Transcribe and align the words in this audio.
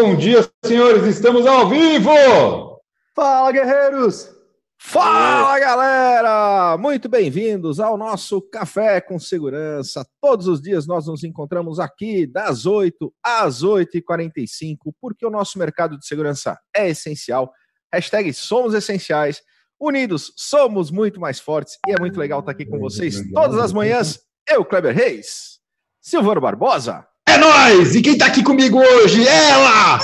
Bom 0.00 0.14
dia, 0.14 0.48
senhores, 0.64 1.02
estamos 1.06 1.44
ao 1.44 1.68
vivo! 1.68 2.80
Fala, 3.16 3.50
guerreiros! 3.50 4.32
Fala, 4.80 5.58
galera! 5.58 6.76
Muito 6.78 7.08
bem-vindos 7.08 7.80
ao 7.80 7.98
nosso 7.98 8.40
Café 8.40 9.00
com 9.00 9.18
Segurança. 9.18 10.06
Todos 10.20 10.46
os 10.46 10.62
dias 10.62 10.86
nós 10.86 11.08
nos 11.08 11.24
encontramos 11.24 11.80
aqui 11.80 12.28
das 12.28 12.64
8 12.64 13.12
às 13.20 13.64
8h45, 13.64 14.94
porque 15.00 15.26
o 15.26 15.30
nosso 15.30 15.58
mercado 15.58 15.98
de 15.98 16.06
segurança 16.06 16.56
é 16.76 16.90
essencial. 16.90 17.52
Hashtag 17.92 18.32
somos 18.32 18.74
essenciais. 18.74 19.42
Unidos, 19.80 20.32
somos 20.36 20.92
muito 20.92 21.18
mais 21.18 21.40
fortes 21.40 21.76
e 21.88 21.92
é 21.92 21.98
muito 21.98 22.20
legal 22.20 22.38
estar 22.38 22.52
aqui 22.52 22.64
com 22.64 22.78
vocês 22.78 23.20
todas 23.32 23.58
as 23.58 23.72
manhãs. 23.72 24.20
Eu, 24.48 24.64
Kleber 24.64 24.94
Reis, 24.94 25.58
Silvano 26.00 26.40
Barbosa. 26.40 27.04
Nós! 27.38 27.94
E 27.94 28.02
quem 28.02 28.18
tá 28.18 28.26
aqui 28.26 28.42
comigo 28.42 28.78
hoje? 28.78 29.26
Ela! 29.26 29.98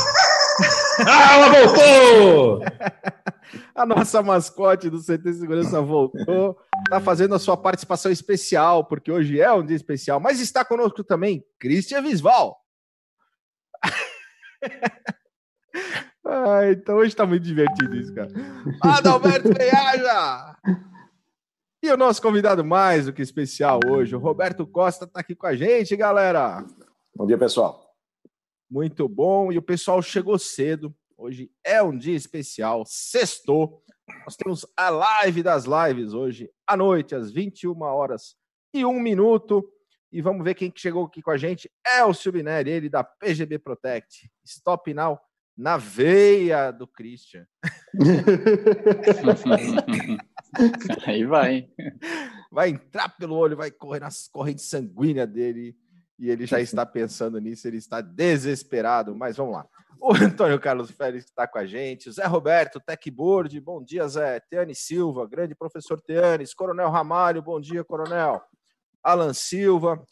ah, 1.06 1.34
ela 1.34 1.48
voltou! 1.50 2.60
a 3.74 3.84
nossa 3.84 4.22
mascote 4.22 4.88
do 4.88 5.00
CT 5.00 5.32
Segurança 5.32 5.80
voltou, 5.80 6.56
tá 6.88 7.00
fazendo 7.00 7.34
a 7.34 7.38
sua 7.38 7.56
participação 7.56 8.12
especial, 8.12 8.84
porque 8.84 9.10
hoje 9.10 9.40
é 9.40 9.52
um 9.52 9.64
dia 9.64 9.76
especial, 9.76 10.20
mas 10.20 10.40
está 10.40 10.64
conosco 10.64 11.02
também 11.02 11.44
Cristian 11.58 12.02
Visval. 12.02 12.56
ah, 16.24 16.70
então 16.70 16.96
hoje 16.96 17.08
está 17.08 17.26
muito 17.26 17.42
divertido 17.42 17.96
isso, 17.96 18.14
cara. 18.14 18.30
Adalberto 18.80 19.52
Viaja! 19.52 20.56
E 21.82 21.90
o 21.90 21.96
nosso 21.96 22.22
convidado 22.22 22.64
mais 22.64 23.06
do 23.06 23.12
que 23.12 23.20
especial 23.20 23.78
hoje, 23.86 24.16
o 24.16 24.18
Roberto 24.18 24.66
Costa, 24.66 25.04
está 25.04 25.20
aqui 25.20 25.34
com 25.34 25.46
a 25.46 25.54
gente, 25.54 25.94
galera. 25.96 26.64
Bom 27.16 27.28
dia, 27.28 27.38
pessoal. 27.38 27.94
Muito 28.68 29.08
bom. 29.08 29.52
E 29.52 29.58
o 29.58 29.62
pessoal 29.62 30.02
chegou 30.02 30.36
cedo. 30.36 30.92
Hoje 31.16 31.48
é 31.62 31.80
um 31.80 31.96
dia 31.96 32.16
especial. 32.16 32.82
Sextou. 32.84 33.84
Nós 34.24 34.34
temos 34.34 34.66
a 34.76 34.90
live 34.90 35.40
das 35.40 35.64
lives 35.64 36.12
hoje, 36.12 36.50
à 36.66 36.76
noite, 36.76 37.14
às 37.14 37.30
21 37.30 37.80
horas 37.82 38.34
e 38.74 38.84
um 38.84 38.98
minuto. 38.98 39.64
E 40.10 40.20
vamos 40.20 40.42
ver 40.42 40.54
quem 40.54 40.72
chegou 40.74 41.04
aqui 41.04 41.22
com 41.22 41.30
a 41.30 41.36
gente. 41.36 41.70
É 41.86 42.04
o 42.04 42.12
Silbineri, 42.12 42.70
ele 42.70 42.88
da 42.88 43.04
PGB 43.04 43.60
Protect. 43.60 44.28
Stop 44.44 44.92
Now 44.92 45.20
na 45.56 45.76
veia 45.76 46.72
do 46.72 46.88
Christian. 46.88 47.46
Aí 51.06 51.24
vai. 51.24 51.68
Vai 52.50 52.70
entrar 52.70 53.08
pelo 53.10 53.36
olho, 53.36 53.56
vai 53.56 53.70
correr 53.70 54.00
nas 54.00 54.26
correntes 54.26 54.64
sanguíneas 54.64 55.28
dele 55.28 55.76
e 56.18 56.30
ele 56.30 56.46
já 56.46 56.60
está 56.60 56.86
pensando 56.86 57.40
nisso, 57.40 57.66
ele 57.66 57.78
está 57.78 58.00
desesperado, 58.00 59.14
mas 59.14 59.36
vamos 59.36 59.54
lá. 59.54 59.66
O 60.00 60.12
Antônio 60.12 60.60
Carlos 60.60 60.90
Félix 60.90 61.24
está 61.24 61.46
com 61.48 61.58
a 61.58 61.66
gente, 61.66 62.10
Zé 62.10 62.26
Roberto, 62.26 62.80
Techboard, 62.80 63.58
bom 63.60 63.82
dia, 63.82 64.06
Zé. 64.06 64.38
Teane 64.40 64.74
Silva, 64.74 65.26
grande 65.26 65.54
professor 65.54 66.00
Teanes, 66.00 66.52
Coronel 66.52 66.90
Ramalho, 66.90 67.42
bom 67.42 67.60
dia, 67.60 67.82
Coronel. 67.82 68.42
Alan 69.02 69.32
Silva, 69.32 70.04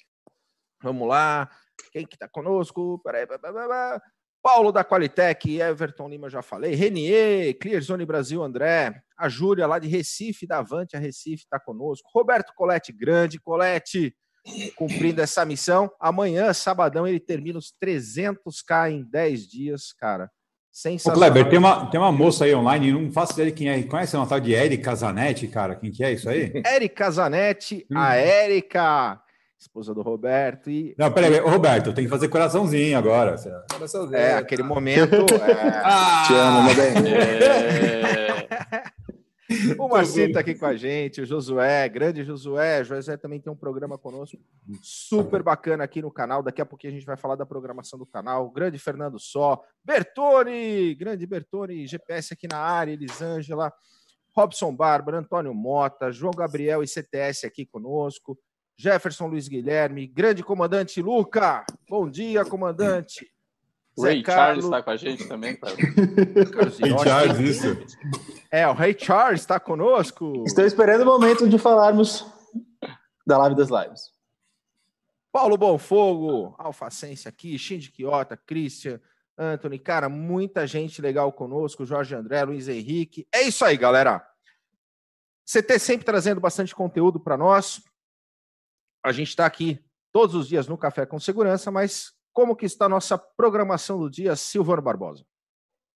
vamos 0.83 1.07
lá. 1.07 1.51
Quem 1.93 2.07
que 2.07 2.17
está 2.17 2.29
conosco? 2.29 3.01
Peraí, 3.05 3.27
peraí, 3.27 4.01
Paulo 4.43 4.73
da 4.73 4.85
Qualitec, 4.85 5.61
Everton 5.61 6.09
Lima, 6.09 6.29
já 6.29 6.43
falei. 6.43 6.75
Renier, 6.75 7.57
Clearzone 7.59 8.05
Brasil, 8.05 8.43
André. 8.43 9.01
A 9.17 9.29
Júlia 9.29 9.69
lá 9.69 9.79
de 9.79 9.87
Recife, 9.87 10.49
da 10.49 10.59
Avante, 10.59 10.97
a 10.97 10.99
Recife 10.99 11.45
está 11.45 11.61
conosco. 11.61 12.11
Roberto 12.13 12.53
Colete, 12.55 12.93
grande 12.93 13.39
Colete 13.39 14.17
cumprindo 14.77 15.21
essa 15.21 15.45
missão. 15.45 15.91
Amanhã, 16.01 16.53
sabadão, 16.53 17.07
ele 17.07 17.21
termina 17.21 17.59
os 17.59 17.73
300k 17.83 18.91
em 18.91 19.05
10 19.05 19.49
dias, 19.49 19.93
cara. 19.93 20.31
Sensacional. 20.71 21.29
Ô, 21.29 21.33
Kleber, 21.33 21.51
tem 21.51 21.59
uma, 21.59 21.87
tem 21.91 22.01
uma 22.01 22.11
moça 22.11 22.47
aí 22.47 22.55
online, 22.55 22.93
não 22.93 23.13
faço 23.13 23.35
ideia 23.35 23.51
de 23.51 23.57
quem 23.57 23.69
é. 23.69 23.83
Conhece 23.83 24.17
uma 24.17 24.27
tal 24.27 24.41
de 24.41 24.53
Erika 24.53 24.95
Zanetti, 24.95 25.47
cara? 25.47 25.77
Quem 25.77 25.91
que 25.91 26.03
é 26.03 26.13
isso 26.13 26.31
aí? 26.31 26.51
Erika 26.65 27.11
Zanetti, 27.11 27.87
a 27.93 28.09
hum. 28.09 28.13
Érica, 28.13 29.21
esposa 29.61 29.95
do 29.95 30.01
Roberto. 30.01 30.71
E... 30.71 30.95
Não, 30.97 31.13
peraí, 31.13 31.39
Roberto, 31.41 31.93
tem 31.93 32.05
que 32.05 32.11
fazer 32.11 32.29
coraçãozinho 32.29 32.97
agora. 32.97 33.37
É, 34.13 34.33
aquele 34.35 34.63
momento. 34.63 35.15
É... 35.15 35.83
Ah, 35.85 36.25
Te 36.27 36.35
amo, 36.35 36.63
meu 36.63 36.75
bem. 36.75 37.13
É... 37.15 38.83
O 39.79 39.89
Marcinho 39.89 40.29
está 40.29 40.41
aqui 40.41 40.55
com 40.55 40.67
a 40.67 40.77
gente, 40.77 41.21
o 41.21 41.27
Josué, 41.27 41.89
grande 41.89 42.25
Josué. 42.25 42.81
O 42.81 42.85
Josué 42.85 43.17
também 43.17 43.41
tem 43.41 43.53
um 43.53 43.57
programa 43.57 43.99
conosco 43.99 44.37
super 44.83 45.43
bacana 45.43 45.85
aqui 45.85 46.03
no 46.03 46.11
canal. 46.11 46.43
Daqui 46.43 46.61
a 46.61 46.67
pouquinho 46.67 46.93
a 46.93 46.97
gente 46.97 47.07
vai 47.07 47.17
falar 47.17 47.37
da 47.37 47.47
programação 47.47 47.99
do 47.99 48.07
canal. 48.07 48.47
O 48.47 48.51
grande 48.51 48.79
Fernando 48.79 49.19
Só, 49.19 49.63
Bertone, 49.85 50.95
grande 50.95 51.27
Bertone, 51.27 51.87
GPS 51.87 52.35
aqui 52.35 52.47
na 52.47 52.59
área, 52.59 52.93
Elisângela, 52.93 53.73
Robson 54.37 54.75
Bárbara, 54.75 55.19
Antônio 55.19 55.55
Mota, 55.55 56.13
João 56.13 56.33
Gabriel 56.33 56.83
e 56.83 56.89
CTS 56.89 57.47
aqui 57.47 57.67
conosco. 57.67 58.39
Jefferson 58.77 59.27
Luiz 59.27 59.49
Guilherme, 59.49 60.07
grande 60.07 60.43
comandante 60.43 61.01
Luca. 61.01 61.65
Bom 61.89 62.09
dia, 62.11 62.45
comandante. 62.45 63.32
Ray 63.99 64.25
Charles 64.25 64.65
está 64.65 64.83
com 64.83 64.91
a 64.91 64.97
gente 64.97 65.29
também, 65.29 65.57
cara. 65.57 65.75
Ray 66.81 66.99
Charles, 67.05 67.39
isso. 67.39 67.67
É, 68.51 68.67
o 68.67 68.73
Ray 68.73 68.97
Charles 68.99 69.41
está 69.41 69.61
conosco. 69.61 70.45
Estou 70.47 70.65
esperando 70.65 71.03
o 71.03 71.07
momento 71.07 71.49
de 71.49 71.59
falarmos 71.59 72.27
da 73.27 73.39
live 73.39 73.55
das 73.55 73.69
lives. 73.69 74.11
Paulo 75.31 75.57
Bonfogo, 75.57 76.55
Alfacense 76.59 77.29
aqui, 77.29 77.59
Shinji 77.59 77.91
Quiota, 77.91 78.37
Christian, 78.37 79.01
Anthony, 79.37 79.79
cara, 79.79 80.09
muita 80.09 80.67
gente 80.67 81.01
legal 81.01 81.33
conosco, 81.33 81.87
Jorge 81.87 82.15
André, 82.15 82.45
Luiz 82.45 82.69
Henrique. 82.69 83.27
É 83.33 83.43
isso 83.43 83.65
aí, 83.65 83.77
galera. 83.77 84.27
CT 85.45 85.79
sempre 85.79 86.05
trazendo 86.05 86.41
bastante 86.41 86.75
conteúdo 86.75 87.19
para 87.19 87.37
nós. 87.37 87.83
A 89.05 89.11
gente 89.11 89.29
está 89.29 89.47
aqui 89.47 89.83
todos 90.13 90.35
os 90.35 90.47
dias 90.47 90.69
no 90.69 90.79
Café 90.79 91.07
com 91.07 91.19
Segurança, 91.19 91.71
mas 91.71 92.13
como 92.33 92.57
que 92.57 92.67
está 92.67 92.87
a 92.87 92.89
nossa 92.89 93.19
programação 93.19 93.99
do 93.99 94.11
dia, 94.11 94.35
Silvano 94.35 94.83
Barbosa? 94.83 95.25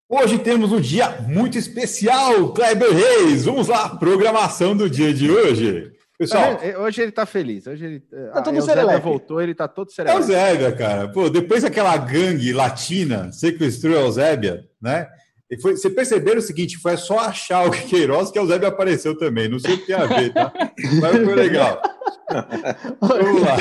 Hoje 0.09 0.39
temos 0.39 0.71
um 0.71 0.81
dia 0.81 1.21
muito 1.23 1.59
especial, 1.59 2.53
Kleber 2.53 2.93
Reis. 2.93 3.45
Vamos 3.45 3.67
lá, 3.67 3.97
programação 3.97 4.77
do 4.77 4.89
dia 4.89 5.13
de 5.13 5.31
hoje. 5.31 5.93
Pessoal, 6.17 6.57
tá 6.57 6.79
hoje 6.79 7.03
ele 7.03 7.11
está 7.11 7.27
feliz. 7.27 7.67
Hoje 7.67 7.85
ele 7.85 8.01
tá 8.01 8.41
todo 8.41 8.63
serelepe. 8.63 9.03
voltou, 9.03 9.41
ele 9.41 9.53
está 9.53 9.67
todo 9.67 9.91
serelepe. 9.91 10.17
É 10.17 10.21
o 10.21 10.27
Zébia, 10.27 10.73
cara. 10.73 11.09
Pô, 11.09 11.29
depois 11.29 11.65
aquela 11.65 11.97
gangue 11.97 12.53
latina 12.53 13.33
sequestrou 13.33 13.97
a 13.97 14.03
Eusébia, 14.03 14.65
né? 14.81 15.09
E 15.51 15.61
foi, 15.61 15.77
você 15.77 15.91
perceberam 15.91 16.39
o 16.39 16.43
seguinte, 16.43 16.79
foi 16.79 16.97
só 16.97 17.19
achar 17.21 17.67
o 17.67 17.71
Queiroz 17.71 18.31
que 18.31 18.39
a 18.39 18.43
Eusébia 18.43 18.69
apareceu 18.69 19.17
também. 19.17 19.49
Não 19.49 19.59
sei 19.59 19.75
o 19.75 19.79
que 19.79 19.87
tem 19.87 19.97
a 19.97 20.07
ver, 20.07 20.33
tá? 20.33 20.53
Mas 21.01 21.25
foi 21.25 21.35
legal. 21.35 21.83
Vamos 23.01 23.43
lá. 23.43 23.57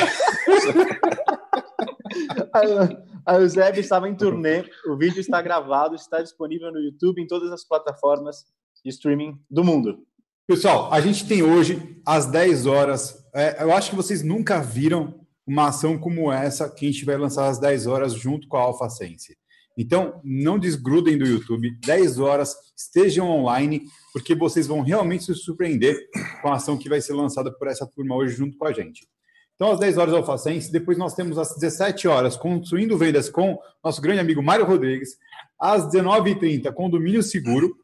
A 3.26 3.40
Eusébio 3.40 3.82
estava 3.82 4.08
em 4.08 4.16
turnê, 4.16 4.64
o 4.88 4.96
vídeo 4.96 5.20
está 5.20 5.42
gravado, 5.42 5.96
está 5.96 6.22
disponível 6.22 6.72
no 6.72 6.80
YouTube, 6.80 7.20
em 7.20 7.26
todas 7.26 7.52
as 7.52 7.64
plataformas 7.68 8.46
de 8.84 8.92
streaming 8.92 9.40
do 9.50 9.64
mundo. 9.64 10.06
Pessoal, 10.48 10.94
a 10.94 11.02
gente 11.02 11.28
tem 11.28 11.42
hoje, 11.42 12.00
às 12.06 12.28
10 12.28 12.68
horas, 12.68 13.26
é, 13.34 13.64
eu 13.64 13.74
acho 13.74 13.90
que 13.90 13.96
vocês 13.96 14.22
nunca 14.22 14.62
viram 14.62 15.26
uma 15.46 15.70
ação 15.70 15.98
como 15.98 16.32
essa 16.32 16.70
que 16.70 16.86
a 16.88 16.92
gente 16.92 17.04
vai 17.04 17.18
lançar 17.18 17.48
às 17.48 17.58
10 17.58 17.88
horas 17.88 18.14
junto 18.14 18.48
com 18.48 18.58
a 18.58 18.62
Alpha 18.62 18.88
Sense. 18.90 19.36
Então, 19.76 20.22
não 20.24 20.60
desgrudem 20.60 21.18
do 21.18 21.26
YouTube, 21.26 21.76
10 21.84 22.20
horas, 22.20 22.56
estejam 22.78 23.28
online, 23.28 23.82
porque 24.14 24.36
vocês 24.36 24.68
vão 24.68 24.82
realmente 24.82 25.26
se 25.26 25.34
surpreender 25.34 25.98
com 26.44 26.50
a 26.50 26.56
ação 26.56 26.78
que 26.78 26.88
vai 26.88 27.02
ser 27.02 27.14
lançada 27.14 27.52
por 27.52 27.68
essa 27.68 27.88
turma 27.88 28.16
hoje 28.16 28.36
junto 28.36 28.56
com 28.56 28.66
a 28.68 28.72
gente. 28.72 29.08
Então, 29.56 29.72
às 29.72 29.80
10 29.80 29.98
horas, 29.98 30.14
Alfacense. 30.14 30.72
Depois, 30.72 30.98
nós 30.98 31.16
temos 31.16 31.38
às 31.38 31.56
17 31.56 32.08
horas, 32.08 32.36
Construindo 32.36 32.98
Vendas 32.98 33.30
com 33.30 33.58
nosso 33.84 34.02
grande 34.02 34.20
amigo 34.20 34.44
Mário 34.44 34.66
Rodrigues. 34.66 35.18
Às 35.60 35.90
19h30, 35.90 36.72
Condomínio 36.74 37.24
Seguro. 37.24 37.78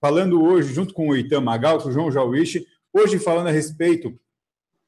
Falando 0.00 0.42
hoje, 0.42 0.72
junto 0.72 0.92
com 0.94 1.08
o 1.08 1.16
Itam 1.16 1.40
Magal, 1.40 1.78
com 1.78 1.88
o 1.88 1.92
João 1.92 2.10
Jauichi. 2.10 2.66
Hoje, 2.92 3.18
falando 3.18 3.48
a 3.48 3.50
respeito 3.50 4.18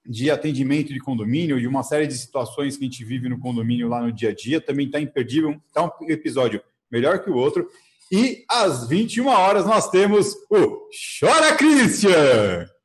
de 0.09 0.31
atendimento 0.31 0.93
de 0.93 1.01
condomínio 1.01 1.59
e 1.59 1.67
uma 1.67 1.83
série 1.83 2.07
de 2.07 2.17
situações 2.17 2.77
que 2.77 2.85
a 2.85 2.89
gente 2.89 3.05
vive 3.05 3.29
no 3.29 3.41
condomínio 3.41 3.89
lá 3.89 4.01
no 4.01 4.13
dia 4.13 4.31
a 4.31 4.35
dia. 4.35 4.61
Também 4.61 4.87
está 4.87 5.01
imperdível. 5.01 5.61
Está 5.67 5.85
um 5.85 6.11
episódio 6.11 6.63
melhor 6.91 7.23
que 7.23 7.31
o 7.31 7.37
outro. 7.37 7.69
E 8.11 8.45
às 8.49 8.89
21 8.89 9.27
horas, 9.27 9.67
nós 9.67 9.91
temos 9.91 10.35
o 10.49 10.89
Chora 11.21 11.57
Christian! 11.57 12.76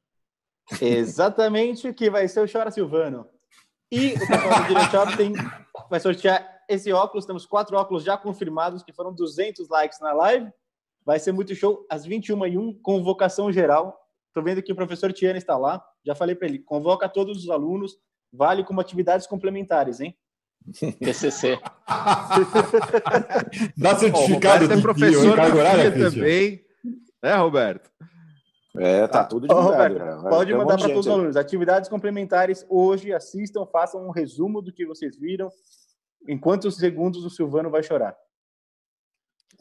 Exatamente 0.80 1.88
o 1.88 1.94
que 1.94 2.10
vai 2.10 2.28
ser 2.28 2.42
o 2.42 2.52
Chora 2.52 2.72
Silvano. 2.72 3.28
E 3.92 4.14
o 4.14 4.20
pessoal 4.20 4.62
do 4.62 4.68
Direct 4.68 5.18
tem, 5.18 5.34
vai 5.90 6.00
sortear 6.00 6.62
esse 6.70 6.92
óculos. 6.94 7.26
Temos 7.26 7.46
quatro 7.46 7.76
óculos 7.76 8.04
já 8.04 8.18
confirmados, 8.18 8.84
que 8.84 8.94
foram 8.94 9.14
200 9.14 9.68
likes 9.68 10.00
na 10.00 10.14
live. 10.14 10.50
Vai 11.06 11.20
ser 11.20 11.32
muito 11.32 11.54
show 11.56 11.86
às 11.90 12.08
21h01, 12.08 12.80
convocação 12.82 13.52
geral. 13.52 13.98
Estou 14.28 14.44
vendo 14.44 14.62
que 14.64 14.72
o 14.72 14.76
professor 14.76 15.12
Tiana 15.12 15.38
está 15.38 15.58
lá. 15.58 15.84
Já 16.06 16.16
falei 16.16 16.36
para 16.36 16.48
ele, 16.48 16.60
convoca 16.60 17.10
todos 17.10 17.44
os 17.44 17.50
alunos. 17.50 17.98
Vale 18.32 18.64
como 18.64 18.80
atividades 18.80 19.28
complementares, 19.28 20.00
hein? 20.00 20.16
TCC. 21.04 21.60
Dá 23.76 23.96
certificado 23.98 24.68
oh, 24.70 24.74
é 24.74 24.82
professor 24.82 25.22
de 25.22 25.58
horária, 25.58 25.92
também. 25.92 26.64
É, 27.22 27.36
Roberto? 27.36 27.92
É, 28.78 29.06
tá 29.08 29.22
ah, 29.22 29.24
tudo 29.26 29.48
de 29.48 29.54
Roberto, 29.54 30.24
Pode 30.30 30.54
mandar 30.54 30.78
para 30.78 30.88
todos 30.88 31.06
os 31.06 31.12
alunos. 31.12 31.36
Atividades 31.36 31.90
complementares 31.90 32.66
hoje, 32.70 33.14
assistam, 33.14 33.66
façam 33.66 34.08
um 34.08 34.12
resumo 34.12 34.62
do 34.62 34.72
que 34.72 34.86
vocês 34.86 35.18
viram. 35.18 35.50
Em 36.28 36.40
quantos 36.40 36.78
segundos 36.78 37.26
o 37.26 37.30
Silvano 37.30 37.70
vai 37.70 37.84
chorar? 37.84 38.16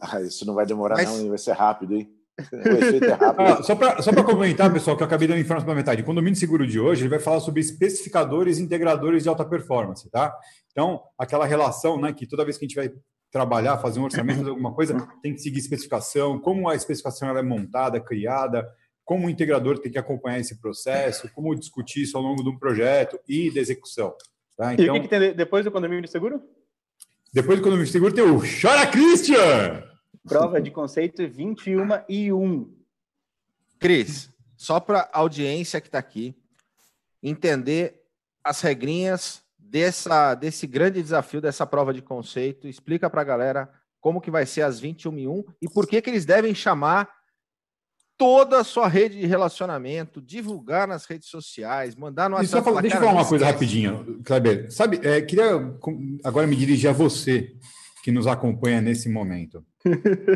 Ah, 0.00 0.20
isso 0.20 0.46
não 0.46 0.54
vai 0.54 0.64
demorar, 0.64 0.96
Mas... 0.96 1.08
não, 1.08 1.28
vai 1.28 1.38
ser 1.38 1.52
rápido, 1.52 1.94
hein? 1.94 2.14
É 2.38 2.40
ah, 3.36 3.62
só 3.62 3.74
para 3.74 4.00
só 4.00 4.12
comentar, 4.22 4.72
pessoal, 4.72 4.96
que 4.96 5.02
eu 5.02 5.06
acabei 5.06 5.28
dando 5.28 5.40
informação 5.40 5.66
para 5.66 5.74
metade. 5.74 6.02
O 6.02 6.04
condomínio 6.04 6.38
seguro 6.38 6.66
de 6.66 6.80
hoje 6.80 7.02
ele 7.02 7.10
vai 7.10 7.18
falar 7.18 7.40
sobre 7.40 7.60
especificadores 7.60 8.58
e 8.58 8.62
integradores 8.62 9.24
de 9.24 9.28
alta 9.28 9.44
performance, 9.44 10.08
tá? 10.08 10.34
Então, 10.70 11.02
aquela 11.18 11.44
relação, 11.44 12.00
né, 12.00 12.12
que 12.12 12.26
toda 12.26 12.44
vez 12.44 12.56
que 12.56 12.64
a 12.64 12.68
gente 12.68 12.76
vai 12.76 12.90
trabalhar, 13.30 13.78
fazer 13.78 14.00
um 14.00 14.04
orçamento, 14.04 14.38
fazer 14.38 14.50
alguma 14.50 14.74
coisa, 14.74 15.08
tem 15.22 15.34
que 15.34 15.40
seguir 15.40 15.58
especificação, 15.58 16.38
como 16.38 16.68
a 16.68 16.74
especificação 16.74 17.28
ela 17.28 17.40
é 17.40 17.42
montada, 17.42 18.00
criada, 18.00 18.66
como 19.10 19.26
o 19.26 19.30
integrador 19.30 19.76
tem 19.80 19.90
que 19.90 19.98
acompanhar 19.98 20.38
esse 20.38 20.60
processo, 20.60 21.28
como 21.34 21.52
discutir 21.56 22.02
isso 22.02 22.16
ao 22.16 22.22
longo 22.22 22.44
do 22.44 22.56
projeto 22.56 23.18
e 23.28 23.52
da 23.52 23.58
execução. 23.58 24.14
Tá? 24.56 24.72
Então, 24.72 24.84
e 24.84 24.88
o 24.88 24.92
que, 24.92 25.00
que 25.00 25.08
tem 25.08 25.34
depois 25.34 25.64
do 25.64 25.72
condomínio 25.72 26.06
seguro? 26.06 26.40
Depois 27.34 27.58
do 27.58 27.64
condomínio 27.64 27.90
seguro 27.90 28.14
tem 28.14 28.22
o 28.22 28.38
Chora 28.38 28.86
Christian! 28.86 29.82
Prova 30.22 30.60
de 30.60 30.70
conceito 30.70 31.28
21 31.28 31.88
e 32.08 32.32
1. 32.32 32.72
Cris, 33.80 34.30
só 34.56 34.78
para 34.78 35.00
a 35.12 35.18
audiência 35.18 35.80
que 35.80 35.88
está 35.88 35.98
aqui 35.98 36.32
entender 37.20 38.04
as 38.44 38.60
regrinhas 38.60 39.42
dessa, 39.58 40.36
desse 40.36 40.68
grande 40.68 41.02
desafio 41.02 41.40
dessa 41.40 41.66
prova 41.66 41.92
de 41.92 42.00
conceito, 42.00 42.68
explica 42.68 43.10
para 43.10 43.22
a 43.22 43.24
galera 43.24 43.68
como 44.00 44.20
que 44.20 44.30
vai 44.30 44.46
ser 44.46 44.62
as 44.62 44.78
21 44.78 45.18
e 45.18 45.26
1 45.26 45.44
e 45.62 45.68
por 45.68 45.88
que, 45.88 46.00
que 46.00 46.08
eles 46.08 46.24
devem 46.24 46.54
chamar 46.54 47.19
toda 48.20 48.61
a 48.61 48.64
sua 48.64 48.87
rede 48.87 49.19
de 49.19 49.25
relacionamento, 49.25 50.20
divulgar 50.20 50.87
nas 50.87 51.06
redes 51.06 51.31
sociais, 51.31 51.96
mandar 51.96 52.28
no 52.28 52.37
WhatsApp. 52.37 52.70
Deixa 52.82 52.99
eu 52.99 53.00
falar 53.00 53.12
uma 53.14 53.26
coisa 53.26 53.46
rapidinho, 53.46 54.20
Kleber. 54.22 54.70
Sabe, 54.70 55.00
é, 55.02 55.22
queria 55.22 55.52
agora 56.22 56.46
me 56.46 56.55
dirigir 56.55 56.90
a 56.90 56.93
você 56.93 57.55
que 58.05 58.12
nos 58.12 58.26
acompanha 58.26 58.82
nesse 58.82 59.08
momento. 59.08 59.64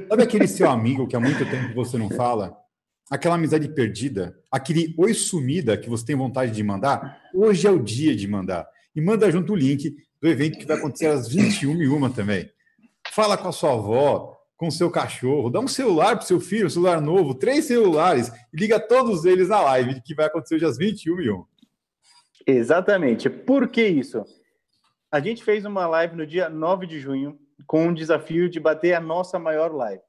Sabe 0.09 0.23
aquele 0.23 0.49
seu 0.49 0.71
amigo 0.71 1.07
que 1.07 1.15
há 1.15 1.21
muito 1.21 1.45
tempo 1.45 1.75
você 1.75 1.99
não 1.99 2.09
fala? 2.09 2.57
Aquela 3.11 3.35
amizade 3.35 3.69
perdida? 3.69 4.35
Aquele 4.51 4.95
oi 4.97 5.13
sumida 5.13 5.77
que 5.77 5.91
você 5.91 6.07
tem 6.07 6.17
vontade 6.17 6.53
de 6.53 6.63
mandar? 6.63 7.21
Hoje 7.35 7.67
é 7.67 7.71
o 7.71 7.79
dia 7.79 8.17
de 8.17 8.27
mandar. 8.27 8.67
E 8.97 9.01
manda 9.03 9.31
junto 9.31 9.53
o 9.53 9.57
link 9.57 9.95
do 10.23 10.27
evento 10.27 10.59
que 10.59 10.65
vai 10.65 10.79
acontecer 10.79 11.09
às 11.09 11.29
21h01 11.29 12.15
também. 12.15 12.49
Fala 13.13 13.37
com 13.37 13.49
a 13.49 13.53
sua 13.53 13.75
avó, 13.75 14.35
com 14.65 14.71
seu 14.71 14.91
cachorro, 14.91 15.51
dá 15.51 15.61
um 15.61 15.69
celular 15.69 16.17
para 16.17 16.25
seu 16.25 16.41
filho, 16.41 16.67
um 16.67 16.71
celular 16.71 16.99
novo, 16.99 17.35
três 17.35 17.67
celulares, 17.67 18.33
e 18.51 18.57
liga 18.57 18.81
todos 18.81 19.27
eles 19.27 19.51
na 19.51 19.61
live 19.61 20.01
que 20.01 20.15
vai 20.15 20.25
acontecer 20.25 20.55
hoje 20.55 20.65
às 20.65 20.79
21h01. 20.79 21.45
Exatamente. 22.47 23.29
Por 23.29 23.69
que 23.69 23.87
isso? 23.87 24.25
A 25.13 25.21
gente 25.21 25.45
fez 25.45 25.67
uma 25.67 25.87
live 25.87 26.17
no 26.17 26.27
dia 26.27 26.49
9 26.49 26.87
de 26.87 26.99
junho 26.99 27.39
com 27.67 27.89
o 27.89 27.95
desafio 27.95 28.49
de 28.49 28.59
bater 28.59 28.95
a 28.95 29.01
nossa 29.01 29.39
maior 29.39 29.71
live. 29.71 30.03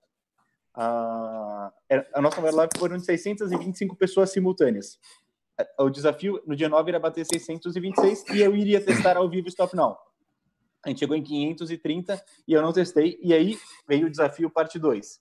A, 0.73 1.71
a 2.13 2.21
nossa 2.21 2.39
maior 2.39 2.55
live 2.55 2.71
foram 2.77 2.97
de 2.97 3.05
625 3.05 3.95
pessoas 3.97 4.31
simultâneas. 4.31 4.97
O 5.79 5.89
desafio 5.89 6.41
no 6.47 6.55
dia 6.55 6.69
9 6.69 6.91
era 6.91 6.99
bater 6.99 7.25
626 7.25 8.29
e 8.33 8.41
eu 8.41 8.55
iria 8.55 8.79
testar 8.79 9.17
ao 9.17 9.29
vivo 9.29 9.49
Stop 9.49 9.75
Now. 9.75 9.97
A 10.85 10.89
gente 10.89 10.99
chegou 10.99 11.15
em 11.15 11.23
530 11.23 12.23
e 12.47 12.53
eu 12.53 12.61
não 12.61 12.71
testei. 12.71 13.19
E 13.21 13.33
aí 13.33 13.57
veio 13.87 14.05
o 14.05 14.09
desafio 14.09 14.49
parte 14.49 14.77
2. 14.77 15.19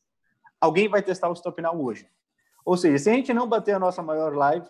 Alguém 0.61 0.89
vai 0.89 1.03
testar 1.03 1.31
o 1.31 1.33
Stop 1.33 1.61
Now 1.63 1.83
hoje. 1.83 2.07
Ou 2.65 2.77
seja, 2.77 2.99
se 2.99 3.11
a 3.11 3.15
gente 3.15 3.33
não 3.33 3.49
bater 3.49 3.75
a 3.75 3.79
nossa 3.79 4.03
maior 4.03 4.35
live, 4.35 4.69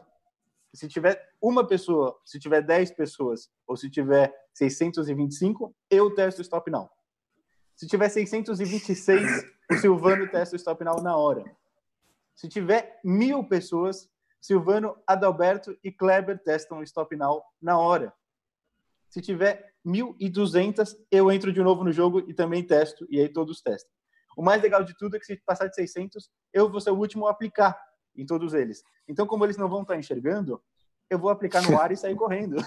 se 0.73 0.89
tiver 0.89 1.33
uma 1.41 1.67
pessoa, 1.67 2.19
se 2.25 2.39
tiver 2.39 2.63
10 2.63 2.93
pessoas, 2.93 3.51
ou 3.67 3.77
se 3.77 3.91
tiver 3.91 4.33
625, 4.53 5.75
eu 5.91 6.15
testo 6.15 6.39
o 6.39 6.43
Stop 6.43 6.71
Now. 6.71 6.91
Se 7.77 7.89
tiver 7.89 8.09
626, 8.09 9.53
o 9.71 9.75
Silvano 9.75 10.29
testa 10.29 10.55
o 10.55 10.59
stop 10.59 10.85
now 10.85 11.03
na 11.03 11.17
hora. 11.17 11.45
Se 12.35 12.49
tiver 12.49 13.01
mil 13.03 13.43
pessoas, 13.45 14.09
Silvano, 14.41 14.97
Adalberto 15.07 15.77
e 15.83 15.91
Kleber 15.91 16.39
testam 16.39 16.79
o 16.79 16.83
stop 16.85 17.17
now 17.17 17.43
na 17.61 17.79
hora. 17.79 18.13
Se 19.09 19.21
tiver 19.21 19.74
1.200, 19.87 20.97
eu 21.11 21.31
entro 21.31 21.53
de 21.53 21.63
novo 21.63 21.85
no 21.85 21.93
jogo 21.93 22.21
e 22.29 22.35
também 22.35 22.63
testo, 22.63 23.07
e 23.11 23.21
aí 23.21 23.29
todos 23.29 23.61
testam. 23.61 23.91
O 24.37 24.43
mais 24.43 24.61
legal 24.63 24.83
de 24.83 24.97
tudo 24.97 25.17
é 25.17 25.19
que 25.21 25.27
se 25.27 25.37
passar 25.45 25.69
de 25.69 25.75
600, 25.75 26.29
eu 26.53 26.69
vou 26.71 26.81
ser 26.81 26.91
o 26.91 26.99
último 26.99 27.27
a 27.27 27.31
aplicar 27.31 27.79
em 28.17 28.27
todos 28.27 28.55
eles. 28.55 28.83
Então, 29.09 29.27
como 29.27 29.45
eles 29.45 29.57
não 29.57 29.69
vão 29.69 29.83
estar 29.83 29.97
enxergando, 29.97 30.61
eu 31.11 31.19
vou 31.19 31.31
aplicar 31.31 31.63
no 31.63 31.79
ar 31.79 31.93
e 31.93 31.97
sair 31.97 32.17
correndo. 32.17 32.57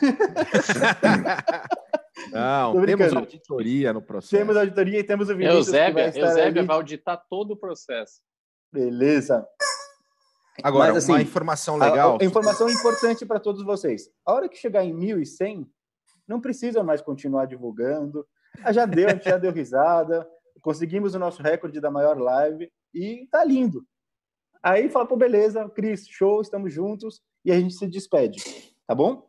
Não, 2.32 2.84
temos 2.84 3.14
auditoria 3.14 3.94
no 3.94 4.02
processo. 4.02 4.36
Temos 4.36 4.58
auditoria 4.58 5.00
e 5.00 5.04
temos 5.04 5.30
o 5.30 5.36
Vinícius 5.36 5.68
Eusébia, 5.68 6.12
que 6.12 6.20
vai 6.20 6.30
Eusébia 6.30 6.64
vai 6.64 6.76
auditar 6.76 7.24
todo 7.30 7.52
o 7.52 7.58
processo. 7.58 8.22
Beleza. 8.72 9.48
Agora, 10.64 10.94
Mas, 10.94 11.04
assim, 11.04 11.12
uma 11.12 11.22
informação 11.22 11.78
legal. 11.78 12.18
A, 12.20 12.24
a 12.24 12.26
informação 12.26 12.70
importante 12.70 13.26
para 13.26 13.40
todos 13.40 13.64
vocês. 13.64 14.10
A 14.26 14.34
hora 14.34 14.50
que 14.50 14.58
chegar 14.58 14.84
em 14.84 14.94
1.100, 14.94 15.68
não 16.28 16.42
precisa 16.42 16.84
mais 16.84 17.02
continuar 17.02 17.46
divulgando. 17.46 18.26
Ah, 18.64 18.72
já 18.72 18.86
deu, 18.86 19.08
a 19.08 19.12
gente 19.12 19.30
já 19.30 19.38
deu 19.38 19.52
risada. 19.52 20.28
Conseguimos 20.62 21.16
o 21.16 21.20
nosso 21.20 21.42
recorde 21.42 21.80
da 21.80 21.92
maior 21.92 22.18
live 22.20 22.70
e 22.94 23.28
tá 23.32 23.44
lindo. 23.44 23.86
Aí 24.62 24.90
fala, 24.90 25.06
pô, 25.06 25.16
beleza, 25.16 25.70
Cris, 25.70 26.08
show, 26.08 26.42
estamos 26.42 26.74
juntos 26.74 27.22
e 27.46 27.52
a 27.52 27.60
gente 27.60 27.76
se 27.76 27.88
despede, 27.88 28.44
tá 28.86 28.94
bom? 28.94 29.28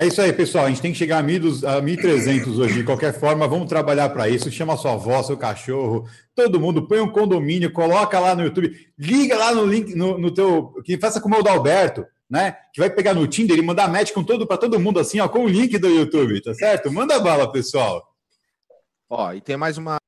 É 0.00 0.06
isso 0.06 0.20
aí, 0.20 0.32
pessoal. 0.32 0.66
A 0.66 0.68
gente 0.68 0.82
tem 0.82 0.92
que 0.92 0.98
chegar 0.98 1.18
a 1.18 1.22
1.300 1.22 2.58
hoje. 2.58 2.74
De 2.74 2.84
qualquer 2.84 3.12
forma, 3.12 3.46
vamos 3.46 3.68
trabalhar 3.68 4.08
para 4.10 4.28
isso. 4.28 4.50
Chama 4.50 4.76
sua 4.76 4.92
avó, 4.92 5.22
seu 5.22 5.36
cachorro, 5.36 6.04
todo 6.34 6.60
mundo. 6.60 6.86
Põe 6.86 7.00
um 7.00 7.10
condomínio, 7.10 7.72
coloca 7.72 8.18
lá 8.18 8.34
no 8.34 8.42
YouTube. 8.42 8.72
Liga 8.98 9.36
lá 9.36 9.54
no 9.54 9.64
link, 9.64 9.94
no, 9.94 10.18
no 10.18 10.32
teu... 10.32 10.74
Que 10.84 10.98
faça 10.98 11.20
como 11.20 11.38
o 11.38 11.42
do 11.42 11.48
Alberto, 11.48 12.04
né? 12.28 12.52
Que 12.72 12.80
vai 12.80 12.90
pegar 12.90 13.14
no 13.14 13.26
Tinder 13.26 13.58
e 13.58 13.62
mandar 13.62 13.88
match 13.88 14.12
com 14.12 14.22
todo, 14.22 14.46
para 14.46 14.58
todo 14.58 14.80
mundo 14.80 15.00
assim, 15.00 15.20
ó, 15.20 15.28
com 15.28 15.44
o 15.44 15.48
link 15.48 15.78
do 15.78 15.88
YouTube, 15.88 16.42
tá 16.42 16.54
certo? 16.54 16.92
Manda 16.92 17.18
bala, 17.18 17.50
pessoal. 17.50 18.06
Ó, 19.08 19.32
e 19.32 19.40
tem 19.40 19.56
mais 19.56 19.78
uma 19.78 19.98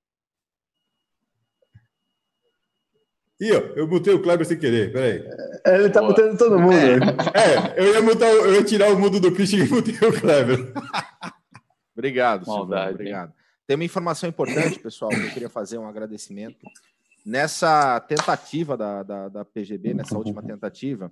Ih, 3.41 3.53
ó, 3.53 3.61
eu 3.75 3.87
botei 3.87 4.13
o 4.13 4.21
Kleber 4.21 4.47
sem 4.47 4.59
querer, 4.59 4.93
peraí. 4.93 5.25
É, 5.65 5.77
ele 5.77 5.89
tá 5.89 6.03
botando 6.03 6.37
todo 6.37 6.59
mundo. 6.59 6.75
É, 6.75 7.79
é, 7.79 7.81
eu 7.81 7.95
ia 7.95 8.03
mutar, 8.03 8.29
eu 8.29 8.55
ia 8.55 8.63
tirar 8.63 8.93
o 8.93 8.99
mundo 8.99 9.19
do 9.19 9.33
Christian 9.33 9.65
e 9.65 9.67
botei 9.67 9.95
o 9.95 10.21
Kleber. 10.21 10.71
Obrigado, 11.97 12.47
Maldade. 12.47 12.95
Obrigado. 12.95 13.33
Tem 13.67 13.77
uma 13.77 13.85
informação 13.85 14.29
importante, 14.29 14.79
pessoal, 14.79 15.11
que 15.11 15.17
eu 15.17 15.31
queria 15.31 15.49
fazer 15.49 15.79
um 15.79 15.89
agradecimento. 15.89 16.59
Nessa 17.25 17.99
tentativa 18.01 18.77
da, 18.77 19.03
da, 19.03 19.29
da 19.29 19.45
PGB, 19.45 19.95
nessa 19.95 20.19
última 20.19 20.43
tentativa, 20.43 21.11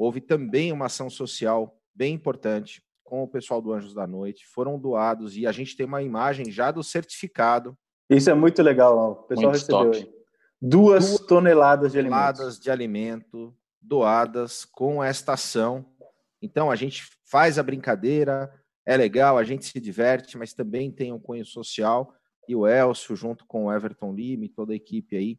houve 0.00 0.18
também 0.18 0.72
uma 0.72 0.86
ação 0.86 1.10
social 1.10 1.78
bem 1.94 2.14
importante 2.14 2.82
com 3.04 3.22
o 3.22 3.28
pessoal 3.28 3.60
do 3.60 3.70
Anjos 3.70 3.92
da 3.92 4.06
Noite. 4.06 4.46
Foram 4.46 4.78
doados 4.78 5.36
e 5.36 5.46
a 5.46 5.52
gente 5.52 5.76
tem 5.76 5.84
uma 5.84 6.02
imagem 6.02 6.50
já 6.50 6.70
do 6.70 6.82
certificado. 6.82 7.76
Isso 8.08 8.30
é 8.30 8.34
muito 8.34 8.62
legal, 8.62 8.96
ó. 8.96 9.10
o 9.10 9.14
pessoal 9.24 9.50
muito 9.50 9.58
recebeu. 9.58 10.10
Duas, 10.58 11.06
duas 11.06 11.20
toneladas 11.26 11.92
de 11.92 11.98
toneladas 11.98 12.58
de 12.58 12.70
alimento 12.70 13.54
doadas 13.78 14.64
com 14.64 15.04
esta 15.04 15.34
ação. 15.34 15.84
Então 16.40 16.70
a 16.70 16.76
gente 16.76 17.04
faz 17.26 17.58
a 17.58 17.62
brincadeira, 17.62 18.50
é 18.86 18.96
legal, 18.96 19.36
a 19.36 19.44
gente 19.44 19.66
se 19.66 19.78
diverte, 19.78 20.38
mas 20.38 20.54
também 20.54 20.90
tem 20.90 21.12
um 21.12 21.20
cunho 21.20 21.44
social. 21.44 22.14
E 22.48 22.56
o 22.56 22.66
Elcio, 22.66 23.14
junto 23.14 23.44
com 23.46 23.66
o 23.66 23.72
Everton 23.72 24.14
Lima 24.14 24.46
e 24.46 24.48
toda 24.48 24.72
a 24.72 24.76
equipe 24.76 25.14
aí, 25.14 25.38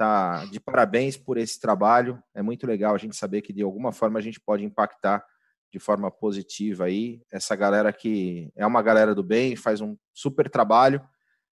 tá 0.00 0.46
de 0.46 0.58
parabéns 0.58 1.18
por 1.18 1.36
esse 1.36 1.60
trabalho. 1.60 2.22
É 2.34 2.40
muito 2.40 2.66
legal 2.66 2.94
a 2.94 2.98
gente 2.98 3.14
saber 3.14 3.42
que 3.42 3.52
de 3.52 3.62
alguma 3.62 3.92
forma 3.92 4.18
a 4.18 4.22
gente 4.22 4.40
pode 4.40 4.64
impactar 4.64 5.22
de 5.70 5.78
forma 5.78 6.10
positiva 6.10 6.86
aí 6.86 7.20
essa 7.30 7.54
galera 7.54 7.92
que 7.92 8.50
é 8.56 8.66
uma 8.66 8.80
galera 8.80 9.14
do 9.14 9.22
bem, 9.22 9.54
faz 9.56 9.82
um 9.82 9.94
super 10.14 10.48
trabalho 10.48 11.02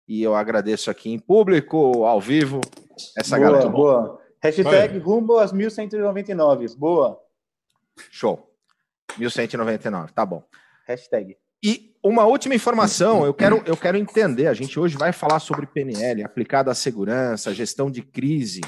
e 0.09 0.21
eu 0.21 0.35
agradeço 0.35 0.91
aqui 0.91 1.09
em 1.09 1.21
público, 1.21 2.05
ao 2.05 2.21
vivo, 2.21 2.61
essa 3.17 3.37
boa, 3.37 3.49
galera. 3.49 3.69
Boa. 3.71 4.21
Hashtag 4.43 4.99
rumo 4.99 5.39
às 5.39 5.53
1199. 5.53 6.77
Boa. 6.77 7.21
Show. 8.11 8.53
1199, 9.19 10.13
tá 10.13 10.27
bom. 10.27 10.43
Hashtag. 10.85 11.37
E 11.63 11.92
uma 12.03 12.27
última 12.27 12.55
informação, 12.55 13.25
eu 13.25 13.33
quero, 13.33 13.63
eu 13.65 13.77
quero 13.77 13.97
entender. 13.97 14.49
A 14.49 14.55
gente 14.55 14.79
hoje 14.79 14.97
vai 14.97 15.13
falar 15.13 15.39
sobre 15.39 15.67
PNL 15.67 16.25
aplicada 16.25 16.71
à 16.71 16.75
segurança, 16.75 17.55
gestão 17.55 17.91
de 17.91 18.03
crise 18.03 18.61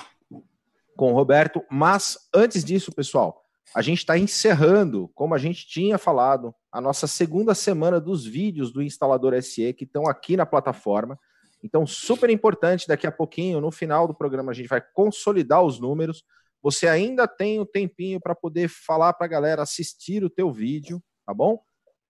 com 0.97 1.13
o 1.13 1.15
Roberto. 1.15 1.63
Mas 1.69 2.17
antes 2.33 2.65
disso, 2.65 2.93
pessoal, 2.93 3.45
a 3.75 3.83
gente 3.83 3.99
está 3.99 4.17
encerrando, 4.17 5.11
como 5.15 5.35
a 5.35 5.39
gente 5.39 5.67
tinha 5.67 5.99
falado, 5.99 6.55
a 6.71 6.81
nossa 6.81 7.09
segunda 7.09 7.55
semana 7.55 8.01
dos 8.01 8.25
vídeos 8.25 8.73
do 8.73 8.81
instalador 8.81 9.35
SE 9.43 9.73
que 9.73 9.85
estão 9.85 10.07
aqui 10.07 10.37
na 10.37 10.47
plataforma. 10.47 11.19
Então, 11.63 11.87
super 11.87 12.31
importante, 12.31 12.87
daqui 12.87 13.07
a 13.07 13.13
pouquinho, 13.13 13.61
no 13.61 13.73
final 13.73 14.07
do 14.07 14.15
programa, 14.15 14.53
a 14.53 14.55
gente 14.55 14.69
vai 14.69 14.81
consolidar 14.93 15.63
os 15.63 15.81
números. 15.81 16.23
Você 16.63 16.87
ainda 16.87 17.27
tem 17.27 17.59
o 17.59 17.67
tempinho 17.67 18.21
para 18.21 18.35
poder 18.35 18.69
falar 18.69 19.13
para 19.15 19.27
a 19.27 19.29
galera 19.29 19.63
assistir 19.63 20.23
o 20.23 20.31
teu 20.31 20.53
vídeo, 20.53 21.03
tá 21.27 21.35
bom? 21.35 21.61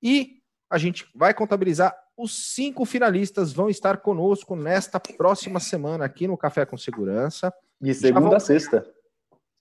E 0.03 0.44
a 0.71 0.79
gente 0.79 1.07
vai 1.15 1.33
contabilizar 1.35 1.95
os 2.17 2.55
cinco 2.55 2.85
finalistas 2.85 3.53
vão 3.53 3.69
estar 3.69 3.97
conosco 3.99 4.55
nesta 4.55 5.01
próxima 5.01 5.59
semana 5.59 6.05
aqui 6.05 6.29
no 6.29 6.39
Café 6.39 6.65
com 6.65 6.77
Segurança. 6.77 7.53
De 7.81 7.93
segunda 7.93 8.29
vão... 8.29 8.37
a 8.37 8.41
sexta 8.41 8.87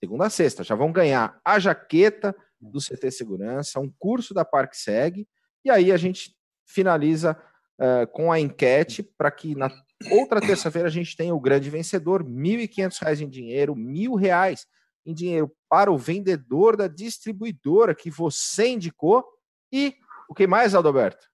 segunda 0.04 0.26
a 0.26 0.30
sexta. 0.30 0.62
Já 0.62 0.74
vão 0.74 0.92
ganhar 0.92 1.40
a 1.44 1.58
jaqueta 1.58 2.36
do 2.60 2.78
CT 2.78 3.10
Segurança, 3.10 3.80
um 3.80 3.90
curso 3.98 4.34
da 4.34 4.44
ParkSeg, 4.44 5.26
e 5.64 5.70
aí 5.70 5.90
a 5.90 5.96
gente 5.96 6.36
finaliza 6.66 7.36
uh, 7.78 8.06
com 8.12 8.30
a 8.30 8.38
enquete 8.38 9.02
para 9.02 9.30
que 9.30 9.54
na 9.54 9.70
outra 10.10 10.40
terça-feira 10.40 10.88
a 10.88 10.90
gente 10.90 11.16
tenha 11.16 11.34
o 11.34 11.40
grande 11.40 11.70
vencedor, 11.70 12.22
R$ 12.22 12.28
1.500 12.28 13.20
em 13.20 13.28
dinheiro, 13.28 13.74
R$ 13.74 14.20
reais 14.20 14.66
em 15.06 15.14
dinheiro 15.14 15.50
para 15.68 15.90
o 15.90 15.98
vendedor 15.98 16.76
da 16.76 16.86
distribuidora 16.86 17.94
que 17.94 18.10
você 18.10 18.68
indicou 18.68 19.24
e 19.72 19.94
o 20.28 20.34
que 20.34 20.46
mais, 20.46 20.74
Aldoberto? 20.74 21.26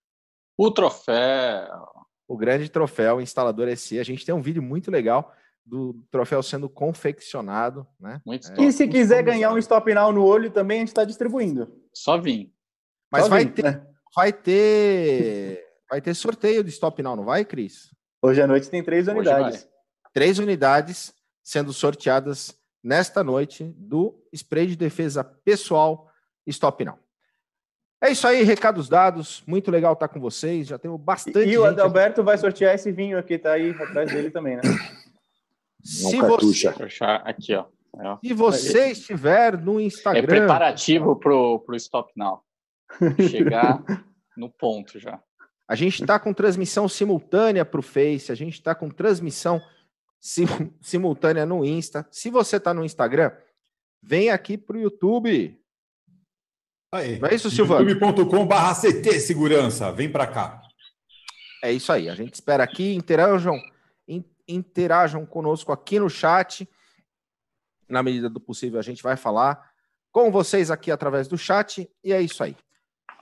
O 0.56 0.70
troféu. 0.70 1.88
O 2.28 2.36
grande 2.36 2.68
troféu 2.68 3.20
instalador 3.20 3.74
SE. 3.76 3.98
A 3.98 4.04
gente 4.04 4.24
tem 4.24 4.34
um 4.34 4.42
vídeo 4.42 4.62
muito 4.62 4.90
legal 4.90 5.34
do 5.64 5.94
troféu 6.10 6.42
sendo 6.42 6.68
confeccionado, 6.68 7.86
né? 7.98 8.20
Muito 8.24 8.50
é, 8.52 8.64
e 8.64 8.72
se 8.72 8.88
quiser 8.88 9.22
ganhar 9.22 9.52
um 9.52 9.58
stop 9.58 9.92
now 9.94 10.12
no 10.12 10.24
olho 10.24 10.50
também, 10.50 10.78
a 10.78 10.80
gente 10.80 10.88
está 10.88 11.04
distribuindo. 11.04 11.72
Só 11.92 12.18
vim. 12.18 12.52
Mas 13.10 13.24
Só 13.24 13.28
vai 13.28 13.44
vim, 13.44 13.50
ter, 13.52 13.62
né? 13.64 13.86
vai 14.14 14.32
ter, 14.32 15.64
vai 15.88 16.00
ter 16.00 16.14
sorteio 16.14 16.64
de 16.64 16.70
stop 16.70 17.02
now, 17.02 17.16
não 17.16 17.24
vai, 17.24 17.44
Cris? 17.44 17.94
Hoje 18.22 18.42
à 18.42 18.46
noite 18.46 18.68
tem 18.68 18.82
três 18.82 19.08
unidades. 19.08 19.68
Três 20.12 20.38
unidades 20.38 21.14
sendo 21.42 21.72
sorteadas 21.72 22.54
nesta 22.82 23.22
noite 23.22 23.64
do 23.76 24.20
spray 24.32 24.66
de 24.66 24.76
defesa 24.76 25.22
pessoal 25.22 26.10
Stop 26.46 26.84
Now. 26.84 26.98
É 28.02 28.10
isso 28.10 28.26
aí, 28.26 28.42
recados 28.42 28.88
dados. 28.88 29.42
Muito 29.46 29.70
legal 29.70 29.92
estar 29.92 30.08
com 30.08 30.18
vocês. 30.18 30.66
Já 30.68 30.78
temos 30.78 31.00
bastante. 31.00 31.40
E, 31.40 31.52
e 31.52 31.58
o 31.58 31.64
Adalberto 31.64 32.20
aqui. 32.20 32.26
vai 32.26 32.38
sortear 32.38 32.74
esse 32.74 32.90
vinho 32.90 33.18
aqui, 33.18 33.38
tá 33.38 33.52
aí 33.52 33.70
atrás 33.70 34.10
dele 34.10 34.30
também, 34.30 34.56
né? 34.56 34.62
Se 35.82 36.16
você... 36.16 36.68
Aqui, 37.24 37.54
ó. 37.54 37.66
Se 38.22 38.32
você 38.32 38.90
estiver 38.90 39.58
no 39.58 39.80
Instagram. 39.80 40.22
É 40.22 40.26
preparativo 40.26 41.16
pro, 41.16 41.60
pro 41.60 41.76
Stop 41.76 42.12
Now. 42.16 42.42
Chegar 43.28 43.82
no 44.36 44.48
ponto 44.48 44.98
já. 44.98 45.20
A 45.68 45.74
gente 45.74 46.00
está 46.00 46.18
com 46.18 46.32
transmissão 46.32 46.88
simultânea 46.88 47.64
para 47.64 47.78
o 47.78 47.82
Face, 47.82 48.32
a 48.32 48.34
gente 48.34 48.54
está 48.54 48.74
com 48.74 48.88
transmissão 48.88 49.60
sim, 50.18 50.44
simultânea 50.80 51.46
no 51.46 51.64
Insta. 51.64 52.06
Se 52.10 52.30
você 52.30 52.56
está 52.56 52.74
no 52.74 52.84
Instagram, 52.84 53.32
vem 54.02 54.30
aqui 54.30 54.58
para 54.58 54.76
o 54.76 54.80
YouTube. 54.80 55.59
Aí, 56.92 57.18
Não 57.18 57.28
é 57.28 57.34
isso, 57.34 57.50
Silvano? 57.50 57.88
youtube.com.br 57.88 58.54
CT 58.80 59.20
Segurança. 59.20 59.92
Vem 59.92 60.10
para 60.10 60.26
cá. 60.26 60.60
É 61.62 61.72
isso 61.72 61.92
aí. 61.92 62.08
A 62.08 62.14
gente 62.14 62.34
espera 62.34 62.64
aqui. 62.64 62.94
Interajam 62.94 63.60
interajam 64.54 65.24
conosco 65.24 65.72
aqui 65.72 65.98
no 65.98 66.10
chat. 66.10 66.68
Na 67.88 68.02
medida 68.02 68.28
do 68.28 68.40
possível, 68.40 68.78
a 68.78 68.82
gente 68.82 69.02
vai 69.02 69.16
falar 69.16 69.70
com 70.12 70.30
vocês 70.30 70.70
aqui 70.70 70.90
através 70.90 71.28
do 71.28 71.38
chat. 71.38 71.90
E 72.02 72.12
é 72.12 72.20
isso 72.20 72.42
aí. 72.42 72.56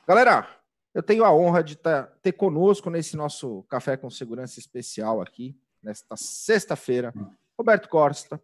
Galera, 0.06 0.48
eu 0.94 1.02
tenho 1.02 1.24
a 1.24 1.32
honra 1.34 1.62
de 1.62 1.76
tá, 1.76 2.04
ter 2.22 2.32
conosco 2.32 2.90
nesse 2.90 3.16
nosso 3.16 3.62
Café 3.64 3.96
com 3.96 4.10
Segurança 4.10 4.58
especial 4.58 5.20
aqui, 5.20 5.56
nesta 5.82 6.16
sexta-feira, 6.16 7.12
Roberto 7.58 7.88
Costa. 7.88 8.40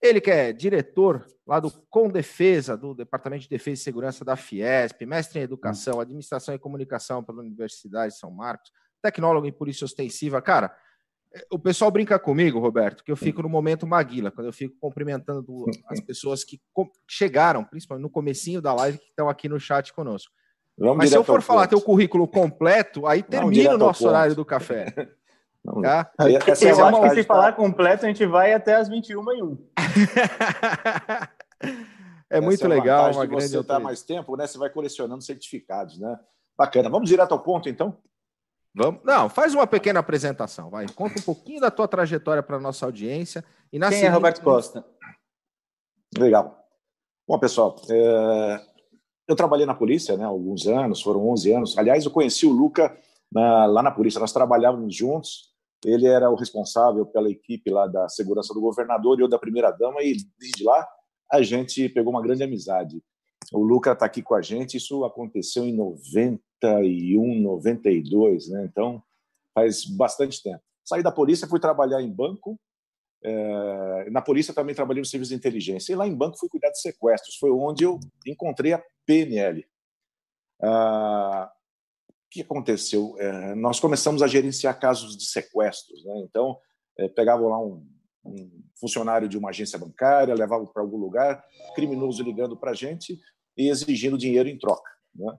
Ele 0.00 0.20
que 0.20 0.30
é 0.30 0.52
diretor 0.52 1.26
lá 1.46 1.58
do 1.58 1.70
Com 1.90 2.08
Defesa, 2.08 2.76
do 2.76 2.94
Departamento 2.94 3.42
de 3.42 3.48
Defesa 3.48 3.80
e 3.80 3.84
Segurança 3.84 4.24
da 4.24 4.36
Fiesp, 4.36 5.04
mestre 5.04 5.40
em 5.40 5.42
Educação, 5.42 6.00
Administração 6.00 6.54
e 6.54 6.58
Comunicação 6.58 7.22
pela 7.24 7.40
Universidade 7.40 8.12
de 8.12 8.18
São 8.18 8.30
Marcos, 8.30 8.70
tecnólogo 9.02 9.46
em 9.46 9.52
Polícia 9.52 9.84
Ostensiva. 9.84 10.40
Cara, 10.40 10.72
o 11.50 11.58
pessoal 11.58 11.90
brinca 11.90 12.18
comigo, 12.18 12.58
Roberto, 12.58 13.04
que 13.04 13.10
eu 13.10 13.16
fico 13.16 13.42
no 13.42 13.48
momento 13.48 13.86
Maguila, 13.86 14.30
quando 14.30 14.46
eu 14.46 14.52
fico 14.52 14.76
cumprimentando 14.80 15.64
as 15.88 16.00
pessoas 16.00 16.44
que 16.44 16.60
chegaram, 17.08 17.64
principalmente 17.64 18.02
no 18.02 18.10
comecinho 18.10 18.62
da 18.62 18.72
live, 18.74 18.98
que 18.98 19.10
estão 19.10 19.28
aqui 19.28 19.48
no 19.48 19.58
chat 19.58 19.92
conosco. 19.92 20.32
Vamos 20.78 20.98
Mas 20.98 21.10
se 21.10 21.16
eu 21.16 21.24
for 21.24 21.42
falar 21.42 21.66
teu 21.66 21.80
currículo 21.80 22.26
completo, 22.28 23.06
aí 23.06 23.22
termina 23.22 23.74
o 23.74 23.78
nosso 23.78 24.06
horário 24.06 24.34
do 24.34 24.44
café. 24.44 24.86
Tá? 25.82 26.10
Essa 26.46 26.68
é 26.68 26.72
eu 26.72 26.86
acho 26.86 27.00
que 27.02 27.10
se 27.10 27.24
falar 27.24 27.52
completo, 27.52 28.04
a 28.04 28.08
gente 28.08 28.24
vai 28.26 28.52
até 28.52 28.74
as 28.74 28.88
21 28.88 29.32
e 29.32 29.42
1. 29.42 29.58
é 32.30 32.40
muito 32.40 32.64
é 32.64 32.68
legal. 32.68 33.12
Uma 33.12 33.26
grande 33.26 33.48
você 33.48 33.58
está 33.58 33.78
mais 33.78 34.02
tempo, 34.02 34.36
né? 34.36 34.46
Você 34.46 34.58
vai 34.58 34.70
colecionando 34.70 35.22
certificados, 35.22 35.98
né? 35.98 36.18
Bacana. 36.56 36.88
Vamos 36.88 37.08
direto 37.08 37.32
ao 37.32 37.38
ponto, 37.38 37.68
então? 37.68 37.96
Vamos, 38.74 39.00
não, 39.04 39.28
faz 39.28 39.54
uma 39.54 39.66
pequena 39.66 40.00
apresentação, 40.00 40.70
vai. 40.70 40.86
Conta 40.88 41.18
um 41.18 41.22
pouquinho 41.22 41.60
da 41.60 41.70
tua 41.70 41.88
trajetória 41.88 42.42
para 42.42 42.56
a 42.56 42.60
nossa 42.60 42.86
audiência. 42.86 43.44
E 43.72 43.78
na 43.78 43.88
Quem 43.88 43.96
é 43.96 43.98
seguinte... 43.98 44.12
é 44.12 44.14
Roberto 44.14 44.42
Costa? 44.42 44.84
Legal. 46.16 46.64
Bom, 47.26 47.38
pessoal, 47.38 47.76
é... 47.90 48.60
eu 49.26 49.36
trabalhei 49.36 49.66
na 49.66 49.74
polícia 49.74 50.16
né, 50.16 50.24
há 50.24 50.28
alguns 50.28 50.66
anos, 50.66 51.02
foram 51.02 51.28
11 51.30 51.52
anos. 51.52 51.78
Aliás, 51.78 52.04
eu 52.04 52.10
conheci 52.10 52.46
o 52.46 52.52
Luca 52.52 52.96
na... 53.32 53.66
lá 53.66 53.82
na 53.82 53.90
polícia, 53.90 54.20
nós 54.20 54.32
trabalhávamos 54.32 54.94
juntos. 54.94 55.48
Ele 55.84 56.06
era 56.06 56.30
o 56.30 56.34
responsável 56.34 57.06
pela 57.06 57.30
equipe 57.30 57.70
lá 57.70 57.86
da 57.86 58.08
segurança 58.08 58.52
do 58.52 58.60
governador 58.60 59.18
e 59.18 59.22
eu 59.22 59.28
da 59.28 59.38
primeira-dama, 59.38 60.02
e 60.02 60.16
desde 60.38 60.64
lá 60.64 60.86
a 61.30 61.42
gente 61.42 61.88
pegou 61.88 62.12
uma 62.12 62.22
grande 62.22 62.42
amizade. 62.42 63.02
O 63.52 63.62
Luca 63.62 63.92
está 63.92 64.06
aqui 64.06 64.22
com 64.22 64.34
a 64.34 64.42
gente, 64.42 64.76
isso 64.76 65.04
aconteceu 65.04 65.64
em 65.64 65.74
90 65.74 66.40
91, 66.62 67.40
92, 67.40 68.48
né? 68.48 68.64
Então 68.64 69.02
faz 69.54 69.84
bastante 69.84 70.42
tempo. 70.42 70.62
Saí 70.84 71.02
da 71.02 71.12
polícia, 71.12 71.48
fui 71.48 71.60
trabalhar 71.60 72.02
em 72.02 72.10
banco. 72.10 72.58
É, 73.22 74.10
na 74.10 74.22
polícia 74.22 74.54
também 74.54 74.74
trabalhei 74.74 75.00
no 75.00 75.06
serviço 75.06 75.30
de 75.30 75.36
inteligência. 75.36 75.92
E 75.92 75.96
lá 75.96 76.06
em 76.06 76.14
banco 76.14 76.38
fui 76.38 76.48
cuidar 76.48 76.70
de 76.70 76.80
sequestros. 76.80 77.36
Foi 77.36 77.50
onde 77.50 77.84
eu 77.84 77.98
encontrei 78.26 78.72
a 78.72 78.82
PNL. 79.06 79.66
Ah, 80.62 81.50
que 82.30 82.42
aconteceu? 82.42 83.16
É, 83.18 83.54
nós 83.54 83.80
começamos 83.80 84.22
a 84.22 84.26
gerenciar 84.26 84.78
casos 84.78 85.16
de 85.16 85.26
sequestros. 85.26 86.04
Né? 86.04 86.24
Então, 86.28 86.58
é, 86.98 87.08
pegavam 87.08 87.48
lá 87.48 87.58
um, 87.58 87.86
um, 88.24 88.62
funcionário 88.78 89.28
de 89.28 89.38
uma 89.38 89.50
agência 89.50 89.78
bancária, 89.78 90.34
levavam 90.34 90.66
para 90.66 90.82
algum 90.82 90.98
lugar, 90.98 91.42
criminoso 91.74 92.22
ligando 92.22 92.56
para 92.56 92.72
a 92.72 92.74
gente 92.74 93.18
e 93.56 93.68
exigindo 93.68 94.18
dinheiro 94.18 94.48
em 94.48 94.58
troca. 94.58 94.90
Né? 95.14 95.36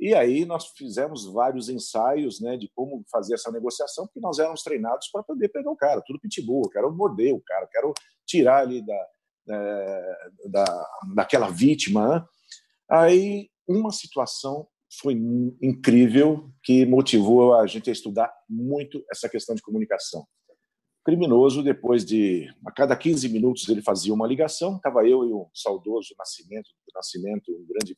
E 0.00 0.14
aí 0.14 0.44
nós 0.44 0.68
fizemos 0.68 1.26
vários 1.26 1.68
ensaios 1.68 2.40
né, 2.40 2.56
de 2.56 2.70
como 2.74 3.04
fazer 3.10 3.34
essa 3.34 3.50
negociação, 3.50 4.06
porque 4.06 4.20
nós 4.20 4.38
éramos 4.38 4.62
treinados 4.62 5.08
para 5.08 5.24
poder 5.24 5.48
pegar 5.48 5.70
o 5.70 5.76
cara, 5.76 6.02
tudo 6.06 6.20
pitbull, 6.20 6.70
quero 6.70 6.94
morder 6.94 7.34
o 7.34 7.40
cara, 7.40 7.66
quero 7.66 7.92
tirar 8.24 8.60
ali 8.60 8.80
da, 8.86 9.06
é, 9.50 10.16
da, 10.50 10.90
daquela 11.14 11.50
vítima. 11.50 12.08
Né? 12.08 12.26
Aí 12.88 13.50
uma 13.66 13.90
situação 13.90 14.68
foi 14.90 15.14
incrível 15.60 16.50
que 16.62 16.86
motivou 16.86 17.54
a 17.54 17.66
gente 17.66 17.90
a 17.90 17.92
estudar 17.92 18.32
muito 18.48 19.04
essa 19.10 19.28
questão 19.28 19.54
de 19.54 19.62
comunicação. 19.62 20.22
O 20.48 21.04
criminoso, 21.04 21.62
depois 21.62 22.04
de 22.04 22.48
a 22.66 22.72
cada 22.72 22.96
15 22.96 23.28
minutos 23.28 23.68
ele 23.68 23.82
fazia 23.82 24.12
uma 24.12 24.26
ligação, 24.26 24.76
estava 24.76 25.06
eu 25.06 25.24
e 25.24 25.32
o 25.32 25.48
saudoso 25.54 26.14
Nascimento, 26.18 26.70
Nascimento, 26.94 27.52
um 27.52 27.66
grande 27.66 27.96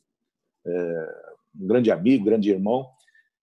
é, 0.67 1.31
um 1.59 1.67
grande 1.67 1.91
amigo, 1.91 2.25
grande 2.25 2.51
irmão, 2.51 2.89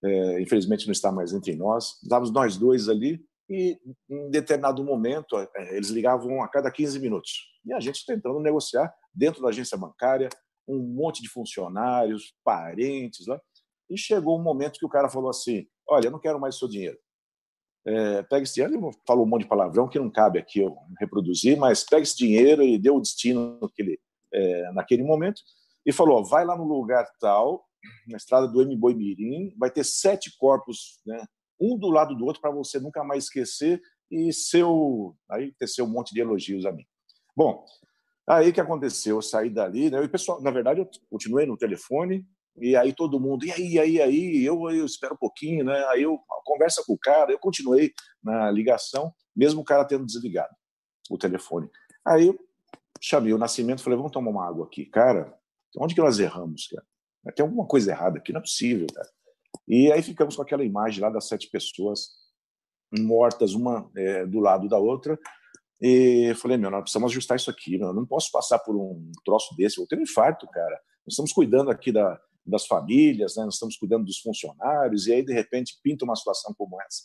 é, 0.04 0.42
infelizmente 0.42 0.86
não 0.86 0.92
está 0.92 1.12
mais 1.12 1.34
entre 1.34 1.56
nós. 1.56 2.00
Estávamos 2.04 2.32
nós 2.32 2.58
dois 2.58 2.88
ali 2.89 3.24
e, 3.50 3.80
em 4.10 4.30
determinado 4.30 4.84
momento, 4.84 5.38
é, 5.38 5.75
eles 5.75 5.89
ligavam 5.89 6.44
a 6.44 6.48
cada 6.48 6.72
15 6.72 7.00
minutos. 7.00 7.32
E 7.66 7.74
a 7.74 7.80
gente 7.80 8.06
tentando 8.06 8.39
negociar 8.39 8.94
dentro 9.13 9.42
da 9.42 9.50
agência 9.50 9.77
bancária, 9.77 10.30
um 10.67 10.79
monte 10.79 11.21
de 11.21 11.29
funcionários, 11.29 12.33
parentes 12.43 13.25
lá. 13.27 13.39
E 13.89 13.97
chegou 13.97 14.38
um 14.38 14.43
momento 14.43 14.79
que 14.79 14.86
o 14.86 14.89
cara 14.89 15.09
falou 15.09 15.29
assim: 15.29 15.65
Olha, 15.88 16.07
eu 16.07 16.12
não 16.12 16.19
quero 16.19 16.39
mais 16.39 16.57
seu 16.57 16.67
dinheiro. 16.67 16.97
É, 17.86 18.21
pega 18.24 18.43
esse 18.43 18.55
dinheiro, 18.55 18.75
ele 18.75 18.97
falou 19.07 19.25
um 19.25 19.29
monte 19.29 19.43
de 19.43 19.47
palavrão 19.47 19.88
que 19.88 19.97
não 19.97 20.09
cabe 20.09 20.39
aqui 20.39 20.59
eu 20.59 20.75
reproduzir, 21.00 21.57
mas 21.57 21.86
pega 21.86 22.03
esse 22.03 22.17
dinheiro 22.17 22.62
e 22.62 22.77
deu 22.77 22.97
o 22.97 23.01
destino 23.01 23.57
naquele, 23.62 23.97
é, 24.33 24.71
naquele 24.74 25.03
momento 25.03 25.41
e 25.86 25.93
falou: 25.93 26.25
vai 26.25 26.43
lá 26.43 26.57
no 26.57 26.65
lugar 26.65 27.07
tal 27.19 27.67
na 28.07 28.17
estrada 28.17 28.47
do 28.47 28.62
M. 28.62 28.75
Mirim, 28.75 29.53
vai 29.57 29.71
ter 29.71 29.83
sete 29.83 30.36
corpos, 30.38 31.00
né, 31.05 31.25
um 31.59 31.77
do 31.77 31.89
lado 31.89 32.15
do 32.15 32.25
outro, 32.25 32.41
para 32.41 32.51
você 32.51 32.79
nunca 32.79 33.03
mais 33.03 33.25
esquecer 33.25 33.81
e 34.12 34.31
seu. 34.31 35.15
Aí 35.29 35.53
teceu 35.53 35.86
um 35.86 35.89
monte 35.89 36.13
de 36.13 36.21
elogios 36.21 36.65
a 36.65 36.71
mim. 36.71 36.86
Bom, 37.36 37.65
Aí 38.27 38.51
que 38.51 38.60
aconteceu? 38.60 39.17
Eu 39.17 39.22
saí 39.22 39.50
dali, 39.50 39.89
né? 39.89 40.01
E 40.01 40.05
o 40.05 40.10
pessoal, 40.10 40.41
na 40.41 40.51
verdade, 40.51 40.81
eu 40.81 40.89
continuei 41.10 41.46
no 41.46 41.57
telefone, 41.57 42.25
e 42.57 42.75
aí 42.75 42.93
todo 42.93 43.19
mundo, 43.19 43.46
e 43.46 43.51
aí, 43.51 43.74
e 43.74 43.79
aí, 43.79 43.91
e 43.93 44.01
aí, 44.01 44.46
eu, 44.46 44.69
eu 44.69 44.86
espero 44.86 45.13
um 45.13 45.17
pouquinho, 45.17 45.63
né? 45.63 45.86
Aí 45.89 46.03
eu 46.03 46.19
conversa 46.43 46.84
com 46.86 46.93
o 46.93 46.98
cara, 46.98 47.31
eu 47.31 47.39
continuei 47.39 47.93
na 48.22 48.51
ligação, 48.51 49.13
mesmo 49.36 49.62
o 49.62 49.63
cara 49.63 49.86
tendo 49.86 50.05
desligado 50.05 50.53
o 51.10 51.17
telefone. 51.17 51.69
Aí 52.05 52.27
eu 52.27 52.39
chamei 53.01 53.31
o 53.34 53.38
Nascimento, 53.38 53.81
falei, 53.81 53.98
vamos 53.98 54.12
tomar 54.12 54.31
uma 54.31 54.48
água 54.48 54.65
aqui. 54.65 54.86
Cara, 54.86 55.34
onde 55.77 55.96
que 55.96 56.01
nós 56.01 56.19
erramos, 56.19 56.67
cara? 56.67 56.86
Tem 57.36 57.46
alguma 57.46 57.65
coisa 57.65 57.91
errada 57.91 58.17
aqui, 58.17 58.34
não 58.34 58.39
é 58.39 58.43
possível, 58.43 58.88
cara. 58.93 59.10
E 59.67 59.91
aí 59.91 60.01
ficamos 60.01 60.36
com 60.36 60.41
aquela 60.41 60.63
imagem 60.63 61.01
lá 61.01 61.10
das 61.10 61.27
sete 61.27 61.50
pessoas 61.50 62.10
mortas, 62.98 63.53
uma 63.53 63.89
é, 63.96 64.25
do 64.25 64.39
lado 64.39 64.67
da 64.67 64.77
outra, 64.77 65.19
e 65.79 66.34
falei, 66.36 66.57
meu, 66.57 66.72
nós 66.72 66.81
precisamos 66.81 67.12
ajustar 67.12 67.38
isso 67.38 67.50
aqui, 67.50 67.77
meu. 67.77 67.89
eu 67.89 67.93
não 67.93 68.05
posso 68.05 68.31
passar 68.31 68.60
por 68.60 68.75
um 68.75 69.12
troço 69.24 69.55
desse, 69.55 69.77
vou 69.77 69.88
ter 69.88 69.98
um 69.98 70.01
infarto, 70.01 70.48
cara. 70.48 70.79
Nós 71.05 71.13
estamos 71.13 71.31
cuidando 71.31 71.69
aqui 71.69 71.91
da, 71.91 72.19
das 72.46 72.65
famílias, 72.65 73.36
né? 73.36 73.46
nós 73.46 73.55
estamos 73.55 73.77
cuidando 73.77 74.05
dos 74.05 74.19
funcionários, 74.19 75.07
e 75.07 75.13
aí, 75.13 75.24
de 75.24 75.34
repente, 75.34 75.77
pinta 75.84 76.05
uma 76.05 76.15
situação 76.15 76.53
como 76.57 76.81
essa. 76.81 77.03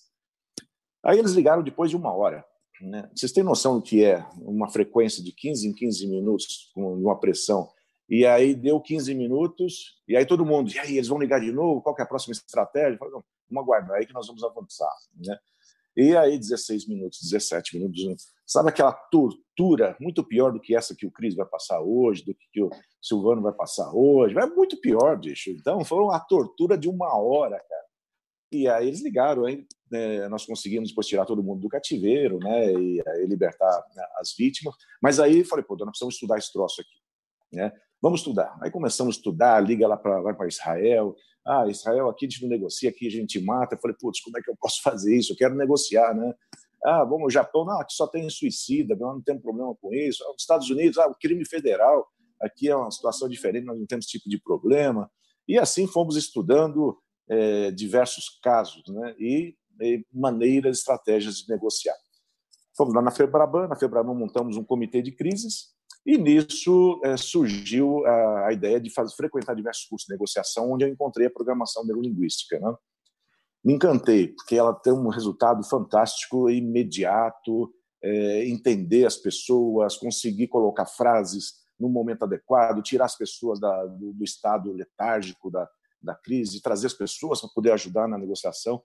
Aí 1.05 1.19
eles 1.19 1.33
ligaram 1.33 1.63
depois 1.63 1.91
de 1.91 1.97
uma 1.97 2.13
hora. 2.15 2.45
Né? 2.81 3.11
Vocês 3.15 3.33
têm 3.33 3.45
noção 3.45 3.77
do 3.77 3.83
que 3.83 4.05
é 4.05 4.27
uma 4.39 4.71
frequência 4.71 5.23
de 5.23 5.33
15 5.33 5.69
em 5.69 5.73
15 5.73 6.07
minutos 6.09 6.71
com 6.75 6.95
uma 6.95 7.19
pressão? 7.19 7.69
E 8.09 8.27
aí 8.27 8.55
deu 8.55 8.81
15 8.81 9.15
minutos, 9.15 10.01
e 10.07 10.17
aí 10.17 10.27
todo 10.27 10.45
mundo, 10.45 10.71
e 10.71 10.79
aí, 10.79 10.97
eles 10.97 11.09
vão 11.09 11.19
ligar 11.19 11.41
de 11.41 11.53
novo? 11.53 11.81
Qual 11.81 11.95
é 11.99 12.03
a 12.03 12.07
próxima 12.07 12.33
estratégia? 12.33 12.99
falei, 12.99 13.15
não, 13.15 13.25
vamos 13.51 13.65
aguardar 13.65 13.99
aí 13.99 14.07
que 14.07 14.15
nós 14.15 14.27
vamos 14.27 14.43
avançar. 14.43 14.93
Né? 15.17 15.37
E 15.97 16.17
aí, 16.17 16.39
16 16.39 16.89
minutos, 16.89 17.21
17 17.23 17.77
minutos, 17.77 18.33
sabe 18.47 18.71
aquela 18.71 18.93
tortura 18.93 19.97
muito 20.01 20.25
pior 20.25 20.53
do 20.53 20.61
que 20.61 20.75
essa 20.75 20.95
que 20.97 21.07
o 21.07 21.11
Cris 21.11 21.35
vai 21.35 21.47
passar 21.47 21.81
hoje, 21.83 22.25
do 22.25 22.35
que 22.35 22.63
o 22.63 22.71
Silvano 23.01 23.43
vai 23.43 23.53
passar 23.53 23.91
hoje? 23.95 24.37
É 24.39 24.47
muito 24.47 24.81
pior, 24.81 25.19
bicho. 25.19 25.51
Então, 25.51 25.85
foi 25.85 25.99
uma 25.99 26.19
tortura 26.19 26.79
de 26.79 26.89
uma 26.89 27.15
hora, 27.17 27.59
cara. 27.59 27.83
E 28.51 28.69
aí 28.69 28.87
eles 28.87 29.03
ligaram, 29.03 29.47
aí, 29.47 29.67
né, 29.91 30.29
nós 30.29 30.45
conseguimos 30.45 30.91
depois 30.91 31.07
tirar 31.07 31.25
todo 31.25 31.43
mundo 31.43 31.61
do 31.61 31.69
cativeiro, 31.69 32.39
né, 32.39 32.71
e 32.73 33.03
libertar 33.27 33.83
né, 33.97 34.05
as 34.19 34.35
vítimas. 34.37 34.75
Mas 35.03 35.19
aí 35.19 35.43
falei, 35.45 35.65
pô, 35.65 35.75
nós 35.77 35.89
precisamos 35.89 36.15
estudar 36.15 36.39
esse 36.39 36.53
troço 36.53 36.83
aqui, 36.83 37.57
né? 37.57 37.73
Vamos 38.03 38.19
estudar. 38.19 38.59
Aí 38.61 38.69
começamos 38.69 39.15
a 39.15 39.19
estudar, 39.19 39.61
liga 39.61 39.87
lá 39.87 39.97
para 39.97 40.49
Israel, 40.49 41.15
ah, 41.47 41.69
Israel 41.69 42.09
aqui 42.09 42.27
a 42.27 42.29
gente 42.29 42.43
não 42.43 42.49
negocia, 42.49 42.91
aqui 42.91 43.07
a 43.07 43.11
gente 43.11 43.41
mata. 43.41 43.77
Eu 43.77 43.81
falei, 43.81 43.97
putz, 43.99 44.21
como 44.21 44.37
é 44.37 44.43
que 44.43 44.51
eu 44.51 44.57
posso 44.57 44.83
fazer 44.83 45.17
isso? 45.17 45.33
Eu 45.33 45.37
quero 45.37 45.55
negociar, 45.55 46.13
né? 46.13 46.35
Ah, 46.85 47.05
vamos, 47.05 47.27
o 47.27 47.31
Japão, 47.31 47.65
não, 47.65 47.81
aqui 47.81 47.95
só 47.95 48.09
tem 48.09 48.29
suicida, 48.29 48.97
nós 48.97 49.15
não 49.15 49.23
temos 49.23 49.41
problema 49.41 49.73
com 49.81 49.95
isso. 49.95 50.25
Os 50.37 50.43
Estados 50.43 50.69
Unidos, 50.69 50.99
ah, 50.99 51.07
o 51.07 51.15
crime 51.15 51.47
federal, 51.47 52.09
aqui 52.41 52.69
é 52.69 52.75
uma 52.75 52.91
situação 52.91 53.29
diferente, 53.29 53.67
nós 53.67 53.79
não 53.79 53.87
temos 53.87 54.07
tipo 54.07 54.29
de 54.29 54.41
problema. 54.41 55.09
E 55.47 55.57
assim 55.57 55.87
fomos 55.87 56.17
estudando 56.17 56.99
é, 57.29 57.71
diversos 57.71 58.41
casos 58.43 58.83
né? 58.89 59.15
e, 59.17 59.55
e 59.81 60.05
maneiras, 60.13 60.79
estratégias 60.79 61.37
de 61.37 61.49
negociar. 61.49 61.95
Fomos 62.77 62.95
lá 62.95 63.03
na 63.03 63.13
Febraban, 63.13 63.69
na 63.69 63.77
Febraban 63.77 64.15
montamos 64.15 64.57
um 64.57 64.65
comitê 64.65 65.01
de 65.03 65.13
crises 65.13 65.73
e 66.05 66.19
nisso 66.19 67.01
é, 67.05 67.17
surgiu 67.17 68.05
a, 68.05 68.49
a, 68.49 68.53
ideia 68.53 68.81
de 68.81 68.91
fazer, 68.91 69.15
frequentar 69.15 69.55
diversos 69.55 69.85
cursos 69.85 70.07
de 70.07 70.13
negociação, 70.13 70.73
onde 70.73 70.85
eu 70.85 70.89
encontrei 70.89 71.29
a 71.29 71.31
programação 71.31 71.85
neurolinguística. 71.85 72.59
Né? 72.59 72.75
Me 73.65 73.75
encantei, 73.75 74.29
porque 74.29 74.57
ela 74.57 74.75
tem 74.75 74.93
um 74.93 75.09
resultado 75.09 75.63
fantástico, 75.63 76.51
imediato, 76.51 77.73
é, 78.03 78.49
entender 78.49 79.07
as 79.07 79.17
pessoas, 79.17 79.97
conseguir 79.97 80.49
colocar 80.49 80.87
frases 80.87 81.63
no 81.79 81.89
momento 81.89 82.25
adequado, 82.25 82.83
tirar 82.83 83.05
as 83.05 83.17
pessoas 83.17 83.61
da, 83.61 83.87
do, 83.87 84.13
do, 84.13 84.25
estado 84.25 84.73
letárgico 84.73 85.51
da, 85.51 85.69
da 86.03 86.15
crise, 86.15 86.61
trazer 86.61 86.89
as 86.89 86.95
pessoas 86.95 87.41
para 87.41 87.51
poder 87.55 87.73
ajudar 87.73 88.09
na 88.09 88.19
negociação. 88.19 88.83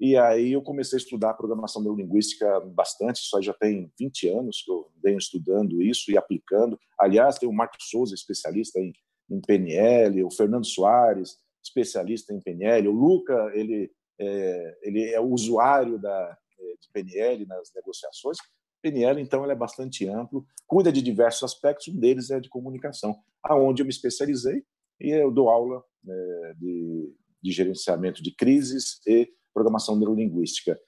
E 0.00 0.16
aí 0.16 0.52
eu 0.52 0.62
comecei 0.62 0.96
a 0.96 1.02
estudar 1.02 1.34
programação 1.34 1.82
neurolinguística 1.82 2.60
bastante, 2.60 3.16
isso 3.16 3.42
já 3.42 3.52
tem 3.52 3.90
20 3.98 4.28
anos 4.28 4.62
que 4.64 4.70
eu 4.70 4.90
venho 5.02 5.18
estudando 5.18 5.82
isso 5.82 6.10
e 6.10 6.16
aplicando. 6.16 6.78
Aliás, 6.98 7.38
tem 7.38 7.48
o 7.48 7.52
Marcos 7.52 7.88
Souza, 7.90 8.14
especialista 8.14 8.78
em, 8.78 8.92
em 9.28 9.40
PNL, 9.40 10.22
o 10.22 10.30
Fernando 10.30 10.66
Soares, 10.66 11.36
especialista 11.62 12.32
em 12.32 12.40
PNL, 12.40 12.88
o 12.88 12.92
Luca, 12.92 13.50
ele 13.54 13.90
é, 14.20 14.78
ele 14.82 15.10
é 15.10 15.20
usuário 15.20 15.98
da, 15.98 16.36
é, 16.58 16.74
de 16.80 16.88
PNL 16.92 17.46
nas 17.46 17.72
negociações. 17.74 18.36
PNL, 18.82 19.20
então, 19.20 19.42
ele 19.42 19.52
é 19.52 19.56
bastante 19.56 20.06
amplo, 20.08 20.46
cuida 20.66 20.92
de 20.92 21.02
diversos 21.02 21.42
aspectos, 21.42 21.88
um 21.88 21.98
deles 21.98 22.30
é 22.30 22.38
de 22.38 22.48
comunicação, 22.48 23.16
aonde 23.42 23.82
eu 23.82 23.86
me 23.86 23.90
especializei 23.90 24.62
e 25.00 25.10
eu 25.10 25.30
dou 25.32 25.48
aula 25.48 25.82
é, 26.08 26.54
de, 26.56 27.14
de 27.42 27.52
gerenciamento 27.52 28.22
de 28.22 28.34
crises 28.34 29.00
e 29.06 29.28
programação 29.58 29.96
neurolinguística, 29.96 30.78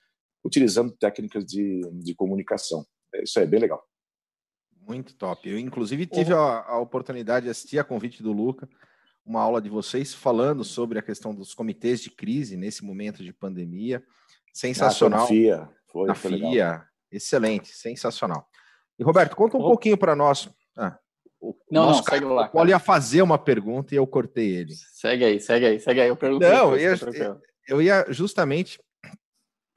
utilizando 0.45 0.93
técnicas 0.93 1.45
de, 1.45 1.81
de 1.95 2.15
comunicação. 2.15 2.87
É, 3.13 3.25
isso 3.25 3.39
é 3.41 3.47
bem 3.47 3.61
legal. 3.61 3.85
Muito 4.87 5.15
top. 5.15 5.49
Eu, 5.49 5.59
inclusive, 5.59 6.07
tive 6.07 6.33
a, 6.33 6.65
a, 6.67 6.79
oportunidade 6.79 7.45
de 7.45 7.51
assistir 7.51 7.79
a 7.79 7.85
convite 7.85 8.23
do 8.23 8.33
Luca, 8.33 8.69
uma 9.27 9.41
aula 9.41 9.61
de 9.61 9.69
vocês 9.69 10.15
falando 10.15 10.65
sobre 10.65 10.99
a 10.99 11.03
questão 11.03 11.35
dos 11.35 11.53
comitês 11.53 12.01
de 12.01 12.11
crise 12.11 12.57
nesse 12.57 12.85
momento 12.85 13.23
de 13.23 13.33
pandemia. 13.33 14.03
Sensacional. 14.53 15.25
Ah, 15.25 15.29
FIA. 15.29 15.69
Foi, 15.89 16.07
na 16.09 16.15
foi 16.15 16.31
FIA. 16.33 16.49
Legal. 16.49 16.85
Excelente, 17.13 17.69
sensacional. 17.69 18.47
E, 18.99 19.03
Roberto, 19.03 19.37
conta 19.37 19.57
um 19.57 19.61
oh. 19.61 19.69
pouquinho 19.69 19.99
para 19.99 20.15
nós. 20.15 20.49
Ah, 20.77 20.97
o 21.41 21.57
não, 21.71 21.87
não, 21.87 22.03
segue 22.03 22.25
lá. 22.25 22.47
O 22.47 22.53
Paulo 22.53 22.71
ia 22.71 22.79
fazer 22.79 23.23
uma 23.23 23.39
pergunta 23.39 23.95
e 23.95 23.99
eu 23.99 24.07
cortei 24.07 24.55
ele. 24.57 24.75
Segue 24.75 25.25
aí, 25.25 25.41
segue 25.41 25.67
aí, 25.67 25.81
segue 25.81 26.01
aí. 26.01 26.09
Eu 26.09 26.17
perguntei. 26.17 26.49
Não, 26.49 26.77
eu, 26.77 26.95
eu 26.95 27.41
ia 27.69 28.07
justamente 28.09 28.81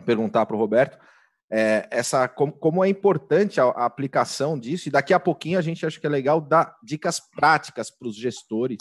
perguntar 0.05 0.45
para 0.45 0.55
o 0.55 0.59
Roberto 0.59 0.97
é, 1.55 1.87
essa 1.91 2.27
como, 2.27 2.51
como, 2.51 2.83
é 2.83 2.89
importante 2.89 3.61
a, 3.61 3.65
a, 3.65 3.85
aplicação 3.85 4.57
disso, 4.57 4.87
e 4.87 4.91
daqui 4.91 5.13
a 5.13 5.19
pouquinho 5.19 5.59
a 5.59 5.61
gente 5.61 5.85
acha 5.85 5.99
que 5.99 6.07
é 6.07 6.09
legal 6.09 6.41
dar 6.41 6.75
dicas 6.81 7.19
práticas 7.19 7.91
para 7.91 8.07
os 8.07 8.15
gestores 8.15 8.79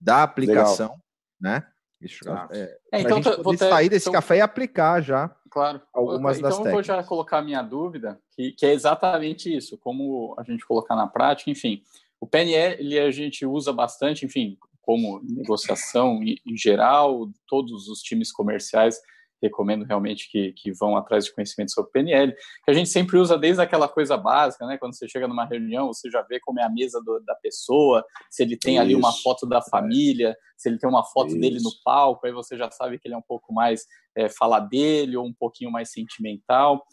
da 0.00 0.24
aplicação, 0.24 0.88
legal. 0.88 1.00
né? 1.40 1.66
Isso, 2.00 2.28
ah. 2.28 2.48
é, 2.50 2.78
é, 2.92 3.00
então, 3.02 3.18
a 3.18 3.22
gente 3.22 3.42
vou 3.42 3.56
ter, 3.56 3.68
sair 3.68 3.88
desse 3.88 4.08
então, 4.08 4.14
café 4.14 4.38
e 4.38 4.40
aplicar 4.40 5.00
já 5.00 5.28
claro. 5.48 5.80
algumas 5.94 6.38
então, 6.38 6.50
das 6.50 6.58
técnicas. 6.58 6.58
Então, 6.58 6.72
vou 6.72 6.82
já 6.82 7.04
colocar 7.04 7.38
a 7.38 7.42
minha 7.42 7.62
dúvida, 7.62 8.20
que, 8.32 8.50
que 8.50 8.66
é 8.66 8.72
exatamente 8.72 9.56
isso, 9.56 9.78
como 9.78 10.34
a 10.36 10.42
gente 10.42 10.66
colocar 10.66 10.96
na 10.96 11.06
prática, 11.06 11.52
enfim. 11.52 11.84
O 12.20 12.26
PNL 12.26 12.98
a 12.98 13.10
gente 13.12 13.46
usa 13.46 13.72
bastante, 13.72 14.26
enfim, 14.26 14.58
como 14.82 15.20
negociação 15.22 16.20
em 16.22 16.56
geral, 16.56 17.30
todos 17.46 17.88
os 17.88 18.00
times 18.00 18.30
comerciais 18.30 18.98
recomendo 19.42 19.84
realmente 19.84 20.30
que, 20.30 20.52
que 20.52 20.72
vão 20.72 20.96
atrás 20.96 21.24
de 21.24 21.34
conhecimento 21.34 21.72
sobre 21.72 21.90
PNL, 21.90 22.32
que 22.64 22.70
a 22.70 22.72
gente 22.72 22.88
sempre 22.88 23.18
usa 23.18 23.36
desde 23.36 23.60
aquela 23.60 23.88
coisa 23.88 24.16
básica, 24.16 24.64
né? 24.66 24.78
Quando 24.78 24.96
você 24.96 25.08
chega 25.08 25.26
numa 25.26 25.44
reunião, 25.44 25.88
você 25.88 26.08
já 26.08 26.22
vê 26.22 26.38
como 26.38 26.60
é 26.60 26.62
a 26.62 26.70
mesa 26.70 27.02
do, 27.04 27.18
da 27.20 27.34
pessoa, 27.34 28.04
se 28.30 28.42
ele 28.42 28.56
tem 28.56 28.74
Isso. 28.74 28.82
ali 28.82 28.94
uma 28.94 29.12
foto 29.12 29.44
da 29.44 29.60
família, 29.60 30.36
se 30.56 30.68
ele 30.68 30.78
tem 30.78 30.88
uma 30.88 31.04
foto 31.04 31.30
Isso. 31.30 31.40
dele 31.40 31.58
no 31.60 31.72
palco, 31.84 32.24
aí 32.24 32.32
você 32.32 32.56
já 32.56 32.70
sabe 32.70 32.98
que 32.98 33.08
ele 33.08 33.14
é 33.14 33.18
um 33.18 33.22
pouco 33.22 33.52
mais 33.52 33.84
é, 34.16 34.28
falar 34.28 34.60
dele 34.60 35.16
ou 35.16 35.26
um 35.26 35.34
pouquinho 35.34 35.72
mais 35.72 35.90
sentimental. 35.90 36.84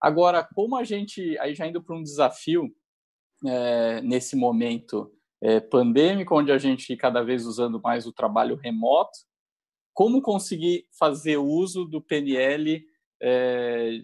Agora, 0.00 0.48
como 0.54 0.76
a 0.76 0.84
gente, 0.84 1.36
aí 1.38 1.54
já 1.54 1.66
indo 1.66 1.82
para 1.82 1.94
um 1.94 2.02
desafio 2.02 2.72
é, 3.46 4.00
nesse 4.00 4.34
momento 4.34 5.12
é, 5.42 5.60
pandêmico, 5.60 6.36
onde 6.36 6.52
a 6.52 6.58
gente 6.58 6.96
cada 6.96 7.22
vez 7.22 7.46
usando 7.46 7.80
mais 7.80 8.06
o 8.06 8.12
trabalho 8.12 8.56
remoto, 8.56 9.18
como 9.94 10.22
conseguir 10.22 10.86
fazer 10.98 11.38
uso 11.38 11.84
do 11.84 12.00
PNL 12.00 12.84
é, 13.20 14.00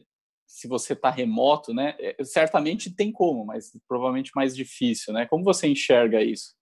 se 0.47 0.69
você 0.69 0.93
está 0.93 1.11
remoto, 1.11 1.73
né? 1.73 1.95
É, 1.99 2.23
certamente 2.25 2.95
tem 2.95 3.13
como, 3.13 3.45
mas 3.45 3.71
provavelmente 3.89 4.33
mais 4.35 4.55
difícil, 4.55 5.13
né? 5.13 5.27
Como 5.27 5.45
você 5.45 5.67
enxerga 5.67 6.23
isso? 6.23 6.55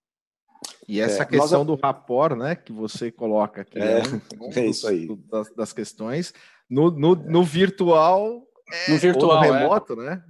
E 0.87 0.99
essa 0.99 1.23
é, 1.23 1.25
questão 1.25 1.63
nós... 1.63 1.67
do 1.67 1.75
rapport, 1.75 2.35
né, 2.35 2.55
que 2.55 2.71
você 2.71 3.11
coloca 3.11 3.61
aqui, 3.61 3.79
é, 3.79 4.01
né, 4.01 4.21
é 4.55 4.65
isso 4.65 4.87
aí. 4.87 5.07
Das, 5.29 5.53
das 5.53 5.73
questões, 5.73 6.33
no, 6.69 6.89
no, 6.89 7.15
no 7.15 7.43
virtual, 7.43 8.47
é, 8.71 8.91
no 8.91 8.97
virtual, 8.97 9.43
no 9.43 9.51
remoto, 9.51 9.95
né? 9.95 10.23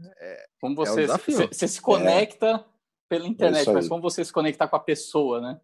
como 0.59 0.75
você, 0.75 1.07
você, 1.07 1.47
você 1.47 1.67
se 1.67 1.81
conecta 1.81 2.65
pela 3.17 3.27
internet, 3.27 3.69
mas 3.71 3.87
como 3.87 4.01
você 4.01 4.23
se 4.23 4.31
conectar 4.31 4.67
com 4.67 4.75
a 4.75 4.79
pessoa, 4.79 5.41
né? 5.41 5.59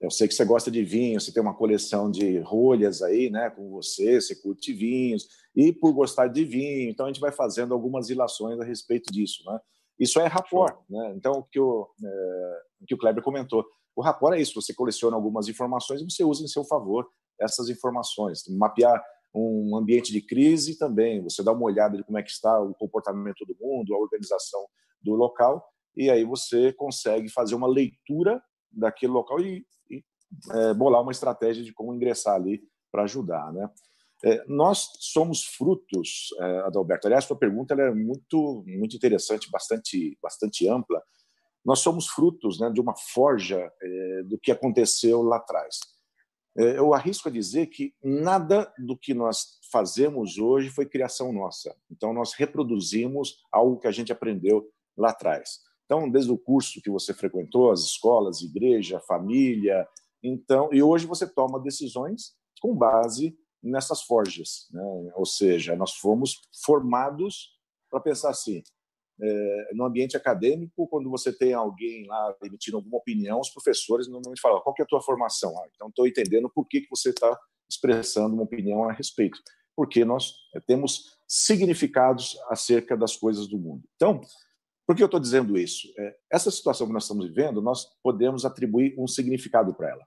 Eu 0.00 0.10
sei 0.10 0.26
que 0.26 0.34
você 0.34 0.44
gosta 0.44 0.68
de 0.68 0.82
vinho, 0.82 1.20
você 1.20 1.32
tem 1.32 1.40
uma 1.40 1.54
coleção 1.54 2.10
de 2.10 2.38
rolhas 2.40 3.02
aí, 3.02 3.30
né, 3.30 3.50
com 3.50 3.70
você, 3.70 4.20
você 4.20 4.34
curte 4.34 4.72
vinhos, 4.72 5.28
e 5.54 5.72
por 5.72 5.92
gostar 5.92 6.26
de 6.26 6.44
vinho, 6.44 6.90
então 6.90 7.06
a 7.06 7.08
gente 7.08 7.20
vai 7.20 7.30
fazendo 7.30 7.72
algumas 7.72 8.10
ilações 8.10 8.58
a 8.58 8.64
respeito 8.64 9.12
disso, 9.12 9.44
né? 9.46 9.60
Isso 9.98 10.18
é 10.18 10.26
rapport, 10.26 10.76
né? 10.90 11.12
Então, 11.14 11.34
o 11.34 11.42
que 11.44 11.60
o, 11.60 11.88
é, 12.04 12.62
o 12.80 12.86
que 12.86 12.94
o 12.94 12.98
Kleber 12.98 13.22
comentou, 13.22 13.64
o 13.94 14.02
rapport 14.02 14.34
é 14.34 14.40
isso, 14.40 14.60
você 14.60 14.74
coleciona 14.74 15.14
algumas 15.14 15.46
informações 15.48 16.00
e 16.00 16.10
você 16.10 16.24
usa 16.24 16.42
em 16.42 16.48
seu 16.48 16.64
favor 16.64 17.08
essas 17.38 17.68
informações, 17.68 18.42
mapear 18.48 19.00
um 19.34 19.76
ambiente 19.76 20.12
de 20.12 20.20
crise 20.20 20.76
também, 20.76 21.22
você 21.22 21.42
dá 21.42 21.52
uma 21.52 21.64
olhada 21.64 21.96
de 21.96 22.04
como 22.04 22.18
é 22.18 22.22
que 22.22 22.30
está 22.30 22.60
o 22.60 22.74
comportamento 22.74 23.44
do 23.46 23.56
mundo, 23.60 23.94
a 23.94 23.98
organização 23.98 24.66
do 25.00 25.14
local, 25.14 25.71
e 25.96 26.10
aí 26.10 26.24
você 26.24 26.72
consegue 26.72 27.28
fazer 27.28 27.54
uma 27.54 27.68
leitura 27.68 28.42
daquele 28.70 29.12
local 29.12 29.40
e, 29.40 29.66
e 29.90 30.02
é, 30.50 30.74
bolar 30.74 31.02
uma 31.02 31.12
estratégia 31.12 31.62
de 31.62 31.72
como 31.72 31.94
ingressar 31.94 32.34
ali 32.34 32.62
para 32.90 33.04
ajudar, 33.04 33.52
né? 33.52 33.68
É, 34.24 34.44
nós 34.46 34.88
somos 35.00 35.44
frutos, 35.44 36.28
é, 36.38 36.58
Adalberto. 36.60 37.06
Aliás, 37.06 37.24
sua 37.24 37.36
pergunta 37.36 37.74
é 37.74 37.92
muito, 37.92 38.62
muito 38.66 38.94
interessante, 38.94 39.50
bastante, 39.50 40.16
bastante 40.22 40.68
ampla. 40.68 41.02
Nós 41.64 41.80
somos 41.80 42.06
frutos 42.06 42.60
né, 42.60 42.70
de 42.70 42.80
uma 42.80 42.94
forja 42.96 43.58
é, 43.82 44.22
do 44.24 44.38
que 44.38 44.52
aconteceu 44.52 45.22
lá 45.22 45.36
atrás. 45.36 45.78
É, 46.56 46.78
eu 46.78 46.94
arrisco 46.94 47.28
a 47.28 47.32
dizer 47.32 47.66
que 47.66 47.94
nada 48.02 48.72
do 48.78 48.96
que 48.96 49.12
nós 49.12 49.58
fazemos 49.72 50.38
hoje 50.38 50.68
foi 50.68 50.86
criação 50.86 51.32
nossa. 51.32 51.74
Então, 51.90 52.12
nós 52.12 52.32
reproduzimos 52.34 53.38
algo 53.50 53.78
que 53.78 53.88
a 53.88 53.92
gente 53.92 54.12
aprendeu 54.12 54.68
lá 54.96 55.10
atrás. 55.10 55.60
Então, 55.92 56.08
desde 56.08 56.32
o 56.32 56.38
curso 56.38 56.80
que 56.80 56.88
você 56.88 57.12
frequentou, 57.12 57.70
as 57.70 57.80
escolas, 57.80 58.40
igreja, 58.40 58.98
família, 58.98 59.86
então, 60.22 60.70
e 60.72 60.82
hoje 60.82 61.04
você 61.04 61.26
toma 61.26 61.60
decisões 61.60 62.32
com 62.62 62.74
base 62.74 63.36
nessas 63.62 64.00
forjas, 64.00 64.68
né? 64.70 64.82
ou 65.14 65.26
seja, 65.26 65.76
nós 65.76 65.92
fomos 65.92 66.40
formados 66.64 67.50
para 67.90 68.00
pensar 68.00 68.30
assim, 68.30 68.62
é, 69.20 69.68
no 69.74 69.84
ambiente 69.84 70.16
acadêmico, 70.16 70.88
quando 70.88 71.10
você 71.10 71.30
tem 71.30 71.52
alguém 71.52 72.06
lá 72.06 72.34
emitindo 72.42 72.78
alguma 72.78 72.96
opinião, 72.96 73.38
os 73.38 73.50
professores 73.50 74.08
normalmente 74.08 74.40
falam, 74.40 74.62
qual 74.62 74.74
é 74.78 74.82
a 74.82 74.86
tua 74.86 75.02
formação? 75.02 75.54
Ah, 75.58 75.68
então, 75.74 75.88
estou 75.88 76.06
entendendo 76.06 76.48
por 76.48 76.66
que, 76.66 76.80
que 76.80 76.88
você 76.88 77.10
está 77.10 77.38
expressando 77.68 78.32
uma 78.32 78.44
opinião 78.44 78.88
a 78.88 78.92
respeito, 78.92 79.38
porque 79.76 80.06
nós 80.06 80.32
temos 80.66 81.18
significados 81.28 82.38
acerca 82.48 82.96
das 82.96 83.14
coisas 83.14 83.46
do 83.46 83.58
mundo. 83.58 83.82
Então, 83.94 84.22
por 84.92 84.96
que 84.96 85.02
eu 85.02 85.06
estou 85.06 85.20
dizendo 85.20 85.58
isso? 85.58 85.88
É, 85.98 86.14
essa 86.30 86.50
situação 86.50 86.86
que 86.86 86.92
nós 86.92 87.04
estamos 87.04 87.26
vivendo, 87.26 87.62
nós 87.62 87.86
podemos 88.02 88.44
atribuir 88.44 88.94
um 88.98 89.06
significado 89.06 89.74
para 89.74 89.90
ela 89.90 90.06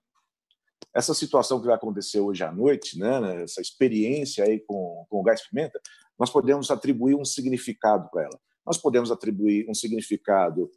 essa 0.96 1.14
situação 1.14 1.60
que 1.60 1.66
vai 1.66 1.76
acontecer 1.76 2.22
hoje 2.22 2.42
à 2.42 2.52
noite, 2.52 2.98
né, 2.98 3.20
né, 3.20 3.44
essa 3.44 3.60
experiência 3.60 4.46
aí 4.46 4.62
com, 4.62 5.06
com 5.10 5.20
o 5.20 5.24
gás 5.24 5.46
pimenta, 5.46 5.78
nós 6.18 6.30
podemos 6.30 6.72
atribuir 6.72 7.16
um 7.16 7.26
significado 7.26 8.10
para 8.10 8.24
ela. 8.24 8.40
Nós 8.66 8.78
podemos 8.78 9.12
atribuir 9.12 9.70
um 9.70 9.74
significado 9.74 10.72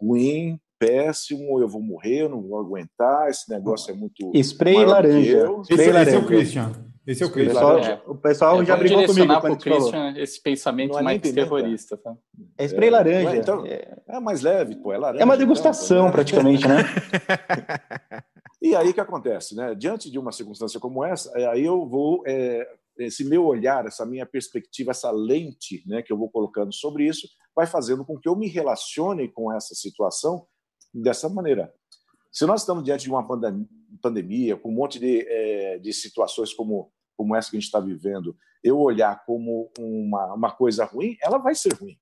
ruim, 0.00 0.60
péssimo, 0.78 1.58
eu 1.58 1.68
vou 1.68 1.82
morrer, 1.82 2.22
eu 2.22 2.28
não 2.28 2.40
vou 2.40 2.58
aguentar, 2.58 3.28
esse 3.28 3.50
negócio 3.50 3.90
é 3.90 3.94
muito. 3.96 4.30
Spray 4.36 4.84
laranja. 4.84 5.44
Spray 5.64 5.80
esse, 5.80 5.92
laranja. 5.92 6.10
esse 6.10 6.16
é 6.16 6.18
o 6.18 6.26
Christian. 6.26 6.93
Esse 7.06 7.22
é 7.22 7.26
o 7.26 7.30
Christian. 7.30 7.52
O 7.52 7.74
pessoal, 7.76 8.02
o 8.06 8.14
pessoal 8.14 8.62
é, 8.62 8.64
já 8.64 8.76
brigou 8.76 9.06
comigo 9.06 9.40
quando 9.40 9.58
Christian 9.58 9.90
falou. 9.90 10.16
esse 10.16 10.42
pensamento 10.42 10.98
é 10.98 11.02
mais 11.02 11.20
terrorista. 11.20 11.96
Tá? 11.96 12.16
É 12.56 12.64
spray 12.64 12.88
é, 12.88 12.90
laranja. 12.90 13.36
Então, 13.36 13.66
é, 13.66 14.02
é 14.08 14.20
mais 14.20 14.40
leve, 14.40 14.76
pô, 14.76 14.92
é 14.92 14.98
laranja. 14.98 15.22
É 15.22 15.24
uma 15.24 15.36
degustação, 15.36 15.98
então, 15.98 16.12
praticamente, 16.12 16.66
né? 16.66 16.78
E 18.62 18.74
aí 18.74 18.88
o 18.88 18.94
que 18.94 19.00
acontece, 19.00 19.54
né? 19.54 19.74
Diante 19.74 20.10
de 20.10 20.18
uma 20.18 20.32
circunstância 20.32 20.80
como 20.80 21.04
essa, 21.04 21.30
é, 21.38 21.46
aí 21.48 21.62
eu 21.62 21.86
vou 21.86 22.22
é, 22.26 22.66
esse 22.98 23.24
meu 23.24 23.44
olhar, 23.44 23.86
essa 23.86 24.06
minha 24.06 24.24
perspectiva, 24.24 24.92
essa 24.92 25.10
lente, 25.10 25.82
né, 25.86 26.02
que 26.02 26.12
eu 26.12 26.16
vou 26.16 26.30
colocando 26.30 26.72
sobre 26.72 27.06
isso, 27.06 27.28
vai 27.54 27.66
fazendo 27.66 28.04
com 28.04 28.18
que 28.18 28.28
eu 28.28 28.36
me 28.36 28.48
relacione 28.48 29.28
com 29.28 29.52
essa 29.52 29.74
situação 29.74 30.46
dessa 30.92 31.28
maneira. 31.28 31.72
Se 32.32 32.46
nós 32.46 32.62
estamos 32.62 32.84
diante 32.84 33.04
de 33.04 33.10
uma 33.10 33.26
pandemia, 33.26 33.66
com 34.56 34.70
um 34.70 34.74
monte 34.74 34.98
de, 34.98 35.26
é, 35.28 35.78
de 35.78 35.92
situações 35.92 36.52
como 36.52 36.92
como 37.16 37.34
essa 37.34 37.50
que 37.50 37.56
a 37.56 37.60
gente 37.60 37.68
está 37.68 37.80
vivendo, 37.80 38.36
eu 38.62 38.78
olhar 38.78 39.24
como 39.24 39.70
uma, 39.78 40.34
uma 40.34 40.50
coisa 40.50 40.84
ruim, 40.84 41.16
ela 41.22 41.38
vai 41.38 41.54
ser 41.54 41.72
ruim. 41.74 41.96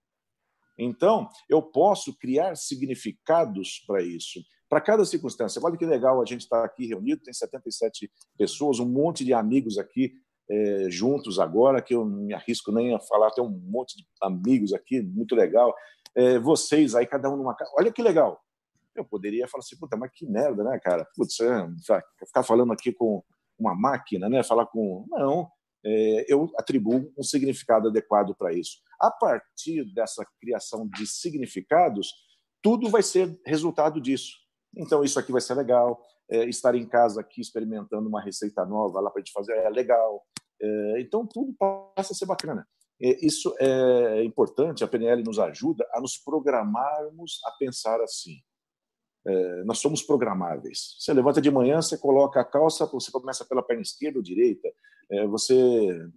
Então, 0.78 1.28
eu 1.48 1.60
posso 1.60 2.16
criar 2.18 2.56
significados 2.56 3.82
para 3.86 4.02
isso 4.02 4.40
para 4.68 4.80
cada 4.80 5.04
circunstância. 5.04 5.60
Olha 5.62 5.76
que 5.76 5.84
legal 5.84 6.22
a 6.22 6.24
gente 6.24 6.40
estar 6.40 6.60
tá 6.60 6.64
aqui 6.64 6.86
reunido, 6.86 7.22
tem 7.22 7.34
77 7.34 8.10
pessoas, 8.38 8.78
um 8.78 8.88
monte 8.88 9.22
de 9.22 9.34
amigos 9.34 9.76
aqui 9.76 10.14
é, 10.50 10.86
juntos 10.88 11.38
agora, 11.38 11.82
que 11.82 11.94
eu 11.94 12.06
não 12.06 12.22
me 12.22 12.32
arrisco 12.32 12.72
nem 12.72 12.94
a 12.94 12.98
falar, 12.98 13.30
tem 13.32 13.44
um 13.44 13.50
monte 13.50 13.98
de 13.98 14.06
amigos 14.22 14.72
aqui, 14.72 15.02
muito 15.02 15.34
legal. 15.34 15.74
É, 16.14 16.38
vocês 16.38 16.94
aí, 16.94 17.06
cada 17.06 17.30
um 17.30 17.36
numa 17.36 17.54
casa. 17.54 17.70
Olha 17.76 17.92
que 17.92 18.02
legal. 18.02 18.41
Eu 18.94 19.04
poderia 19.04 19.48
falar 19.48 19.62
assim, 19.62 19.76
puta, 19.78 19.96
mas 19.96 20.10
que 20.12 20.26
merda, 20.26 20.62
né, 20.64 20.78
cara? 20.82 21.06
Putz, 21.16 21.40
é, 21.40 21.68
ficar 22.26 22.42
falando 22.42 22.72
aqui 22.72 22.92
com 22.92 23.22
uma 23.58 23.74
máquina, 23.74 24.28
né? 24.28 24.42
Falar 24.42 24.66
com. 24.66 25.06
Não, 25.08 25.48
é, 25.84 26.32
eu 26.32 26.50
atribuo 26.56 27.12
um 27.18 27.22
significado 27.22 27.88
adequado 27.88 28.34
para 28.36 28.52
isso. 28.52 28.78
A 29.00 29.10
partir 29.10 29.84
dessa 29.92 30.24
criação 30.40 30.88
de 30.88 31.06
significados, 31.06 32.12
tudo 32.62 32.88
vai 32.88 33.02
ser 33.02 33.40
resultado 33.46 34.00
disso. 34.00 34.36
Então, 34.76 35.02
isso 35.02 35.18
aqui 35.18 35.32
vai 35.32 35.40
ser 35.40 35.54
legal. 35.54 36.00
É, 36.30 36.44
estar 36.48 36.74
em 36.74 36.86
casa 36.86 37.20
aqui 37.20 37.40
experimentando 37.40 38.08
uma 38.08 38.22
receita 38.22 38.64
nova 38.64 39.00
lá 39.00 39.10
para 39.10 39.20
a 39.20 39.24
gente 39.24 39.32
fazer 39.32 39.52
é 39.52 39.68
legal. 39.68 40.22
É, 40.60 41.00
então, 41.00 41.26
tudo 41.26 41.54
passa 41.58 42.12
a 42.12 42.16
ser 42.16 42.26
bacana. 42.26 42.66
É, 43.02 43.26
isso 43.26 43.52
é 43.58 44.22
importante, 44.22 44.84
a 44.84 44.88
PNL 44.88 45.24
nos 45.24 45.38
ajuda 45.38 45.86
a 45.92 46.00
nos 46.00 46.16
programarmos 46.16 47.40
a 47.44 47.50
pensar 47.58 48.00
assim. 48.00 48.36
É, 49.24 49.64
nós 49.64 49.78
somos 49.78 50.02
programáveis. 50.02 50.96
Você 50.98 51.12
levanta 51.12 51.40
de 51.40 51.50
manhã, 51.50 51.80
você 51.80 51.96
coloca 51.96 52.40
a 52.40 52.44
calça, 52.44 52.86
você 52.86 53.10
começa 53.10 53.44
pela 53.44 53.62
perna 53.62 53.82
esquerda 53.82 54.18
ou 54.18 54.22
direita. 54.22 54.68
É, 55.10 55.26
você, 55.26 55.54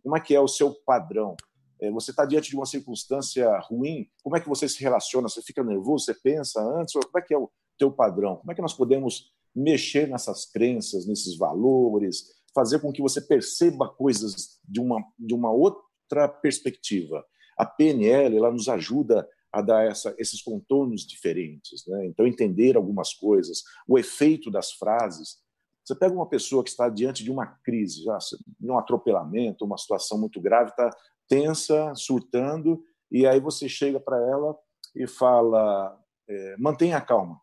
como 0.01 0.17
é 0.17 0.19
que 0.19 0.33
é 0.33 0.39
o 0.39 0.47
seu 0.47 0.73
padrão? 0.85 1.35
É, 1.79 1.91
você 1.91 2.11
está 2.11 2.25
diante 2.25 2.49
de 2.49 2.55
uma 2.55 2.65
circunstância 2.65 3.47
ruim, 3.59 4.07
como 4.23 4.35
é 4.35 4.39
que 4.39 4.49
você 4.49 4.67
se 4.67 4.81
relaciona? 4.81 5.27
Você 5.27 5.41
fica 5.41 5.63
nervoso? 5.63 6.05
Você 6.05 6.13
pensa 6.13 6.61
antes? 6.61 6.93
Como 6.93 7.17
é 7.17 7.21
que 7.21 7.33
é 7.33 7.37
o 7.37 7.49
teu 7.77 7.91
padrão? 7.91 8.37
Como 8.37 8.51
é 8.51 8.55
que 8.55 8.61
nós 8.61 8.73
podemos 8.73 9.31
mexer 9.53 10.07
nessas 10.07 10.45
crenças, 10.45 11.05
nesses 11.05 11.37
valores, 11.37 12.33
fazer 12.53 12.79
com 12.79 12.91
que 12.91 13.01
você 13.01 13.21
perceba 13.21 13.89
coisas 13.89 14.59
de 14.63 14.79
uma, 14.79 15.03
de 15.19 15.33
uma 15.33 15.51
outra 15.51 16.27
perspectiva? 16.27 17.25
A 17.57 17.65
PNL 17.65 18.37
ela 18.37 18.51
nos 18.51 18.67
ajuda 18.67 19.27
a 19.55 19.61
dar 19.61 19.85
essa, 19.85 20.13
esses 20.17 20.41
contornos 20.41 21.07
diferentes, 21.07 21.87
né? 21.87 22.05
então 22.07 22.27
entender 22.27 22.75
algumas 22.75 23.13
coisas, 23.13 23.63
o 23.87 23.97
efeito 23.97 24.51
das 24.51 24.73
frases. 24.73 25.37
Você 25.81 25.95
pega 25.95 26.13
uma 26.13 26.27
pessoa 26.27 26.61
que 26.61 26.69
está 26.69 26.89
diante 26.89 27.23
de 27.23 27.31
uma 27.31 27.45
crise, 27.63 28.03
já, 28.03 28.17
um 28.61 28.77
atropelamento, 28.77 29.63
uma 29.63 29.77
situação 29.77 30.19
muito 30.19 30.41
grave, 30.41 30.71
está 30.71 30.89
tensa, 31.29 31.95
surtando, 31.95 32.83
e 33.09 33.25
aí 33.25 33.39
você 33.39 33.69
chega 33.69 33.97
para 33.97 34.17
ela 34.17 34.57
e 34.93 35.07
fala: 35.07 35.97
é, 36.27 36.57
mantenha 36.57 36.97
a 36.97 37.01
calma. 37.01 37.39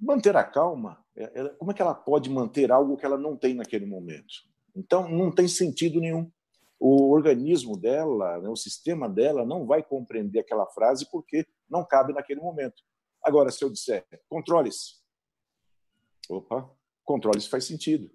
Manter 0.00 0.36
a 0.36 0.42
calma, 0.42 1.04
é, 1.16 1.50
como 1.50 1.70
é 1.70 1.74
que 1.74 1.82
ela 1.82 1.94
pode 1.94 2.28
manter 2.30 2.72
algo 2.72 2.96
que 2.96 3.06
ela 3.06 3.18
não 3.18 3.36
tem 3.36 3.54
naquele 3.54 3.86
momento? 3.86 4.34
Então, 4.74 5.08
não 5.08 5.30
tem 5.32 5.46
sentido 5.46 6.00
nenhum. 6.00 6.28
O 6.80 7.10
organismo 7.12 7.76
dela, 7.76 8.38
né, 8.40 8.48
o 8.48 8.56
sistema 8.56 9.08
dela, 9.08 9.44
não 9.44 9.66
vai 9.66 9.82
compreender 9.82 10.40
aquela 10.40 10.66
frase 10.66 11.10
porque 11.10 11.46
não 11.68 11.84
cabe 11.84 12.12
naquele 12.12 12.40
momento. 12.40 12.82
Agora, 13.22 13.50
se 13.50 13.64
eu 13.64 13.70
disser 13.70 14.06
controle-se, 14.28 14.96
opa, 16.28 16.70
controle-se 17.04 17.48
faz 17.48 17.64
sentido. 17.64 18.10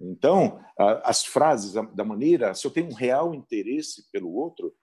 Então, 0.00 0.64
as 1.04 1.24
frases, 1.24 1.74
da 1.94 2.04
maneira, 2.04 2.54
se 2.54 2.66
eu 2.66 2.70
tenho 2.70 2.88
um 2.88 2.94
real 2.94 3.34
interesse 3.34 4.10
pelo 4.10 4.32
outro, 4.32 4.74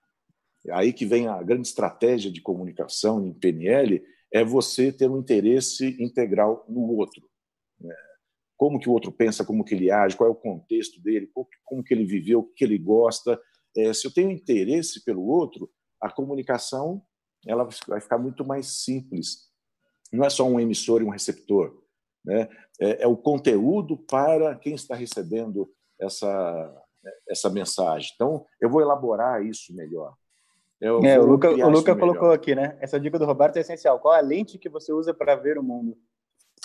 aí 0.71 0.93
que 0.93 1.05
vem 1.05 1.27
a 1.27 1.41
grande 1.41 1.67
estratégia 1.67 2.31
de 2.31 2.41
comunicação 2.41 3.25
em 3.25 3.33
PNL, 3.33 4.03
é 4.31 4.43
você 4.43 4.91
ter 4.91 5.09
um 5.09 5.17
interesse 5.17 6.01
integral 6.01 6.63
no 6.69 6.95
outro. 6.95 7.27
Como 8.57 8.79
que 8.79 8.89
o 8.89 8.91
outro 8.91 9.11
pensa, 9.11 9.45
como 9.45 9.63
que 9.63 9.75
ele 9.75 9.91
age, 9.91 10.17
qual 10.17 10.29
é 10.29 10.31
o 10.31 10.35
contexto 10.35 11.01
dele, 11.01 11.31
como 11.63 11.83
que 11.83 11.93
ele 11.93 12.05
viveu, 12.05 12.39
o 12.39 12.43
que 12.43 12.63
ele 12.65 12.77
gosta. 12.77 13.39
É, 13.75 13.93
se 13.93 14.07
eu 14.07 14.13
tenho 14.13 14.31
interesse 14.31 15.05
pelo 15.05 15.25
outro, 15.25 15.69
a 16.01 16.09
comunicação 16.09 17.01
ela 17.45 17.67
vai 17.87 18.01
ficar 18.01 18.17
muito 18.17 18.45
mais 18.45 18.83
simples. 18.83 19.47
Não 20.11 20.25
é 20.25 20.29
só 20.29 20.45
um 20.45 20.59
emissor 20.59 21.01
e 21.01 21.05
um 21.05 21.09
receptor. 21.09 21.83
Né? 22.25 22.49
É, 22.79 23.03
é 23.03 23.07
o 23.07 23.15
conteúdo 23.15 23.97
para 23.97 24.55
quem 24.55 24.73
está 24.73 24.95
recebendo 24.95 25.71
essa, 25.99 26.83
essa 27.29 27.49
mensagem. 27.49 28.11
Então, 28.15 28.45
eu 28.59 28.69
vou 28.69 28.81
elaborar 28.81 29.45
isso 29.45 29.73
melhor. 29.75 30.13
Eu 30.79 30.99
é, 31.03 31.19
o 31.19 31.25
Luca, 31.25 31.49
o 31.49 31.69
Luca 31.69 31.95
colocou 31.95 32.31
aqui, 32.31 32.53
né? 32.53 32.77
Essa 32.79 32.99
dica 32.99 33.17
do 33.17 33.25
Roberto 33.25 33.57
é 33.57 33.61
essencial. 33.61 33.99
Qual 33.99 34.13
é 34.13 34.19
a 34.19 34.21
lente 34.21 34.59
que 34.59 34.69
você 34.69 34.93
usa 34.93 35.11
para 35.11 35.35
ver 35.35 35.57
o 35.57 35.63
mundo? 35.63 35.97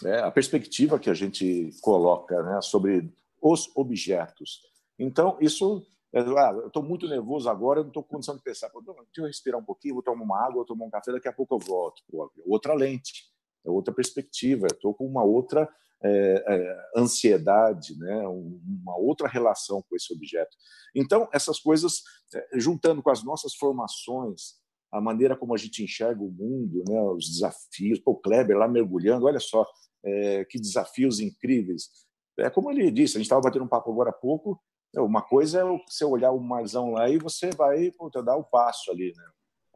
É, 0.04 0.20
a 0.20 0.30
perspectiva 0.30 0.98
que 0.98 1.10
a 1.10 1.14
gente 1.14 1.70
coloca 1.80 2.42
né, 2.42 2.60
sobre 2.60 3.12
os 3.40 3.70
objetos. 3.74 4.60
Então, 4.98 5.36
isso. 5.40 5.86
É, 6.14 6.20
ah, 6.20 6.52
eu 6.52 6.66
estou 6.66 6.82
muito 6.82 7.08
nervoso 7.08 7.48
agora, 7.48 7.80
eu 7.80 7.84
não 7.84 7.90
estou 7.90 8.02
começando 8.02 8.38
a 8.38 8.42
pensar. 8.42 8.68
Deixa 8.68 9.02
eu 9.16 9.24
respirar 9.24 9.58
um 9.58 9.64
pouquinho, 9.64 9.94
vou 9.94 10.02
tomar 10.02 10.22
uma 10.22 10.38
água, 10.38 10.56
vou 10.56 10.64
tomar 10.64 10.84
um 10.84 10.90
café, 10.90 11.10
daqui 11.10 11.26
a 11.26 11.32
pouco 11.32 11.54
eu 11.54 11.58
volto. 11.58 12.02
Pô, 12.10 12.30
outra 12.46 12.74
lente, 12.74 13.24
é 13.64 13.70
outra 13.70 13.94
perspectiva. 13.94 14.66
Estou 14.66 14.92
com 14.92 15.06
uma 15.06 15.24
outra 15.24 15.66
é, 16.04 16.44
é, 16.46 17.00
ansiedade, 17.00 17.98
né? 17.98 18.26
uma 18.26 18.96
outra 18.96 19.26
relação 19.26 19.82
com 19.88 19.96
esse 19.96 20.12
objeto. 20.12 20.54
Então, 20.94 21.28
essas 21.32 21.58
coisas, 21.58 22.02
é, 22.34 22.60
juntando 22.60 23.02
com 23.02 23.10
as 23.10 23.24
nossas 23.24 23.54
formações, 23.54 24.60
a 24.92 25.00
maneira 25.00 25.34
como 25.34 25.54
a 25.54 25.56
gente 25.56 25.82
enxerga 25.82 26.22
o 26.22 26.30
mundo, 26.30 26.84
né, 26.86 27.02
os 27.02 27.26
desafios. 27.26 27.98
Pô, 27.98 28.12
o 28.12 28.16
Kleber 28.16 28.58
lá 28.58 28.68
mergulhando, 28.68 29.24
olha 29.24 29.40
só 29.40 29.66
é, 30.04 30.44
que 30.44 30.58
desafios 30.58 31.20
incríveis. 31.20 31.90
É 32.38 32.50
como 32.50 32.70
ele 32.70 32.90
disse, 32.90 33.16
a 33.16 33.18
gente 33.18 33.26
estava 33.26 33.42
batendo 33.42 33.64
um 33.64 33.68
papo 33.68 33.90
agora 33.90 34.10
há 34.10 34.12
pouco. 34.12 34.60
É, 34.94 35.00
uma 35.00 35.22
coisa 35.22 35.60
é 35.60 35.64
você 35.64 36.04
olhar 36.04 36.32
o 36.32 36.40
marzão 36.40 36.92
lá 36.92 37.08
e 37.08 37.18
você 37.18 37.50
vai 37.50 37.92
dar 38.24 38.36
o 38.36 38.44
passo 38.44 38.90
ali, 38.90 39.12
né? 39.16 39.24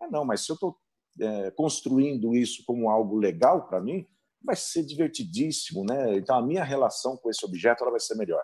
É, 0.03 0.09
não, 0.09 0.25
mas 0.25 0.45
se 0.45 0.53
eu 0.53 0.55
estou 0.55 0.77
é, 1.21 1.51
construindo 1.53 2.35
isso 2.35 2.63
como 2.67 2.91
algo 2.91 3.17
legal 3.17 3.67
para 3.67 3.81
mim, 3.81 4.07
vai 4.43 4.57
ser 4.57 4.85
divertidíssimo, 4.85 5.85
né? 5.85 6.17
Então 6.17 6.37
a 6.37 6.43
minha 6.43 6.65
relação 6.65 7.17
com 7.17 7.31
esse 7.31 7.45
objeto 7.45 7.83
ela 7.83 7.91
vai 7.91 8.01
ser 8.01 8.17
melhor. 8.17 8.43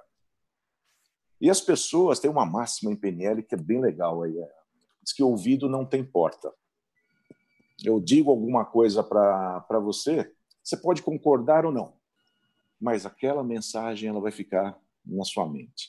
E 1.40 1.51
as 1.51 1.61
pessoas 1.61 2.21
têm 2.21 2.31
uma 2.31 2.47
máxima 2.47 2.92
em 2.92 2.97
PNL 2.97 3.42
que 3.42 3.55
é 3.55 3.59
bem 3.59 3.81
legal 3.81 4.23
aí, 4.23 4.38
é, 4.38 4.53
diz 5.03 5.12
que 5.12 5.23
ouvido 5.23 5.68
não 5.68 5.85
tem 5.85 6.05
porta 6.05 6.53
eu 7.85 8.01
digo 8.01 8.31
alguma 8.31 8.64
coisa 8.64 9.03
para 9.03 9.81
você, 9.81 10.33
você 10.62 10.77
pode 10.77 11.03
concordar 11.03 11.64
ou 11.66 11.72
não, 11.72 11.94
mas 12.81 13.07
aquela 13.07 13.42
mensagem 13.42 14.09
ela 14.09 14.20
vai 14.20 14.33
ficar 14.33 14.79
na 15.05 15.25
sua 15.25 15.48
mente. 15.48 15.88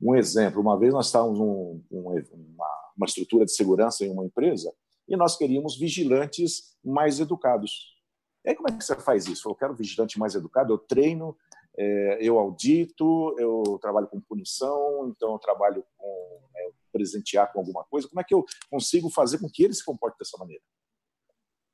Um 0.00 0.14
exemplo: 0.14 0.60
uma 0.60 0.78
vez 0.78 0.92
nós 0.92 1.06
estávamos 1.06 1.38
um, 1.38 1.82
um, 1.90 2.22
uma, 2.32 2.92
uma 2.96 3.06
estrutura 3.06 3.44
de 3.44 3.52
segurança 3.52 4.04
em 4.04 4.10
uma 4.10 4.24
empresa 4.24 4.72
e 5.08 5.16
nós 5.16 5.36
queríamos 5.36 5.78
vigilantes 5.78 6.76
mais 6.84 7.20
educados. 7.20 7.98
E 8.44 8.50
aí, 8.50 8.54
como 8.54 8.68
é 8.68 8.72
que 8.72 8.82
você 8.82 8.96
faz 8.96 9.26
isso? 9.26 9.48
Eu 9.48 9.54
quero 9.54 9.74
vigilante 9.74 10.18
mais 10.18 10.34
educado, 10.34 10.72
eu 10.72 10.78
treino, 10.78 11.36
é, 11.76 12.18
eu 12.20 12.38
audito, 12.38 13.34
eu 13.38 13.78
trabalho 13.80 14.06
com 14.06 14.20
punição, 14.20 15.08
então 15.08 15.32
eu 15.32 15.38
trabalho 15.38 15.84
com 15.96 16.40
é, 16.56 16.70
presentear 16.92 17.52
com 17.52 17.58
alguma 17.58 17.84
coisa. 17.84 18.08
Como 18.08 18.20
é 18.20 18.24
que 18.24 18.34
eu 18.34 18.44
consigo 18.70 19.10
fazer 19.10 19.38
com 19.38 19.48
que 19.48 19.64
ele 19.64 19.74
se 19.74 19.84
comporte 19.84 20.18
dessa 20.18 20.38
maneira? 20.38 20.62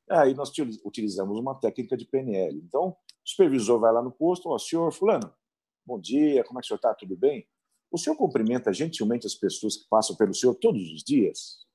Aí 0.08 0.34
nós 0.34 0.52
utilizamos 0.84 1.38
uma 1.38 1.54
técnica 1.54 1.96
de 1.96 2.04
PNL. 2.04 2.58
Então, 2.58 2.90
o 2.90 2.96
supervisor 3.24 3.80
vai 3.80 3.92
lá 3.92 4.02
no 4.02 4.12
posto, 4.12 4.48
ó, 4.48 4.58
senhor 4.58 4.92
fulano, 4.92 5.32
bom 5.84 6.00
dia, 6.00 6.44
como 6.44 6.58
é 6.58 6.62
que 6.62 6.66
o 6.66 6.68
senhor 6.68 6.76
está? 6.76 6.94
Tudo 6.94 7.16
bem? 7.16 7.46
O 7.90 7.98
senhor 7.98 8.16
cumprimenta 8.16 8.72
gentilmente 8.72 9.26
as 9.26 9.34
pessoas 9.34 9.76
que 9.76 9.88
passam 9.88 10.16
pelo 10.16 10.34
senhor 10.34 10.54
todos 10.54 10.82
os 10.92 11.02
dias? 11.02 11.66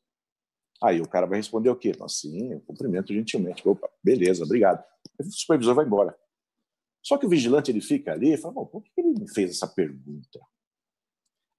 Aí 0.83 0.99
o 0.99 1.07
cara 1.07 1.27
vai 1.27 1.37
responder 1.37 1.69
o 1.69 1.75
quê? 1.75 1.91
Sim, 2.07 2.53
eu 2.53 2.61
cumprimento 2.61 3.13
gentilmente. 3.13 3.67
Opa, 3.67 3.89
beleza, 4.03 4.43
obrigado. 4.43 4.83
O 5.19 5.23
supervisor 5.25 5.75
vai 5.75 5.85
embora. 5.85 6.17
Só 7.03 7.17
que 7.17 7.25
o 7.25 7.29
vigilante 7.29 7.71
ele 7.71 7.81
fica 7.81 8.13
ali 8.13 8.33
e 8.33 8.37
fala: 8.37 8.65
por 8.65 8.83
que 8.83 8.91
ele 8.97 9.19
me 9.19 9.31
fez 9.31 9.51
essa 9.51 9.67
pergunta? 9.67 10.39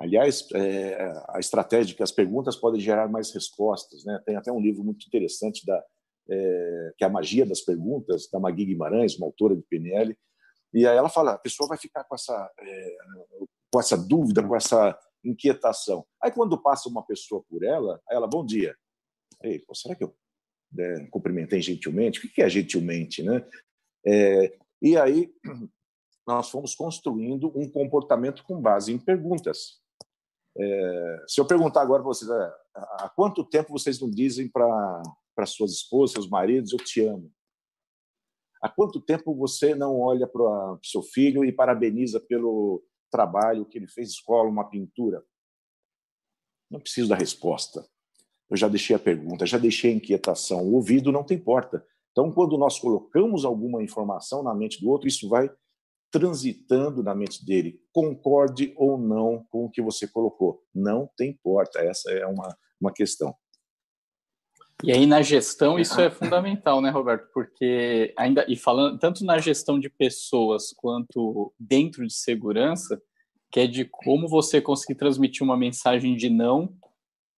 Aliás, 0.01 0.49
é, 0.53 1.13
a 1.29 1.39
estratégia 1.39 1.93
é 1.95 1.97
que 1.97 2.03
as 2.03 2.11
perguntas 2.11 2.57
podem 2.57 2.81
gerar 2.81 3.09
mais 3.09 3.33
respostas. 3.33 4.05
Né? 4.05 4.21
Tem 4.27 4.35
até 4.35 4.51
um 4.51 4.61
livro 4.61 4.83
muito 4.83 5.07
interessante 5.07 5.65
da 5.65 5.81
é, 6.29 6.93
que 6.97 7.05
é 7.05 7.07
a 7.07 7.11
magia 7.11 7.45
das 7.45 7.61
perguntas, 7.61 8.29
da 8.31 8.39
Magui 8.39 8.67
Guimarães, 8.67 9.17
uma 9.17 9.27
autora 9.27 9.57
de 9.57 9.63
PNL. 9.63 10.17
E 10.73 10.87
aí 10.87 10.97
ela 10.97 11.09
fala, 11.09 11.33
a 11.33 11.39
pessoa 11.39 11.69
vai 11.69 11.79
ficar 11.79 12.05
com 12.05 12.15
essa, 12.15 12.51
é, 12.59 12.97
com 13.71 13.81
essa 13.81 13.97
dúvida, 13.97 14.43
com 14.47 14.57
essa 14.57 14.99
inquietação. 15.25 16.07
Aí 16.21 16.31
quando 16.31 16.61
passa 16.61 16.89
uma 16.89 17.05
pessoa 17.05 17.43
por 17.49 17.63
ela, 17.63 18.01
ela, 18.11 18.27
bom 18.27 18.45
dia. 18.45 18.75
Ei, 19.43 19.59
pô, 19.59 19.75
será 19.75 19.95
que 19.95 20.05
eu 20.05 20.15
né, 20.73 21.07
cumprimentei 21.11 21.61
gentilmente? 21.61 22.25
O 22.25 22.33
que 22.33 22.43
é 22.43 22.49
gentilmente, 22.49 23.23
né? 23.23 23.47
É, 24.07 24.57
e 24.81 24.97
aí 24.97 25.33
nós 26.27 26.51
fomos 26.51 26.75
construindo 26.75 27.53
um 27.57 27.69
comportamento 27.69 28.45
com 28.45 28.61
base 28.61 28.93
em 28.93 28.99
perguntas. 28.99 29.81
É, 30.57 31.25
se 31.27 31.41
eu 31.41 31.47
perguntar 31.47 31.83
agora 31.83 32.03
para 32.03 32.09
vocês, 32.09 32.31
é, 32.31 32.55
há 32.75 33.11
quanto 33.15 33.45
tempo 33.45 33.73
vocês 33.73 34.01
não 34.01 34.11
dizem 34.11 34.49
para 34.49 35.03
para 35.35 35.47
suas 35.47 35.73
esposas, 35.73 36.13
seus 36.13 36.29
maridos, 36.29 36.73
eu 36.73 36.79
te 36.79 37.01
amo. 37.05 37.33
Há 38.63 38.69
quanto 38.69 39.01
tempo 39.01 39.35
você 39.35 39.75
não 39.75 39.99
olha 39.99 40.27
para 40.27 40.43
o 40.43 40.79
seu 40.85 41.03
filho 41.03 41.45
e 41.45 41.53
parabeniza 41.53 42.21
pelo 42.21 42.83
trabalho 43.11 43.67
que 43.67 43.77
ele 43.77 43.89
fez 43.89 44.11
escola, 44.11 44.49
uma 44.49 44.69
pintura? 44.69 45.23
Não 46.71 46.81
preciso 46.81 47.09
da 47.09 47.17
resposta. 47.17 47.85
Eu 48.49 48.57
já 48.57 48.69
deixei 48.69 48.95
a 48.95 48.99
pergunta, 48.99 49.47
já 49.47 49.59
deixei 49.59 49.93
a 49.93 49.97
inquietação. 49.97 50.63
O 50.63 50.75
ouvido 50.75 51.11
não 51.11 51.25
tem 51.25 51.39
porta. 51.39 51.85
Então, 52.13 52.31
quando 52.31 52.57
nós 52.57 52.79
colocamos 52.79 53.45
alguma 53.45 53.83
informação 53.83 54.43
na 54.43 54.55
mente 54.55 54.81
do 54.81 54.91
outro, 54.91 55.09
isso 55.09 55.29
vai 55.29 55.51
transitando 56.11 57.03
na 57.03 57.15
mente 57.15 57.45
dele. 57.45 57.81
Concorde 57.91 58.75
ou 58.77 58.99
não 58.99 59.45
com 59.51 59.65
o 59.65 59.71
que 59.71 59.81
você 59.81 60.07
colocou. 60.07 60.63
Não 60.75 61.11
tem 61.17 61.39
porta. 61.43 61.81
Essa 61.81 62.13
é 62.13 62.27
uma, 62.27 62.57
uma 62.81 62.93
questão. 62.93 63.35
E 64.83 64.93
aí 64.93 65.07
na 65.07 65.23
gestão 65.23 65.79
isso 65.79 66.01
é 66.01 66.11
fundamental, 66.11 66.81
né, 66.81 66.91
Roberto? 66.91 67.29
Porque 67.33 68.13
ainda 68.17 68.45
e 68.49 68.57
falando 68.57 68.99
tanto 68.99 69.25
na 69.25 69.39
gestão 69.39 69.79
de 69.79 69.89
pessoas 69.89 70.73
quanto 70.77 71.53
dentro 71.59 72.07
de 72.07 72.13
segurança, 72.13 73.01
que 73.51 73.61
é 73.61 73.67
de 73.67 73.85
como 73.85 74.29
você 74.29 74.61
conseguir 74.61 74.97
transmitir 74.97 75.43
uma 75.43 75.57
mensagem 75.57 76.17
de 76.17 76.29
não, 76.29 76.75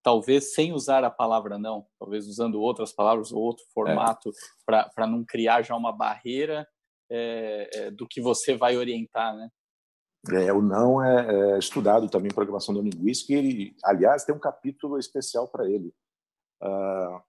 talvez 0.03 0.55
sem 0.55 0.73
usar 0.73 1.05
a 1.05 1.11
palavra 1.11 1.59
não, 1.59 1.87
talvez 1.99 2.27
usando 2.27 2.61
outras 2.61 2.93
palavras 2.93 3.33
ou 3.33 3.41
outro 3.41 3.65
formato 3.75 4.31
é. 4.71 4.85
para 4.95 5.07
não 5.07 5.25
criar 5.25 5.63
já 5.63 5.75
uma 5.75 5.93
barreira 5.93 6.67
é, 7.11 7.71
é, 7.73 7.91
do 7.91 8.07
que 8.07 8.21
você 8.21 8.55
vai 8.55 8.77
orientar, 8.77 9.37
né? 9.37 9.49
É, 10.33 10.51
o 10.53 10.63
não 10.63 11.05
é, 11.05 11.55
é 11.55 11.59
estudado 11.59 12.09
também 12.09 12.29
em 12.31 12.35
programação 12.35 12.75
linguística 12.81 13.35
e 13.35 13.37
ele, 13.37 13.77
aliás, 13.85 14.25
tem 14.25 14.35
um 14.35 14.39
capítulo 14.39 14.99
especial 14.99 15.47
para 15.49 15.69
ele. 15.69 15.93
Uh, 16.63 17.21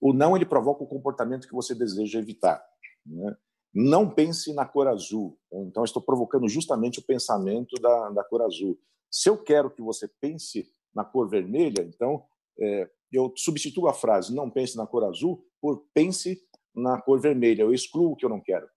o 0.00 0.12
não 0.12 0.36
ele 0.36 0.46
provoca 0.46 0.82
o 0.82 0.86
comportamento 0.86 1.48
que 1.48 1.54
você 1.54 1.74
deseja 1.74 2.18
evitar. 2.18 2.64
Né? 3.06 3.36
Não 3.72 4.08
pense 4.08 4.52
na 4.52 4.64
cor 4.64 4.86
azul. 4.86 5.38
Então, 5.52 5.84
estou 5.84 6.02
provocando 6.02 6.48
justamente 6.48 7.00
o 7.00 7.04
pensamento 7.04 7.74
da, 7.80 8.10
da 8.10 8.24
cor 8.24 8.42
azul. 8.42 8.78
Se 9.10 9.28
eu 9.28 9.36
quero 9.36 9.70
que 9.70 9.82
você 9.82 10.08
pense 10.20 10.68
na 10.94 11.04
cor 11.04 11.28
vermelha, 11.28 11.82
então 11.82 12.24
é, 12.58 12.88
eu 13.12 13.32
substituo 13.36 13.88
a 13.88 13.94
frase 13.94 14.34
não 14.34 14.50
pense 14.50 14.76
na 14.76 14.86
cor 14.86 15.04
azul 15.04 15.44
por 15.60 15.84
pense 15.92 16.40
na 16.74 17.00
cor 17.00 17.20
vermelha. 17.20 17.62
Eu 17.62 17.72
excluo 17.72 18.12
o 18.12 18.16
que 18.16 18.24
eu 18.24 18.28
não 18.28 18.40
quero. 18.40 18.68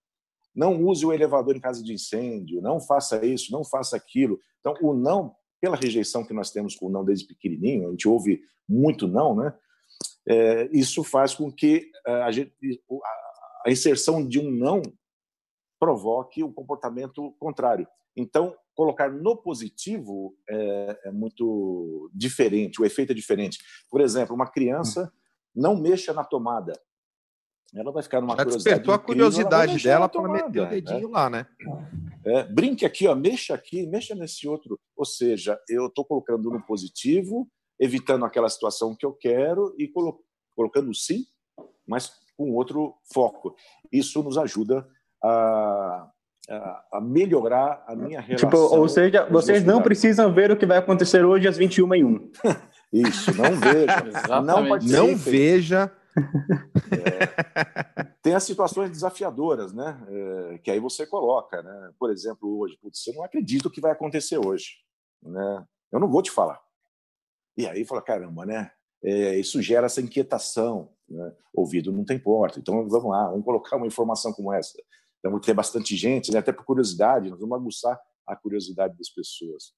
Não 0.54 0.82
use 0.84 1.04
o 1.04 1.12
elevador 1.12 1.56
em 1.56 1.60
caso 1.60 1.84
de 1.84 1.92
incêndio. 1.92 2.60
Não 2.60 2.80
faça 2.80 3.24
isso, 3.24 3.52
não 3.52 3.64
faça 3.64 3.96
aquilo. 3.96 4.40
Então, 4.60 4.74
o 4.82 4.94
não, 4.94 5.34
pela 5.60 5.76
rejeição 5.76 6.24
que 6.24 6.32
nós 6.32 6.50
temos 6.50 6.74
com 6.74 6.86
o 6.86 6.90
não 6.90 7.04
desde 7.04 7.26
pequenininho, 7.26 7.88
a 7.88 7.90
gente 7.90 8.08
ouve 8.08 8.40
muito 8.68 9.06
não, 9.06 9.34
né? 9.34 9.54
É, 10.26 10.68
isso 10.72 11.04
faz 11.04 11.34
com 11.34 11.52
que 11.52 11.90
é, 12.06 12.22
a, 12.22 12.30
gente, 12.30 12.52
a 13.66 13.70
inserção 13.70 14.26
de 14.26 14.38
um 14.38 14.50
não 14.50 14.82
provoque 15.78 16.42
o 16.42 16.48
um 16.48 16.52
comportamento 16.52 17.32
contrário. 17.38 17.86
Então, 18.16 18.56
colocar 18.74 19.10
no 19.10 19.36
positivo 19.36 20.36
é, 20.48 21.00
é, 21.04 21.10
muito 21.12 22.10
diferente, 22.12 22.80
o 22.80 22.84
efeito 22.84 23.12
é 23.12 23.14
diferente. 23.14 23.58
Por 23.90 24.00
exemplo, 24.00 24.34
uma 24.34 24.50
criança 24.50 25.12
não 25.54 25.76
mexa 25.76 26.12
na 26.12 26.24
tomada. 26.24 26.72
Ela 27.74 27.92
vai 27.92 28.02
ficar 28.02 28.20
numa 28.20 28.34
Já 28.34 28.44
curiosidade. 28.44 28.64
Despertou 28.64 28.94
a 28.94 28.98
curiosidade 28.98 29.82
dela 29.82 30.08
para 30.08 30.28
meter 30.28 30.62
o 30.62 30.68
dedinho 30.70 31.08
né? 31.08 31.12
lá, 31.12 31.30
né? 31.30 31.46
É, 32.24 32.44
brinque 32.44 32.86
aqui, 32.86 33.06
ó, 33.06 33.14
mexa 33.14 33.54
aqui, 33.54 33.86
mexa 33.86 34.14
nesse 34.14 34.48
outro. 34.48 34.80
Ou 34.96 35.04
seja, 35.04 35.60
eu 35.68 35.86
estou 35.86 36.04
colocando 36.04 36.50
no 36.50 36.64
positivo 36.64 37.48
evitando 37.78 38.24
aquela 38.24 38.48
situação 38.48 38.94
que 38.94 39.06
eu 39.06 39.12
quero 39.12 39.74
e 39.78 39.88
colo 39.88 40.20
colocando 40.54 40.92
sim, 40.92 41.24
mas 41.86 42.10
com 42.36 42.52
outro 42.52 42.94
foco. 43.12 43.54
Isso 43.92 44.22
nos 44.22 44.36
ajuda 44.36 44.86
a, 45.22 46.08
a, 46.48 46.84
a 46.94 47.00
melhorar 47.00 47.84
a 47.86 47.94
minha 47.94 48.20
relação. 48.20 48.48
Tipo, 48.48 48.58
ou 48.58 48.88
seja, 48.88 49.26
vocês 49.30 49.64
não 49.64 49.82
precisam 49.82 50.32
ver 50.32 50.50
o 50.50 50.56
que 50.56 50.66
vai 50.66 50.78
acontecer 50.78 51.24
hoje 51.24 51.46
às 51.46 51.56
21 51.56 51.94
e 51.94 52.04
1. 52.04 52.30
Isso, 52.92 53.34
não 53.36 53.54
veja. 53.56 54.40
não, 54.42 54.78
não 54.78 55.16
veja. 55.16 55.92
É, 56.90 58.04
tem 58.22 58.34
as 58.34 58.42
situações 58.42 58.90
desafiadoras, 58.90 59.72
né? 59.72 60.00
É, 60.08 60.58
que 60.58 60.70
aí 60.70 60.80
você 60.80 61.06
coloca, 61.06 61.62
né? 61.62 61.92
Por 61.98 62.10
exemplo, 62.10 62.58
hoje, 62.58 62.76
putz, 62.80 63.02
você 63.02 63.12
não 63.12 63.22
acredita 63.22 63.68
o 63.68 63.70
que 63.70 63.80
vai 63.80 63.92
acontecer 63.92 64.38
hoje, 64.38 64.76
né? 65.22 65.64
Eu 65.92 66.00
não 66.00 66.08
vou 66.08 66.22
te 66.22 66.30
falar. 66.30 66.60
E 67.58 67.66
aí 67.66 67.84
fala, 67.84 68.00
caramba, 68.00 68.46
né? 68.46 68.70
É, 69.02 69.36
isso 69.36 69.60
gera 69.60 69.86
essa 69.86 70.00
inquietação. 70.00 70.90
Né? 71.08 71.32
Ouvido 71.52 71.90
não 71.90 72.04
tem 72.04 72.16
porta. 72.16 72.60
Então 72.60 72.88
vamos 72.88 73.10
lá, 73.10 73.28
vamos 73.28 73.44
colocar 73.44 73.76
uma 73.76 73.86
informação 73.86 74.32
como 74.32 74.52
essa. 74.52 74.78
Então, 75.18 75.40
ter 75.40 75.54
bastante 75.54 75.96
gente, 75.96 76.30
né? 76.30 76.38
até 76.38 76.52
por 76.52 76.64
curiosidade, 76.64 77.28
nós 77.28 77.40
vamos 77.40 77.58
aguçar 77.58 78.00
a 78.24 78.36
curiosidade 78.36 78.96
das 78.96 79.08
pessoas. 79.08 79.72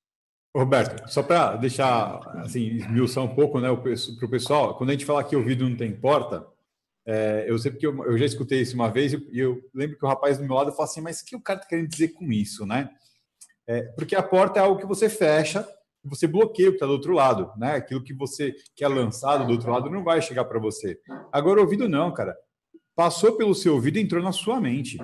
Roberto, 0.55 1.09
só 1.09 1.23
para 1.23 1.57
deixar 1.57 2.19
assim, 2.41 2.77
esmiuçar 2.77 3.25
um 3.25 3.35
pouco 3.35 3.59
né, 3.61 3.69
para 3.75 4.27
o 4.27 4.31
pessoal, 4.31 4.77
quando 4.77 4.91
a 4.91 4.93
gente 4.93 5.07
fala 5.07 5.25
que 5.25 5.35
ouvido 5.35 5.67
não 5.67 5.77
tem 5.77 5.99
porta, 5.99 6.47
é, 7.07 7.47
eu 7.49 7.57
sei 7.59 7.71
porque 7.71 7.87
eu, 7.87 8.05
eu, 8.05 8.19
já 8.19 8.27
escutei 8.27 8.61
isso 8.61 8.75
uma 8.75 8.91
vez 8.91 9.13
e 9.13 9.17
eu, 9.17 9.55
eu, 9.55 9.71
lembro 9.73 9.97
que 9.97 10.05
o 10.05 10.09
rapaz 10.09 10.37
do 10.37 10.45
meu 10.45 10.55
lado 10.55 10.73
falou 10.73 10.85
assim, 10.85 11.01
mas 11.01 11.21
o 11.21 11.25
que 11.25 11.37
o 11.37 11.41
cara 11.41 11.61
está 11.61 11.69
querendo 11.69 11.89
dizer 11.89 12.09
com 12.09 12.31
isso, 12.31 12.67
né? 12.67 12.91
É, 13.67 13.83
porque 13.93 14.17
a 14.17 14.23
porta 14.23 14.59
é 14.59 14.63
algo 14.63 14.79
que 14.79 14.87
você 14.87 15.09
fecha 15.09 15.67
você 16.05 16.27
bloqueia 16.27 16.69
o 16.69 16.73
que 16.73 16.77
está 16.77 16.87
do 16.87 16.93
outro 16.93 17.13
lado, 17.13 17.53
né? 17.57 17.75
Aquilo 17.75 18.03
que 18.03 18.15
você 18.15 18.55
quer 18.75 18.89
lançado 18.89 19.47
do 19.47 19.53
outro 19.53 19.71
lado 19.71 19.91
não 19.91 20.03
vai 20.03 20.23
chegar 20.23 20.45
para 20.45 20.59
você. 20.59 20.99
Agora, 21.31 21.61
o 21.61 21.63
ouvido 21.63 21.89
não, 21.89 22.13
cara. 22.13 22.37
Passou 22.97 23.37
pelo 23.37 23.55
seu 23.55 23.75
ouvido 23.75 23.99
e 23.99 24.03
entrou 24.03 24.23
na 24.23 24.33
sua 24.33 24.61
mente. 24.61 24.99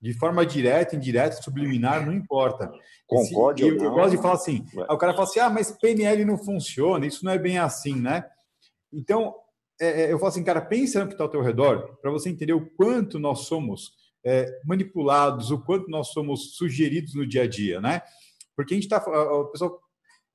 De 0.00 0.12
forma 0.14 0.44
direta, 0.44 0.96
indireta, 0.96 1.40
subliminar, 1.40 2.04
não 2.04 2.12
importa. 2.12 2.72
Concorde 3.06 3.62
eu, 3.62 3.76
eu 3.76 3.90
gosto 3.90 4.16
de 4.16 4.22
falar 4.22 4.34
assim, 4.34 4.66
o 4.74 4.98
cara 4.98 5.12
fala 5.12 5.24
assim, 5.24 5.40
ah, 5.40 5.50
mas 5.50 5.70
PNL 5.70 6.24
não 6.24 6.36
funciona, 6.36 7.06
isso 7.06 7.24
não 7.24 7.32
é 7.32 7.38
bem 7.38 7.58
assim, 7.58 7.94
né? 7.94 8.24
Então, 8.92 9.34
é, 9.80 10.02
é 10.02 10.12
eu 10.12 10.18
falo 10.18 10.30
assim, 10.30 10.42
cara, 10.42 10.60
pensa 10.60 11.00
no 11.00 11.06
que 11.06 11.14
está 11.14 11.24
ao 11.24 11.30
teu 11.30 11.42
redor, 11.42 11.96
para 12.00 12.10
você 12.10 12.28
entender 12.28 12.52
o 12.52 12.68
quanto 12.74 13.18
nós 13.18 13.40
somos 13.40 13.92
é, 14.24 14.46
manipulados, 14.64 15.50
o 15.50 15.58
quanto 15.58 15.88
nós 15.88 16.08
somos 16.08 16.56
sugeridos 16.56 17.14
no 17.14 17.26
dia 17.26 17.42
a 17.42 17.46
dia, 17.46 17.80
né? 17.80 18.02
Porque 18.56 18.74
a 18.74 18.76
gente 18.76 18.84
está. 18.84 18.98
O 18.98 19.46
pessoal 19.46 19.80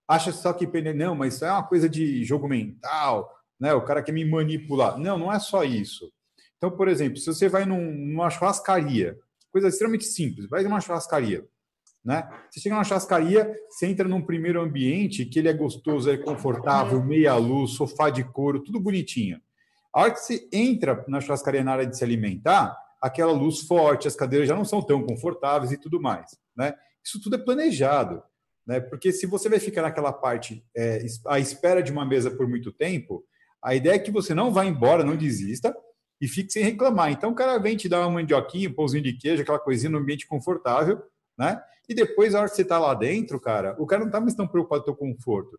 acha 0.07 0.31
só 0.31 0.53
que 0.53 0.65
não, 0.93 1.15
mas 1.15 1.35
isso 1.35 1.45
é 1.45 1.51
uma 1.51 1.63
coisa 1.63 1.89
de 1.89 2.23
jogo 2.23 2.47
mental, 2.47 3.29
né? 3.59 3.73
O 3.73 3.83
cara 3.83 4.01
quer 4.01 4.11
me 4.11 4.23
manipular. 4.23 4.97
Não, 4.97 5.17
não 5.17 5.33
é 5.33 5.39
só 5.39 5.63
isso. 5.63 6.11
Então, 6.57 6.71
por 6.71 6.87
exemplo, 6.87 7.17
se 7.17 7.25
você 7.25 7.49
vai 7.49 7.65
num, 7.65 7.91
numa 7.91 8.29
churrascaria, 8.29 9.17
coisa 9.51 9.67
extremamente 9.67 10.05
simples, 10.05 10.49
vai 10.49 10.63
numa 10.63 10.79
churrascaria, 10.79 11.45
né? 12.03 12.27
Você 12.49 12.59
chega 12.59 12.75
numa 12.75 12.83
churrascaria, 12.83 13.53
você 13.69 13.87
entra 13.87 14.07
num 14.07 14.21
primeiro 14.21 14.61
ambiente 14.61 15.25
que 15.25 15.39
ele 15.39 15.49
é 15.49 15.53
gostoso, 15.53 16.09
é 16.09 16.17
confortável, 16.17 17.03
meia 17.03 17.35
luz, 17.35 17.71
sofá 17.71 18.09
de 18.09 18.23
couro, 18.23 18.63
tudo 18.63 18.79
bonitinho. 18.79 19.39
A 19.93 20.01
hora 20.01 20.11
que 20.11 20.19
você 20.19 20.47
entra 20.51 21.03
na 21.07 21.19
churrascaria 21.19 21.63
na 21.63 21.73
área 21.73 21.85
de 21.85 21.97
se 21.97 22.03
alimentar, 22.03 22.77
aquela 23.01 23.31
luz 23.31 23.61
forte, 23.61 24.07
as 24.07 24.15
cadeiras 24.15 24.47
já 24.47 24.55
não 24.55 24.65
são 24.65 24.81
tão 24.81 25.03
confortáveis 25.03 25.71
e 25.71 25.77
tudo 25.77 26.01
mais, 26.01 26.37
né? 26.55 26.73
Isso 27.03 27.21
tudo 27.21 27.35
é 27.35 27.39
planejado, 27.39 28.21
né? 28.67 28.82
Porque 28.82 29.13
se 29.13 29.25
você 29.25 29.47
vai 29.47 29.60
ficar 29.60 29.82
naquela 29.82 30.12
parte 30.12 30.63
é, 30.75 31.03
à 31.25 31.39
espera 31.39 31.82
de 31.82 31.91
uma 31.91 32.06
mesa 32.06 32.30
por 32.30 32.47
muito 32.47 32.71
tempo, 32.71 33.23
a 33.63 33.73
ideia 33.73 33.95
é 33.95 33.99
que 33.99 34.12
você 34.12 34.34
não 34.34 34.51
vá 34.51 34.65
embora, 34.65 35.03
não 35.03 35.15
desista 35.15 35.75
e 36.19 36.27
fique 36.27 36.51
sem 36.51 36.63
reclamar. 36.63 37.12
Então 37.12 37.32
o 37.32 37.36
cara 37.36 37.58
vem 37.58 37.77
te 37.77 37.88
dar 37.88 38.01
uma 38.01 38.12
mandioquinha, 38.12 38.69
um 38.69 38.73
pãozinho 38.73 39.03
de 39.03 39.13
queijo, 39.13 39.41
aquela 39.41 39.60
coisinha 39.60 39.89
no 39.89 39.99
ambiente 39.99 40.27
confortável, 40.27 41.01
né? 41.38 41.62
E 41.88 41.93
depois, 41.93 42.36
a 42.36 42.39
hora 42.39 42.49
que 42.49 42.56
você 42.56 42.63
está 42.63 42.77
lá 42.77 42.93
dentro, 42.93 43.39
cara, 43.39 43.73
o 43.80 43.86
cara 43.86 44.01
não 44.01 44.08
está 44.08 44.19
mais 44.19 44.36
tão 44.36 44.45
preocupado 44.45 44.84
com 44.84 44.91
o 44.91 44.95
teu 44.95 45.13
conforto, 45.13 45.58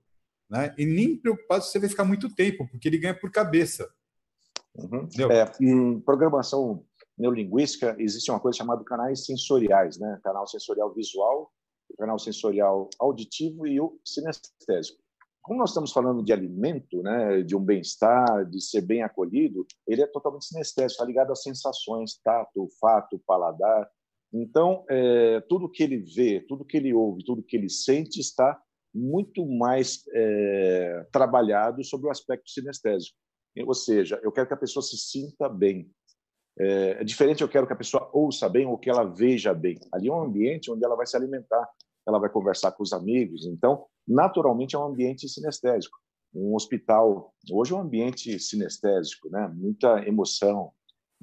né? 0.51 0.75
E 0.77 0.85
nem 0.85 1.16
preocupado 1.16 1.64
se 1.64 1.71
você 1.71 1.79
vai 1.79 1.88
ficar 1.88 2.05
muito 2.05 2.35
tempo, 2.35 2.68
porque 2.68 2.87
ele 2.87 2.99
ganha 2.99 3.18
por 3.18 3.31
cabeça. 3.31 3.88
Uhum. 4.75 5.09
É, 5.31 5.51
em 5.64 5.99
programação 6.01 6.85
neurolinguística, 7.16 7.97
existe 7.99 8.31
uma 8.31 8.38
coisa 8.38 8.59
chamada 8.59 8.85
canais 8.85 9.25
sensoriais, 9.25 9.99
né? 9.99 10.21
Canal 10.23 10.47
sensorial 10.47 10.92
visual, 10.92 11.51
canal 11.96 12.18
sensorial 12.18 12.88
auditivo 12.98 13.66
e 13.66 13.81
o 13.81 13.98
sinestésico. 14.05 14.98
Como 15.42 15.61
nós 15.61 15.70
estamos 15.70 15.92
falando 15.92 16.22
de 16.22 16.33
alimento, 16.33 17.03
né, 17.03 17.42
de 17.42 17.57
um 17.57 17.64
bem-estar, 17.64 18.44
de 18.51 18.61
ser 18.61 18.83
bem 18.83 19.03
acolhido, 19.03 19.66
ele 19.87 20.03
é 20.03 20.07
totalmente 20.07 20.44
sinestésico, 20.44 20.92
está 20.92 21.05
ligado 21.05 21.33
às 21.33 21.42
sensações, 21.42 22.20
tato, 22.22 22.68
fato, 22.79 23.18
paladar. 23.27 23.88
Então, 24.33 24.85
é, 24.90 25.40
tudo 25.48 25.70
que 25.70 25.83
ele 25.83 25.98
vê, 25.98 26.44
tudo 26.46 26.66
que 26.66 26.77
ele 26.77 26.92
ouve, 26.92 27.24
tudo 27.24 27.42
que 27.42 27.57
ele 27.57 27.70
sente 27.70 28.20
está 28.20 28.61
muito 28.94 29.46
mais 29.46 30.03
é, 30.12 31.07
trabalhado 31.11 31.83
sobre 31.83 32.09
o 32.09 32.11
aspecto 32.11 32.51
sinestésico. 32.51 33.16
Ou 33.66 33.74
seja, 33.74 34.20
eu 34.22 34.31
quero 34.31 34.46
que 34.46 34.55
a 34.55 34.59
pessoa 34.59 34.83
se 34.83 34.96
sinta 34.96 35.48
bem, 35.48 35.90
é, 36.59 37.01
é, 37.01 37.05
diferente, 37.05 37.42
eu 37.42 37.49
quero 37.49 37.66
que 37.66 37.73
a 37.73 37.77
pessoa 37.77 38.11
ouça 38.12 38.49
bem 38.49 38.66
ou 38.66 38.77
que 38.77 38.90
ela 38.90 39.05
veja 39.05 39.55
bem. 39.55 39.79
Ali 39.92 40.09
é 40.09 40.12
um 40.12 40.23
ambiente 40.23 40.71
onde 40.71 40.85
ela 40.85 40.97
vai 40.97 41.07
se 41.07 41.16
alimentar, 41.16 41.68
ela 42.07 42.18
vai 42.18 42.29
conversar 42.29 42.73
com 42.73 42.83
os 42.83 42.92
amigos. 42.92 43.47
Então, 43.47 43.87
naturalmente, 44.07 44.75
é 44.75 44.79
um 44.79 44.87
ambiente 44.87 45.29
sinestésico. 45.29 45.97
Um 46.35 46.55
hospital, 46.55 47.33
hoje 47.51 47.73
é 47.73 47.77
um 47.77 47.81
ambiente 47.81 48.38
sinestésico, 48.38 49.31
né? 49.31 49.49
muita 49.55 50.07
emoção. 50.07 50.73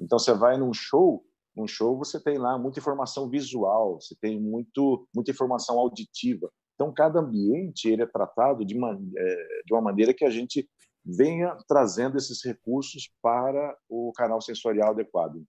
Então, 0.00 0.18
você 0.18 0.32
vai 0.32 0.56
num 0.56 0.72
show, 0.72 1.24
num 1.54 1.66
show 1.66 1.96
você 1.96 2.22
tem 2.22 2.38
lá 2.38 2.58
muita 2.58 2.78
informação 2.78 3.28
visual, 3.28 4.00
você 4.00 4.14
tem 4.20 4.40
muito, 4.40 5.06
muita 5.14 5.30
informação 5.30 5.78
auditiva. 5.78 6.50
Então, 6.74 6.92
cada 6.92 7.20
ambiente 7.20 7.88
ele 7.88 8.02
é 8.02 8.06
tratado 8.06 8.64
de 8.64 8.76
uma, 8.76 8.92
é, 8.92 9.62
de 9.64 9.72
uma 9.72 9.80
maneira 9.80 10.12
que 10.12 10.24
a 10.24 10.30
gente 10.30 10.68
venha 11.06 11.56
trazendo 11.68 12.16
esses 12.16 12.44
recursos 12.44 13.08
para 13.22 13.76
o 13.88 14.12
canal 14.16 14.40
sensorial 14.40 14.90
adequado. 14.90 15.44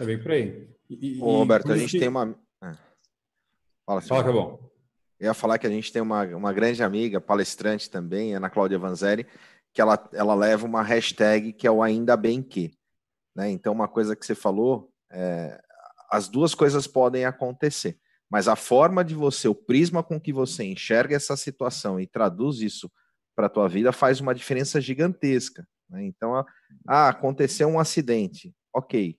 É 0.00 0.04
bem 0.04 0.20
por 0.20 0.32
aí. 0.32 0.66
E, 0.88 1.20
Ô, 1.20 1.38
Roberto, 1.38 1.70
a 1.70 1.76
gente 1.76 1.90
que... 1.90 1.98
tem 1.98 2.08
uma. 2.08 2.34
É. 2.62 2.72
Fala, 3.84 4.00
Fala 4.00 4.24
que 4.24 4.30
é 4.30 4.32
bom. 4.32 4.58
Eu 5.20 5.26
ia 5.26 5.34
falar 5.34 5.58
que 5.58 5.66
a 5.66 5.70
gente 5.70 5.92
tem 5.92 6.00
uma, 6.00 6.24
uma 6.34 6.52
grande 6.52 6.82
amiga, 6.82 7.20
palestrante 7.20 7.90
também, 7.90 8.34
Ana 8.34 8.48
Cláudia 8.48 8.78
Vanzelli, 8.78 9.26
que 9.72 9.80
ela, 9.80 10.08
ela 10.12 10.34
leva 10.34 10.66
uma 10.66 10.82
hashtag 10.82 11.52
que 11.52 11.66
é 11.66 11.70
o 11.70 11.82
ainda 11.82 12.16
bem 12.16 12.42
que. 12.42 12.72
Né? 13.34 13.50
Então, 13.50 13.72
uma 13.72 13.88
coisa 13.88 14.16
que 14.16 14.24
você 14.24 14.34
falou, 14.34 14.90
é, 15.10 15.60
as 16.10 16.28
duas 16.28 16.54
coisas 16.54 16.86
podem 16.86 17.24
acontecer, 17.24 17.98
mas 18.30 18.48
a 18.48 18.56
forma 18.56 19.04
de 19.04 19.14
você, 19.14 19.48
o 19.48 19.54
prisma 19.54 20.02
com 20.02 20.20
que 20.20 20.32
você 20.32 20.64
enxerga 20.64 21.14
essa 21.14 21.36
situação 21.36 22.00
e 22.00 22.06
traduz 22.06 22.60
isso 22.60 22.90
para 23.34 23.46
a 23.46 23.50
tua 23.50 23.68
vida 23.68 23.92
faz 23.92 24.20
uma 24.20 24.34
diferença 24.34 24.80
gigantesca. 24.80 25.66
Né? 25.88 26.06
Então, 26.06 26.44
ah, 26.86 27.08
aconteceu 27.08 27.68
um 27.68 27.78
acidente, 27.78 28.54
ok, 28.72 29.16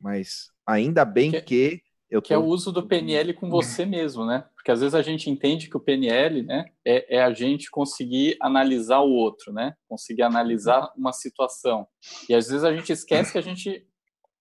mas 0.00 0.50
ainda 0.66 1.04
bem 1.04 1.30
que, 1.30 1.40
que 1.42 1.82
eu 2.10 2.20
tô... 2.20 2.28
que 2.28 2.34
é 2.34 2.38
o 2.38 2.44
uso 2.44 2.72
do 2.72 2.86
PNL 2.86 3.34
com 3.34 3.48
você 3.48 3.84
mesmo, 3.84 4.24
né? 4.24 4.44
Porque 4.54 4.70
às 4.70 4.80
vezes 4.80 4.94
a 4.94 5.02
gente 5.02 5.30
entende 5.30 5.68
que 5.68 5.76
o 5.76 5.80
PNL, 5.80 6.42
né, 6.42 6.66
é, 6.84 7.16
é 7.16 7.22
a 7.22 7.32
gente 7.32 7.70
conseguir 7.70 8.36
analisar 8.40 9.00
o 9.00 9.10
outro, 9.10 9.52
né? 9.52 9.74
Conseguir 9.88 10.22
analisar 10.22 10.92
uma 10.96 11.12
situação. 11.12 11.86
E 12.28 12.34
às 12.34 12.48
vezes 12.48 12.64
a 12.64 12.74
gente 12.74 12.92
esquece 12.92 13.32
que 13.32 13.38
a 13.38 13.42
gente 13.42 13.86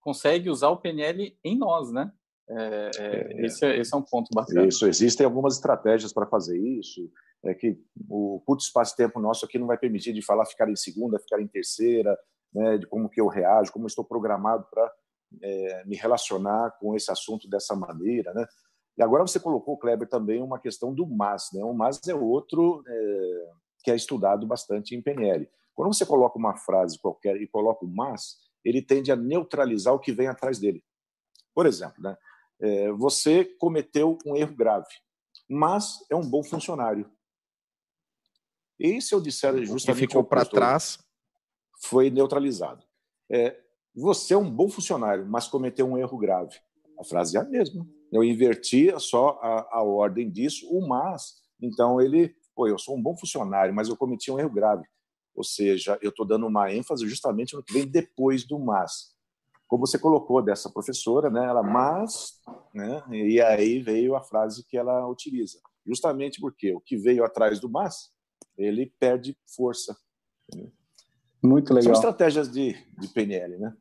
consegue 0.01 0.49
usar 0.49 0.69
o 0.69 0.77
PNL 0.77 1.37
em 1.43 1.57
nós, 1.57 1.91
né? 1.91 2.11
É, 2.49 2.91
é, 2.97 3.41
é, 3.41 3.45
esse, 3.45 3.63
é, 3.63 3.77
esse 3.77 3.93
é 3.93 3.97
um 3.97 4.01
ponto 4.01 4.29
bacana. 4.33 4.67
Isso, 4.67 4.87
existem 4.87 5.25
algumas 5.25 5.55
estratégias 5.55 6.11
para 6.11 6.25
fazer 6.25 6.57
isso 6.57 7.09
é 7.43 7.53
que 7.53 7.77
o 8.09 8.41
curto 8.45 8.61
espaço-tempo 8.61 9.19
nosso 9.19 9.45
aqui 9.45 9.57
não 9.57 9.67
vai 9.67 9.77
permitir 9.77 10.13
de 10.13 10.21
falar 10.21 10.45
ficar 10.45 10.69
em 10.69 10.75
segunda, 10.75 11.19
ficar 11.19 11.41
em 11.41 11.47
terceira, 11.47 12.17
né, 12.53 12.77
de 12.77 12.87
como 12.87 13.09
que 13.09 13.21
eu 13.21 13.27
reajo, 13.27 13.71
como 13.71 13.87
estou 13.87 14.03
programado 14.03 14.65
para 14.69 14.91
é, 15.41 15.85
me 15.85 15.95
relacionar 15.95 16.71
com 16.79 16.95
esse 16.95 17.11
assunto 17.11 17.47
dessa 17.47 17.75
maneira, 17.75 18.33
né? 18.33 18.45
E 18.97 19.03
agora 19.03 19.25
você 19.25 19.39
colocou, 19.39 19.77
Kleber, 19.77 20.09
também 20.09 20.41
uma 20.41 20.59
questão 20.59 20.93
do 20.93 21.05
MAS, 21.07 21.51
né? 21.53 21.63
O 21.63 21.73
MAS 21.73 22.01
é 22.07 22.13
outro 22.13 22.83
é, 22.85 23.49
que 23.83 23.91
é 23.91 23.95
estudado 23.95 24.45
bastante 24.45 24.95
em 24.95 25.01
PNL. 25.01 25.47
Quando 25.73 25.93
você 25.93 26.05
coloca 26.05 26.37
uma 26.37 26.57
frase 26.57 26.99
qualquer 26.99 27.37
e 27.37 27.47
coloca 27.47 27.85
o 27.85 27.87
MAS, 27.87 28.37
ele 28.65 28.81
tende 28.81 29.11
a 29.11 29.15
neutralizar 29.15 29.93
o 29.93 29.99
que 29.99 30.11
vem 30.11 30.27
atrás 30.27 30.59
dele. 30.59 30.83
Por 31.53 31.65
exemplo, 31.65 32.01
né? 32.01 32.17
É, 32.61 32.91
você 32.91 33.45
cometeu 33.45 34.17
um 34.25 34.35
erro 34.35 34.53
grave, 34.53 34.89
mas 35.49 36.05
é 36.11 36.15
um 36.15 36.29
bom 36.29 36.43
funcionário. 36.43 37.09
E 38.79 39.01
se 39.01 39.13
eu 39.13 39.19
disser 39.19 39.53
justamente. 39.65 39.99
Que 39.99 40.07
ficou 40.07 40.23
para 40.23 40.45
trás. 40.45 40.99
Foi 41.81 42.09
neutralizado. 42.09 42.83
É, 43.31 43.57
você 43.95 44.33
é 44.33 44.37
um 44.37 44.49
bom 44.49 44.69
funcionário, 44.69 45.25
mas 45.25 45.47
cometeu 45.47 45.87
um 45.87 45.97
erro 45.97 46.17
grave. 46.17 46.55
A 46.99 47.03
frase 47.03 47.37
é 47.37 47.39
a 47.39 47.43
mesma. 47.43 47.87
Eu 48.11 48.23
inverti 48.23 48.91
só 48.99 49.39
a, 49.41 49.77
a 49.77 49.83
ordem 49.83 50.29
disso, 50.29 50.67
o 50.69 50.85
mas. 50.87 51.35
Então 51.61 52.01
ele, 52.01 52.35
pô, 52.55 52.67
eu 52.67 52.77
sou 52.77 52.97
um 52.97 53.01
bom 53.01 53.15
funcionário, 53.17 53.73
mas 53.73 53.87
eu 53.87 53.95
cometi 53.95 54.31
um 54.31 54.39
erro 54.39 54.49
grave. 54.49 54.83
Ou 55.35 55.43
seja, 55.43 55.97
eu 56.01 56.09
estou 56.09 56.25
dando 56.25 56.47
uma 56.47 56.73
ênfase 56.73 57.07
justamente 57.07 57.55
no 57.55 57.63
que 57.63 57.73
vem 57.73 57.85
depois 57.85 58.45
do 58.45 58.59
mas. 58.59 59.13
Como 59.67 59.85
você 59.85 59.99
colocou 59.99 60.41
dessa 60.41 60.69
professora, 60.69 61.29
né? 61.29 61.45
Ela, 61.45 61.61
mas, 61.61 62.41
né? 62.73 63.03
E 63.09 63.39
aí 63.39 63.79
veio 63.79 64.15
a 64.15 64.21
frase 64.21 64.65
que 64.65 64.77
ela 64.77 65.07
utiliza. 65.07 65.59
Justamente 65.85 66.41
porque 66.41 66.73
o 66.73 66.81
que 66.81 66.97
veio 66.97 67.23
atrás 67.23 67.59
do 67.59 67.69
mas 67.69 68.09
ele 68.57 68.93
perde 68.99 69.37
força. 69.55 69.97
Muito 71.41 71.73
legal. 71.73 71.83
São 71.83 71.93
estratégias 71.93 72.51
de, 72.51 72.73
de 72.97 73.07
PNL, 73.09 73.57
né? 73.57 73.73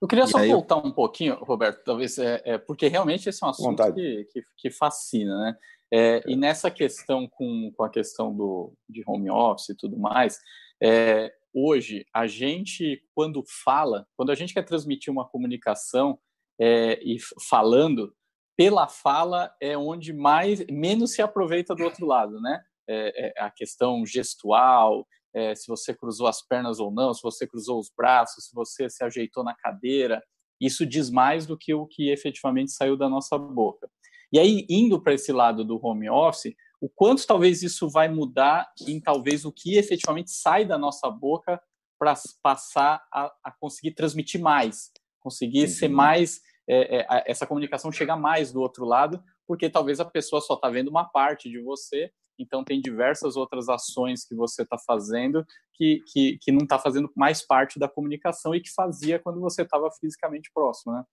Eu 0.00 0.08
queria 0.08 0.26
só 0.26 0.44
voltar 0.44 0.76
um 0.76 0.90
pouquinho, 0.90 1.36
Roberto, 1.36 1.84
talvez, 1.84 2.18
é, 2.18 2.42
é, 2.44 2.58
porque 2.58 2.88
realmente 2.88 3.28
esse 3.28 3.42
é 3.42 3.46
um 3.46 3.50
assunto 3.50 3.94
que, 3.94 4.24
que, 4.32 4.42
que, 4.56 4.70
fascina, 4.70 5.38
né? 5.38 5.56
É, 5.92 6.22
e 6.26 6.34
nessa 6.34 6.70
questão 6.72 7.28
com, 7.28 7.70
com 7.76 7.84
a 7.84 7.88
questão 7.88 8.34
do, 8.34 8.72
de 8.88 9.04
home 9.06 9.30
office 9.30 9.68
e 9.68 9.76
tudo 9.76 9.96
mais, 9.96 10.40
é, 10.82 11.32
hoje, 11.54 12.04
a 12.12 12.26
gente, 12.26 13.00
quando 13.14 13.44
fala, 13.46 14.06
quando 14.16 14.30
a 14.30 14.34
gente 14.34 14.52
quer 14.52 14.64
transmitir 14.64 15.12
uma 15.12 15.28
comunicação 15.28 16.18
é, 16.60 16.98
e 17.04 17.18
falando, 17.48 18.12
pela 18.56 18.88
fala 18.88 19.54
é 19.60 19.76
onde 19.78 20.12
mais 20.12 20.64
menos 20.66 21.12
se 21.12 21.22
aproveita 21.22 21.74
do 21.74 21.84
outro 21.84 22.06
lado, 22.06 22.40
né? 22.40 22.60
É, 22.88 23.28
é, 23.28 23.42
a 23.42 23.50
questão 23.50 24.04
gestual, 24.04 25.06
é, 25.34 25.54
se 25.54 25.66
você 25.68 25.94
cruzou 25.94 26.26
as 26.26 26.46
pernas 26.46 26.78
ou 26.78 26.90
não, 26.90 27.14
se 27.14 27.22
você 27.22 27.46
cruzou 27.46 27.78
os 27.78 27.90
braços, 27.96 28.46
se 28.46 28.54
você 28.54 28.88
se 28.90 29.02
ajeitou 29.04 29.42
na 29.44 29.54
cadeira. 29.54 30.22
Isso 30.60 30.86
diz 30.86 31.10
mais 31.10 31.46
do 31.46 31.56
que 31.56 31.74
o 31.74 31.86
que 31.86 32.10
efetivamente 32.10 32.72
saiu 32.72 32.96
da 32.96 33.08
nossa 33.08 33.36
boca. 33.38 33.90
E 34.32 34.38
aí, 34.38 34.66
indo 34.68 35.00
para 35.00 35.14
esse 35.14 35.32
lado 35.32 35.64
do 35.64 35.78
home 35.84 36.08
office, 36.08 36.54
o 36.80 36.88
quanto 36.88 37.26
talvez 37.26 37.62
isso 37.62 37.88
vai 37.88 38.08
mudar 38.08 38.68
em 38.86 39.00
talvez 39.00 39.44
o 39.44 39.52
que 39.52 39.76
efetivamente 39.76 40.30
sai 40.30 40.64
da 40.64 40.76
nossa 40.76 41.08
boca 41.10 41.60
para 41.98 42.14
passar 42.42 43.00
a, 43.12 43.32
a, 43.44 43.52
conseguir 43.52 43.92
transmitir 43.92 44.40
mais, 44.40 44.90
conseguir 45.20 45.62
uhum. 45.62 45.68
ser 45.68 45.88
mais, 45.88 46.40
é, 46.68 46.98
é, 46.98 47.24
essa 47.26 47.46
comunicação 47.46 47.92
chegar 47.92 48.16
mais 48.16 48.52
do 48.52 48.60
outro 48.60 48.84
lado, 48.84 49.22
porque 49.46 49.70
talvez 49.70 50.00
a 50.00 50.04
pessoa 50.04 50.40
só 50.40 50.54
está 50.54 50.68
vendo 50.68 50.88
uma 50.88 51.04
parte 51.04 51.48
de 51.48 51.60
você, 51.60 52.10
então 52.38 52.64
tem 52.64 52.80
diversas 52.80 53.36
outras 53.36 53.68
ações 53.68 54.24
que 54.24 54.34
você 54.34 54.62
está 54.62 54.78
fazendo 54.78 55.44
que, 55.74 56.02
que, 56.12 56.38
que 56.40 56.52
não 56.52 56.62
está 56.62 56.78
fazendo 56.78 57.10
mais 57.16 57.44
parte 57.44 57.78
da 57.78 57.88
comunicação 57.88 58.54
e 58.54 58.60
que 58.60 58.70
fazia 58.72 59.18
quando 59.18 59.40
você 59.40 59.62
estava 59.62 59.90
fisicamente 60.00 60.50
próximo, 60.54 60.92
né? 60.92 61.04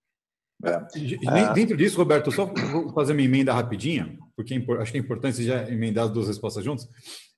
É. 0.63 1.53
Dentro 1.53 1.77
disso, 1.77 1.97
Roberto, 1.97 2.31
só 2.31 2.45
vou 2.45 2.93
fazer 2.93 3.13
uma 3.13 3.21
emenda 3.21 3.53
rapidinha, 3.53 4.17
porque 4.35 4.53
é 4.53 4.81
acho 4.81 4.91
que 4.91 4.97
é 4.97 5.01
importante 5.01 5.37
você 5.37 5.43
já 5.45 5.69
emendar 5.69 6.05
as 6.05 6.11
duas 6.11 6.27
respostas 6.27 6.63
juntas. 6.63 6.87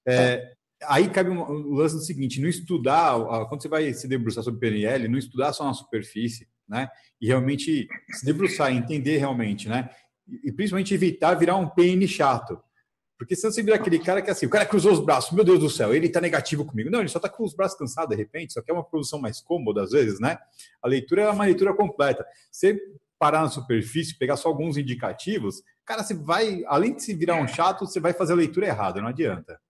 É, 0.07 0.53
aí 0.87 1.07
cabe 1.07 1.29
o 1.29 1.73
lance 1.73 1.95
do 1.95 2.01
seguinte: 2.01 2.41
não 2.41 2.49
estudar, 2.49 3.13
quando 3.47 3.61
você 3.61 3.67
vai 3.67 3.93
se 3.93 4.07
debruçar 4.07 4.43
sobre 4.43 4.59
PNL, 4.59 5.07
não 5.07 5.19
estudar 5.19 5.53
só 5.53 5.63
na 5.65 5.73
superfície, 5.73 6.47
né? 6.67 6.89
E 7.21 7.27
realmente 7.27 7.87
se 8.09 8.25
debruçar, 8.25 8.73
entender 8.73 9.17
realmente, 9.17 9.69
né? 9.69 9.89
E 10.43 10.51
principalmente 10.51 10.93
evitar 10.93 11.35
virar 11.35 11.57
um 11.57 11.69
PN 11.69 12.07
chato. 12.07 12.59
Porque 13.21 13.35
se 13.35 13.43
você 13.43 13.61
vira 13.61 13.75
aquele 13.75 13.99
cara 13.99 14.19
que 14.19 14.31
é 14.31 14.33
assim, 14.33 14.47
o 14.47 14.49
cara 14.49 14.65
cruzou 14.65 14.91
os 14.91 14.99
braços, 14.99 15.31
meu 15.31 15.43
Deus 15.43 15.59
do 15.59 15.69
céu, 15.69 15.93
ele 15.93 16.07
está 16.07 16.19
negativo 16.19 16.65
comigo. 16.65 16.89
Não, 16.89 17.01
ele 17.01 17.07
só 17.07 17.19
está 17.19 17.29
com 17.29 17.43
os 17.43 17.53
braços 17.53 17.77
cansados 17.77 18.09
de 18.09 18.15
repente, 18.15 18.51
só 18.51 18.63
que 18.63 18.71
é 18.71 18.73
uma 18.73 18.83
produção 18.83 19.21
mais 19.21 19.39
cômoda 19.39 19.83
às 19.83 19.91
vezes, 19.91 20.19
né? 20.19 20.39
A 20.81 20.87
leitura 20.87 21.21
é 21.21 21.29
uma 21.29 21.45
leitura 21.45 21.71
completa. 21.71 22.25
Você 22.51 22.81
parar 23.19 23.41
na 23.41 23.49
superfície, 23.49 24.17
pegar 24.17 24.37
só 24.37 24.49
alguns 24.49 24.75
indicativos, 24.75 25.61
cara, 25.85 26.01
você 26.01 26.15
vai, 26.15 26.63
além 26.65 26.95
de 26.95 27.03
se 27.03 27.13
virar 27.13 27.35
um 27.35 27.47
chato, 27.47 27.85
você 27.85 27.99
vai 27.99 28.11
fazer 28.11 28.33
a 28.33 28.37
leitura 28.37 28.65
errada, 28.65 28.99
não 28.99 29.09
adianta. 29.09 29.61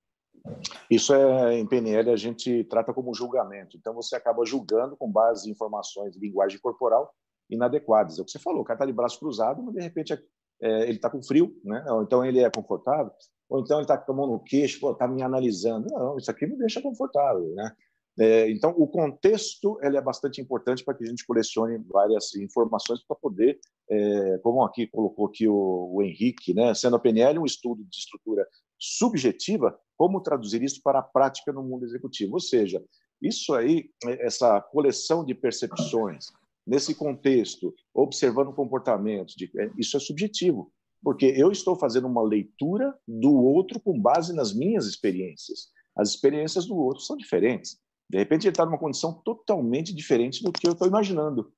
Isso 0.89 1.13
é 1.13 1.59
em 1.59 1.67
PNL 1.67 2.09
a 2.09 2.15
gente 2.15 2.63
trata 2.63 2.93
como 2.93 3.13
julgamento. 3.13 3.75
Então 3.75 3.93
você 3.93 4.15
acaba 4.15 4.45
julgando 4.45 4.95
com 4.95 5.11
base 5.11 5.49
em 5.49 5.51
informações 5.51 6.13
de 6.13 6.21
linguagem 6.21 6.57
corporal 6.57 7.13
inadequadas. 7.49 8.17
É 8.17 8.21
o 8.21 8.25
que 8.25 8.31
você 8.31 8.39
falou, 8.39 8.61
o 8.61 8.63
cara 8.63 8.77
está 8.77 8.85
de 8.85 8.93
braço 8.93 9.19
cruzado, 9.19 9.61
mas 9.61 9.75
de 9.75 9.81
repente 9.81 10.13
é, 10.61 10.83
ele 10.83 10.93
está 10.93 11.09
com 11.09 11.21
frio, 11.21 11.59
né? 11.65 11.83
Então 12.03 12.23
ele 12.23 12.39
é 12.39 12.49
confortável, 12.49 13.11
ou 13.51 13.59
então 13.59 13.79
ele 13.79 13.83
está 13.83 13.97
com 13.97 14.13
a 14.13 14.15
mão 14.15 14.27
no 14.27 14.39
queixo, 14.39 14.89
está 14.89 15.05
me 15.05 15.21
analisando. 15.21 15.85
Não, 15.91 16.17
isso 16.17 16.31
aqui 16.31 16.47
me 16.47 16.57
deixa 16.57 16.81
confortável, 16.81 17.53
né? 17.53 17.75
É, 18.17 18.49
então, 18.49 18.73
o 18.77 18.87
contexto 18.87 19.77
ele 19.81 19.97
é 19.97 20.01
bastante 20.01 20.39
importante 20.39 20.85
para 20.85 20.93
que 20.93 21.03
a 21.03 21.07
gente 21.07 21.25
colecione 21.25 21.77
várias 21.79 22.33
informações 22.35 23.03
para 23.05 23.15
poder, 23.17 23.59
é, 23.89 24.37
como 24.37 24.63
aqui 24.63 24.87
colocou 24.87 25.27
aqui 25.27 25.49
o, 25.49 25.91
o, 25.93 26.01
Henrique, 26.01 26.53
né, 26.53 26.73
sendo 26.73 26.95
a 26.95 26.99
PNL 26.99 27.39
um 27.39 27.45
estudo 27.45 27.83
de 27.83 27.97
estrutura 27.97 28.47
subjetiva, 28.79 29.77
como 29.97 30.21
traduzir 30.21 30.63
isso 30.63 30.81
para 30.81 30.99
a 30.99 31.03
prática 31.03 31.51
no 31.51 31.63
mundo 31.63 31.83
executivo? 31.83 32.33
Ou 32.33 32.39
seja, 32.39 32.81
isso 33.21 33.53
aí, 33.53 33.89
essa 34.19 34.61
coleção 34.61 35.25
de 35.25 35.35
percepções, 35.35 36.27
nesse 36.65 36.95
contexto, 36.95 37.73
observando 37.93 38.53
comportamentos, 38.53 39.35
de, 39.35 39.51
é, 39.57 39.69
isso 39.77 39.97
é 39.97 39.99
subjetivo, 39.99 40.71
porque 41.03 41.25
eu 41.25 41.51
estou 41.51 41.75
fazendo 41.75 42.07
uma 42.07 42.21
leitura 42.21 42.97
do 43.07 43.33
outro 43.33 43.79
com 43.79 43.99
base 43.99 44.33
nas 44.33 44.53
minhas 44.53 44.85
experiências. 44.85 45.69
As 45.95 46.09
experiências 46.09 46.65
do 46.65 46.75
outro 46.75 47.03
são 47.03 47.17
diferentes. 47.17 47.79
De 48.09 48.17
repente, 48.17 48.43
ele 48.43 48.51
está 48.51 48.65
numa 48.65 48.77
condição 48.77 49.13
totalmente 49.23 49.93
diferente 49.93 50.43
do 50.43 50.51
que 50.51 50.67
eu 50.67 50.73
estou 50.73 50.87
imaginando. 50.87 51.51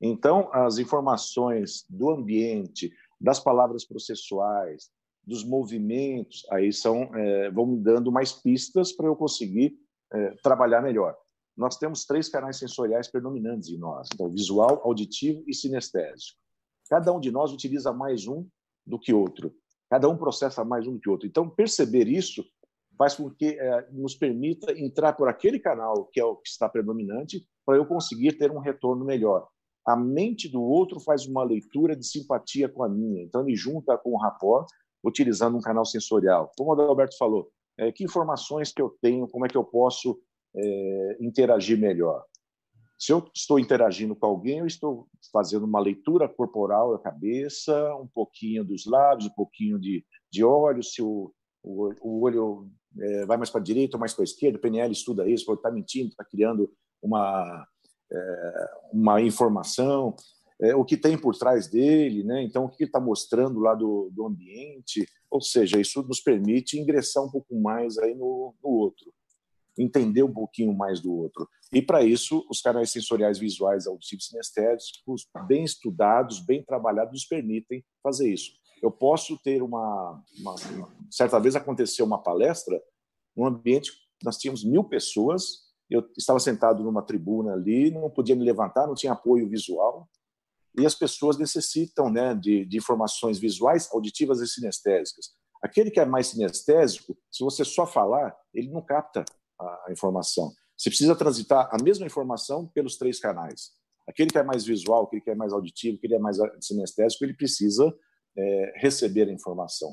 Então, 0.00 0.48
as 0.52 0.78
informações 0.78 1.84
do 1.88 2.10
ambiente, 2.10 2.92
das 3.20 3.40
palavras 3.40 3.84
processuais, 3.84 4.90
dos 5.24 5.44
movimentos, 5.44 6.46
aí 6.50 6.72
são 6.72 7.14
é, 7.14 7.50
vão 7.50 7.66
me 7.66 7.78
dando 7.78 8.10
mais 8.10 8.32
pistas 8.32 8.92
para 8.92 9.06
eu 9.06 9.16
conseguir 9.16 9.76
é, 10.12 10.30
trabalhar 10.42 10.80
melhor. 10.80 11.16
Nós 11.56 11.76
temos 11.76 12.04
três 12.04 12.28
canais 12.28 12.56
sensoriais 12.56 13.08
predominantes 13.08 13.68
em 13.68 13.76
nós: 13.76 14.08
então, 14.14 14.30
visual, 14.30 14.80
auditivo 14.84 15.42
e 15.46 15.52
sinestésico. 15.52 16.38
Cada 16.88 17.12
um 17.12 17.20
de 17.20 17.30
nós 17.30 17.52
utiliza 17.52 17.92
mais 17.92 18.26
um 18.26 18.46
do 18.88 18.98
que 18.98 19.12
outro. 19.12 19.54
Cada 19.90 20.08
um 20.08 20.16
processa 20.16 20.64
mais 20.64 20.86
um 20.86 20.98
que 20.98 21.08
outro. 21.08 21.26
Então, 21.26 21.48
perceber 21.48 22.08
isso 22.08 22.44
faz 22.96 23.14
com 23.14 23.30
que 23.30 23.58
é, 23.58 23.88
nos 23.92 24.16
permita 24.16 24.72
entrar 24.72 25.12
por 25.12 25.28
aquele 25.28 25.60
canal 25.60 26.06
que 26.06 26.18
é 26.18 26.24
o 26.24 26.36
que 26.36 26.48
está 26.48 26.68
predominante 26.68 27.46
para 27.64 27.76
eu 27.76 27.86
conseguir 27.86 28.32
ter 28.32 28.50
um 28.50 28.58
retorno 28.58 29.04
melhor. 29.04 29.46
A 29.86 29.96
mente 29.96 30.48
do 30.48 30.60
outro 30.60 30.98
faz 31.00 31.24
uma 31.26 31.44
leitura 31.44 31.94
de 31.94 32.04
simpatia 32.04 32.68
com 32.68 32.82
a 32.82 32.88
minha, 32.88 33.22
então 33.22 33.42
ele 33.42 33.56
junta 33.56 33.96
com 33.96 34.10
o 34.10 34.18
rapport 34.18 34.66
utilizando 35.04 35.56
um 35.56 35.60
canal 35.60 35.84
sensorial. 35.84 36.50
Como 36.58 36.70
o 36.70 36.72
Adalberto 36.72 37.16
falou, 37.16 37.48
é, 37.78 37.92
que 37.92 38.04
informações 38.04 38.72
que 38.72 38.82
eu 38.82 38.96
tenho, 39.00 39.28
como 39.28 39.46
é 39.46 39.48
que 39.48 39.56
eu 39.56 39.64
posso 39.64 40.20
é, 40.56 41.16
interagir 41.20 41.78
melhor? 41.78 42.24
Se 42.98 43.12
eu 43.12 43.30
estou 43.32 43.60
interagindo 43.60 44.16
com 44.16 44.26
alguém, 44.26 44.58
eu 44.58 44.66
estou 44.66 45.06
fazendo 45.32 45.64
uma 45.64 45.78
leitura 45.78 46.28
corporal 46.28 46.92
da 46.92 46.98
cabeça, 46.98 47.94
um 47.94 48.08
pouquinho 48.08 48.64
dos 48.64 48.86
lábios, 48.86 49.30
um 49.30 49.34
pouquinho 49.34 49.78
de, 49.78 50.04
de 50.30 50.42
olhos, 50.42 50.92
se 50.92 51.00
o, 51.00 51.32
o, 51.62 51.92
o 52.02 52.24
olho 52.24 52.68
é, 52.98 53.24
vai 53.24 53.36
mais 53.36 53.50
para 53.50 53.60
a 53.60 53.64
direita 53.64 53.96
ou 53.96 54.00
mais 54.00 54.12
para 54.12 54.22
a 54.22 54.24
esquerda, 54.24 54.58
o 54.58 54.60
PNL 54.60 54.92
estuda 54.92 55.28
isso, 55.28 55.52
está 55.52 55.70
mentindo, 55.70 56.08
está 56.08 56.24
criando 56.24 56.72
uma, 57.00 57.66
é, 58.10 58.70
uma 58.92 59.20
informação, 59.20 60.16
é, 60.60 60.74
o 60.74 60.84
que 60.84 60.96
tem 60.96 61.16
por 61.16 61.36
trás 61.36 61.68
dele, 61.68 62.24
né? 62.24 62.42
então 62.42 62.64
o 62.64 62.68
que 62.68 62.82
está 62.82 62.98
mostrando 62.98 63.60
lá 63.60 63.74
do, 63.74 64.10
do 64.12 64.26
ambiente, 64.26 65.06
ou 65.30 65.40
seja, 65.40 65.80
isso 65.80 66.02
nos 66.02 66.20
permite 66.20 66.80
ingressar 66.80 67.22
um 67.22 67.30
pouco 67.30 67.54
mais 67.54 67.96
aí 67.98 68.14
no, 68.14 68.54
no 68.62 68.70
outro, 68.70 69.12
entender 69.78 70.22
um 70.22 70.32
pouquinho 70.32 70.74
mais 70.74 71.00
do 71.00 71.12
outro. 71.14 71.48
E 71.72 71.80
para 71.80 72.02
isso, 72.02 72.44
os 72.50 72.60
canais 72.60 72.90
sensoriais 72.90 73.38
visuais 73.38 73.86
auditivos 73.86 74.26
sinestésicos, 74.26 75.26
bem 75.46 75.64
estudados, 75.64 76.40
bem 76.40 76.64
trabalhados, 76.64 77.12
nos 77.12 77.24
permitem 77.24 77.84
fazer 78.02 78.32
isso. 78.32 78.52
Eu 78.82 78.90
posso 78.90 79.38
ter 79.38 79.62
uma, 79.62 80.22
uma, 80.38 80.54
uma, 80.54 80.96
certa 81.10 81.38
vez 81.38 81.56
aconteceu 81.56 82.04
uma 82.04 82.22
palestra 82.22 82.80
num 83.36 83.46
ambiente 83.46 83.92
nós 84.24 84.36
tínhamos 84.36 84.64
mil 84.64 84.84
pessoas 84.84 85.68
eu 85.90 86.06
estava 86.18 86.38
sentado 86.38 86.82
numa 86.82 87.02
tribuna 87.02 87.54
ali 87.54 87.90
não 87.90 88.10
podia 88.10 88.36
me 88.36 88.44
levantar 88.44 88.86
não 88.86 88.94
tinha 88.94 89.12
apoio 89.12 89.48
visual 89.48 90.08
e 90.78 90.86
as 90.86 90.94
pessoas 90.94 91.38
necessitam 91.38 92.10
né 92.10 92.34
de, 92.34 92.64
de 92.64 92.76
informações 92.76 93.38
visuais 93.38 93.88
auditivas 93.92 94.40
e 94.40 94.46
sinestésicas. 94.46 95.30
Aquele 95.62 95.90
que 95.90 95.98
é 95.98 96.04
mais 96.04 96.28
sinestésico 96.28 97.16
se 97.30 97.42
você 97.42 97.64
só 97.64 97.86
falar 97.86 98.36
ele 98.54 98.68
não 98.70 98.82
capta 98.82 99.24
a, 99.60 99.86
informação 99.90 100.52
você 100.76 100.90
precisa 100.90 101.16
transitar 101.16 101.68
a 101.72 101.82
mesma 101.82 102.06
informação 102.06 102.66
pelos 102.68 102.96
três 102.96 103.18
canais 103.18 103.72
aquele 104.06 104.30
que 104.30 104.38
é 104.38 104.42
mais 104.42 104.64
visual 104.64 105.04
aquele 105.04 105.22
que 105.22 105.30
é 105.30 105.34
mais 105.34 105.52
auditivo 105.52 105.96
aquele 105.96 106.14
que 106.14 106.18
é 106.18 106.22
mais 106.22 106.38
sinestésico 106.60 107.24
ele 107.24 107.34
precisa 107.34 107.92
é, 108.38 108.72
receber 108.76 109.28
a 109.28 109.32
informação. 109.32 109.92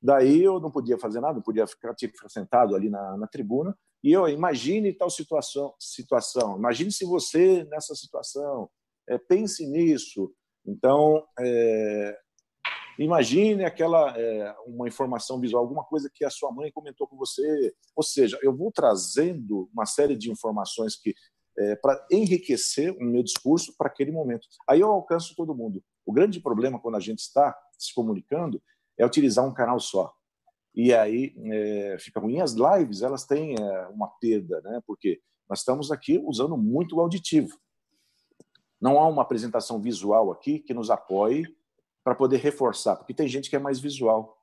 Daí 0.00 0.42
eu 0.42 0.60
não 0.60 0.70
podia 0.70 0.98
fazer 0.98 1.20
nada, 1.20 1.34
não 1.34 1.42
podia 1.42 1.66
ficar, 1.66 1.94
tinha 1.94 2.10
que 2.10 2.16
ficar 2.16 2.28
sentado 2.28 2.76
ali 2.76 2.90
na, 2.90 3.16
na 3.16 3.26
tribuna. 3.26 3.76
E 4.04 4.12
eu 4.12 4.28
imagine 4.28 4.92
tal 4.92 5.08
situação, 5.08 5.74
situação. 5.78 6.58
Imagine 6.58 6.92
se 6.92 7.04
você 7.06 7.64
nessa 7.64 7.94
situação. 7.94 8.68
É, 9.08 9.16
pense 9.16 9.66
nisso. 9.66 10.32
Então, 10.64 11.24
é, 11.38 12.18
imagine 12.98 13.64
aquela 13.64 14.16
é, 14.18 14.54
uma 14.66 14.88
informação 14.88 15.40
visual, 15.40 15.62
alguma 15.62 15.84
coisa 15.84 16.10
que 16.12 16.24
a 16.24 16.30
sua 16.30 16.50
mãe 16.52 16.70
comentou 16.72 17.06
com 17.06 17.16
você. 17.16 17.74
Ou 17.94 18.02
seja, 18.02 18.38
eu 18.42 18.54
vou 18.54 18.70
trazendo 18.72 19.68
uma 19.72 19.86
série 19.86 20.16
de 20.16 20.30
informações 20.30 20.96
que 20.96 21.14
é, 21.58 21.76
para 21.76 22.06
enriquecer 22.10 22.92
o 22.92 23.04
meu 23.04 23.22
discurso 23.22 23.74
para 23.76 23.88
aquele 23.88 24.12
momento. 24.12 24.46
Aí 24.68 24.80
eu 24.80 24.90
alcanço 24.90 25.34
todo 25.34 25.54
mundo. 25.54 25.82
O 26.04 26.12
grande 26.12 26.40
problema 26.40 26.78
quando 26.78 26.96
a 26.96 27.00
gente 27.00 27.20
está 27.20 27.56
se 27.78 27.94
comunicando 27.94 28.62
é 28.98 29.04
utilizar 29.04 29.46
um 29.46 29.54
canal 29.54 29.80
só. 29.80 30.12
E 30.74 30.92
aí 30.92 31.34
é, 31.50 31.96
fica 31.98 32.20
ruim. 32.20 32.40
As 32.40 32.52
lives 32.52 33.02
elas 33.02 33.24
têm 33.24 33.54
é, 33.58 33.86
uma 33.88 34.08
perda, 34.20 34.60
né? 34.60 34.82
Porque 34.86 35.20
nós 35.48 35.60
estamos 35.60 35.90
aqui 35.90 36.20
usando 36.24 36.56
muito 36.56 36.96
o 36.96 37.00
auditivo. 37.00 37.58
Não 38.80 38.98
há 38.98 39.06
uma 39.06 39.22
apresentação 39.22 39.80
visual 39.80 40.30
aqui 40.30 40.58
que 40.58 40.74
nos 40.74 40.90
apoie 40.90 41.46
para 42.06 42.14
poder 42.14 42.36
reforçar, 42.36 42.94
porque 42.94 43.12
tem 43.12 43.26
gente 43.26 43.50
que 43.50 43.56
é 43.56 43.58
mais 43.58 43.80
visual. 43.80 44.40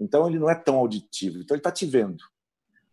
Então 0.00 0.26
ele 0.26 0.38
não 0.38 0.48
é 0.48 0.54
tão 0.54 0.76
auditivo. 0.76 1.36
Então 1.36 1.54
ele 1.54 1.60
está 1.60 1.70
te 1.70 1.84
vendo, 1.84 2.24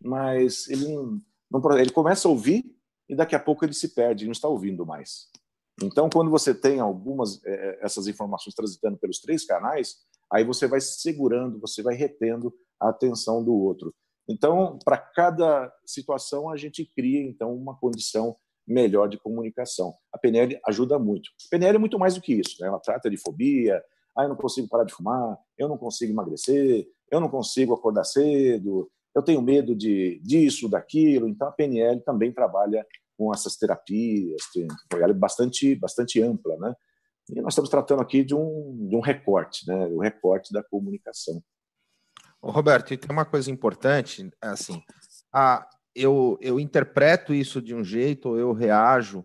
mas 0.03 0.68
ele 0.68 0.86
não, 0.93 1.22
não, 1.49 1.80
ele 1.80 1.91
começa 1.91 2.28
a 2.28 2.32
ouvir 2.32 2.76
e 3.07 3.16
daqui 3.16 3.36
a 3.36 3.39
pouco 3.39 3.64
ele 3.64 3.72
se 3.72 3.95
perde, 3.95 4.24
ele 4.24 4.28
não 4.28 4.34
está 4.34 4.49
ouvindo 4.49 4.86
mais. 4.86 5.30
Então, 5.82 6.09
quando 6.09 6.30
você 6.30 6.53
tem 6.53 6.82
algumas 6.82 7.41
é, 7.45 7.80
essas 7.82 8.05
informações 8.05 8.53
transitando 8.53 8.97
pelos 8.97 9.20
três 9.20 9.45
canais, 9.45 9.95
aí 10.30 10.43
você 10.43 10.68
vai 10.68 10.82
segurando, 10.82 11.62
você 11.62 11.82
vai 11.82 11.95
retendo 11.95 12.53
a 12.82 12.89
atenção 12.89 13.41
do 13.41 13.53
outro. 13.53 13.95
Então, 14.28 14.78
para 14.84 14.97
cada 14.97 15.74
situação, 15.86 16.49
a 16.49 16.57
gente 16.57 16.86
cria 16.86 17.24
então 17.24 17.55
uma 17.55 17.78
condição 17.78 18.36
melhor 18.68 19.07
de 19.07 19.18
comunicação. 19.18 19.95
A 20.12 20.18
PNL 20.18 20.59
ajuda 20.68 20.99
muito. 20.99 21.30
A 21.45 21.49
PNL 21.49 21.78
é 21.78 21.80
muito 21.80 21.97
mais 21.97 22.16
do 22.16 22.22
que 22.22 22.34
isso. 22.34 22.57
Né? 22.59 22.68
Ela 22.68 22.80
trata 22.80 23.09
de 23.09 23.16
fobia, 23.16 23.82
ah, 24.16 24.24
eu 24.24 24.30
não 24.30 24.36
consigo 24.36 24.68
parar 24.68 24.84
de 24.84 24.93
fumar, 24.93 25.38
eu 25.57 25.68
não 25.68 25.78
consigo 25.78 26.12
emagrecer, 26.12 26.88
eu 27.09 27.20
não 27.20 27.30
consigo 27.30 27.74
acordar 27.74 28.03
cedo, 28.03 28.89
eu 29.14 29.22
tenho 29.22 29.41
medo 29.41 29.76
de 29.76 30.20
disso, 30.24 30.70
daquilo. 30.70 31.28
Então 31.28 31.47
a 31.47 31.51
PNL 31.51 32.01
também 32.01 32.32
trabalha 32.32 32.86
com 33.18 33.34
essas 33.34 33.55
terapias, 33.55 34.41
tem 34.53 34.68
uma 34.93 35.14
bastante 35.14 35.76
bastante 35.76 36.22
ampla, 36.22 36.57
né? 36.57 36.74
E 37.30 37.39
nós 37.41 37.53
estamos 37.53 37.70
tratando 37.70 38.01
aqui 38.01 38.24
de 38.24 38.36
um, 38.36 38.88
de 38.89 38.95
um 38.95 38.99
recorte, 38.99 39.68
né? 39.68 39.88
O 39.88 39.99
recorte 39.99 40.51
da 40.51 40.64
comunicação. 40.64 41.41
Roberto, 42.43 42.93
e 42.93 42.97
tem 42.97 43.12
uma 43.12 43.26
coisa 43.26 43.51
importante, 43.51 44.30
assim, 44.41 44.82
a, 45.32 45.68
eu, 45.93 46.38
eu 46.41 46.59
interpreto 46.59 47.34
isso 47.34 47.62
de 47.62 47.76
um 47.76 47.84
jeito, 47.84 48.36
eu 48.36 48.51
reajo 48.51 49.24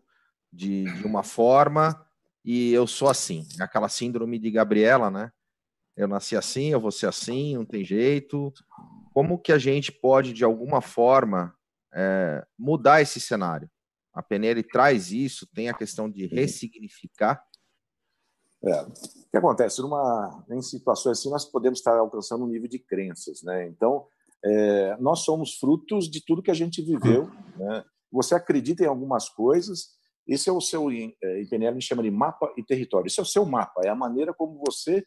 de, 0.53 0.85
de 0.85 1.07
uma 1.07 1.23
forma, 1.23 2.06
e 2.47 2.73
eu 2.73 2.87
sou 2.87 3.09
assim, 3.09 3.45
aquela 3.61 3.89
síndrome 3.89 4.39
de 4.39 4.53
Gabriela, 4.53 5.11
né? 5.11 5.33
Eu 5.97 6.07
nasci 6.07 6.37
assim, 6.37 6.69
eu 6.69 6.81
vou 6.81 6.93
ser 6.93 7.09
assim, 7.09 7.57
não 7.57 7.65
tem 7.65 7.85
jeito. 7.85 8.53
Como 9.13 9.39
que 9.39 9.51
a 9.51 9.59
gente 9.59 9.91
pode, 9.91 10.33
de 10.33 10.45
alguma 10.45 10.81
forma, 10.81 11.53
é, 11.93 12.47
mudar 12.57 13.03
esse 13.03 13.19
cenário? 13.19 13.69
A 14.15 14.23
PNL 14.23 14.63
traz 14.63 15.11
isso, 15.11 15.45
tem 15.53 15.69
a 15.69 15.75
questão 15.75 16.09
de 16.09 16.27
ressignificar. 16.27 17.43
É. 18.65 18.83
O 18.83 19.31
que 19.31 19.37
acontece? 19.37 19.83
Numa, 19.83 20.45
em 20.49 20.63
situações 20.63 21.19
assim, 21.19 21.31
nós 21.31 21.45
podemos 21.45 21.81
estar 21.81 21.99
alcançando 21.99 22.45
um 22.45 22.49
nível 22.49 22.69
de 22.69 22.79
crenças. 22.79 23.43
Né? 23.43 23.67
Então, 23.67 24.07
é, 24.45 24.97
nós 24.99 25.21
somos 25.21 25.59
frutos 25.59 26.09
de 26.09 26.25
tudo 26.25 26.43
que 26.43 26.51
a 26.51 26.55
gente 26.55 26.81
viveu. 26.81 27.29
Né? 27.57 27.85
Você 28.13 28.35
acredita 28.37 28.85
em 28.85 28.87
algumas 28.87 29.29
coisas, 29.29 29.97
esse 30.27 30.49
é 30.49 30.53
o 30.53 30.61
seu, 30.61 30.91
em 30.91 31.15
PNL 31.49 31.69
a 31.69 31.73
gente 31.73 31.87
chama 31.87 32.03
de 32.03 32.11
mapa 32.11 32.53
e 32.57 32.63
território. 32.63 33.07
Esse 33.07 33.21
é 33.21 33.23
o 33.23 33.27
seu 33.27 33.45
mapa, 33.45 33.83
é 33.85 33.89
a 33.89 33.95
maneira 33.95 34.35
como 34.35 34.59
você 34.59 35.07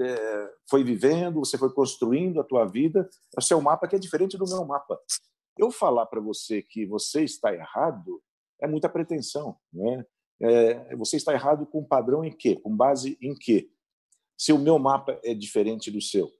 é, 0.00 0.50
foi 0.68 0.82
vivendo, 0.82 1.40
você 1.40 1.56
foi 1.56 1.72
construindo 1.72 2.40
a 2.40 2.44
tua 2.44 2.64
vida. 2.64 3.08
É 3.36 3.40
o 3.40 3.42
seu 3.42 3.60
mapa 3.60 3.86
que 3.86 3.96
é 3.96 3.98
diferente 3.98 4.36
do 4.36 4.46
meu 4.46 4.64
mapa. 4.64 4.98
Eu 5.56 5.70
falar 5.70 6.06
para 6.06 6.20
você 6.20 6.62
que 6.62 6.84
você 6.84 7.24
está 7.24 7.54
errado 7.54 8.22
é 8.60 8.66
muita 8.66 8.88
pretensão. 8.88 9.56
Né? 9.72 10.04
É, 10.40 10.96
você 10.96 11.16
está 11.16 11.32
errado 11.32 11.66
com 11.66 11.84
padrão 11.84 12.24
em 12.24 12.32
quê? 12.32 12.56
Com 12.56 12.76
base 12.76 13.16
em 13.20 13.34
quê? 13.34 13.70
Se 14.36 14.52
o 14.52 14.58
meu 14.58 14.78
mapa 14.78 15.18
é 15.24 15.32
diferente 15.32 15.90
do 15.90 16.00
seu. 16.00 16.30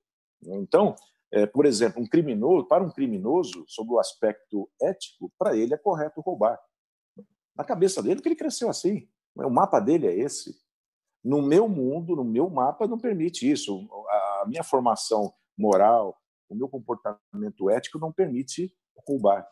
Então, 0.43 0.95
é, 1.33 1.47
por 1.47 1.65
exemplo, 1.65 2.03
um 2.03 2.07
criminoso, 2.07 2.67
para 2.67 2.85
um 2.85 2.91
criminoso, 2.91 3.65
sob 3.67 3.93
o 3.93 3.99
aspecto 3.99 4.71
ético, 4.81 5.33
para 5.39 5.57
ele 5.57 5.73
é 5.73 5.79
correto 5.79 6.21
roubar. 6.21 6.61
Na 7.57 7.65
cabeça 7.65 8.03
dele, 8.03 8.21
que 8.21 8.29
ele 8.29 8.37
cresceu 8.37 8.69
assim. 8.69 9.09
O 9.35 9.51
mapa 9.51 9.81
dele 9.81 10.07
é 10.07 10.15
esse. 10.15 10.57
No 11.25 11.43
meu 11.43 11.69
mundo, 11.69 12.15
no 12.15 12.25
meu 12.25 12.49
mapa, 12.49 12.87
não 12.87 12.99
permite 12.99 13.51
isso. 13.51 13.89
A 14.09 14.45
minha 14.47 14.63
formação 14.63 15.33
moral, 15.57 16.17
o 16.49 16.55
meu 16.55 16.69
comportamento 16.69 17.71
ético 17.71 17.99
não 17.99 18.13
permite 18.13 18.73
roubar 19.07 19.47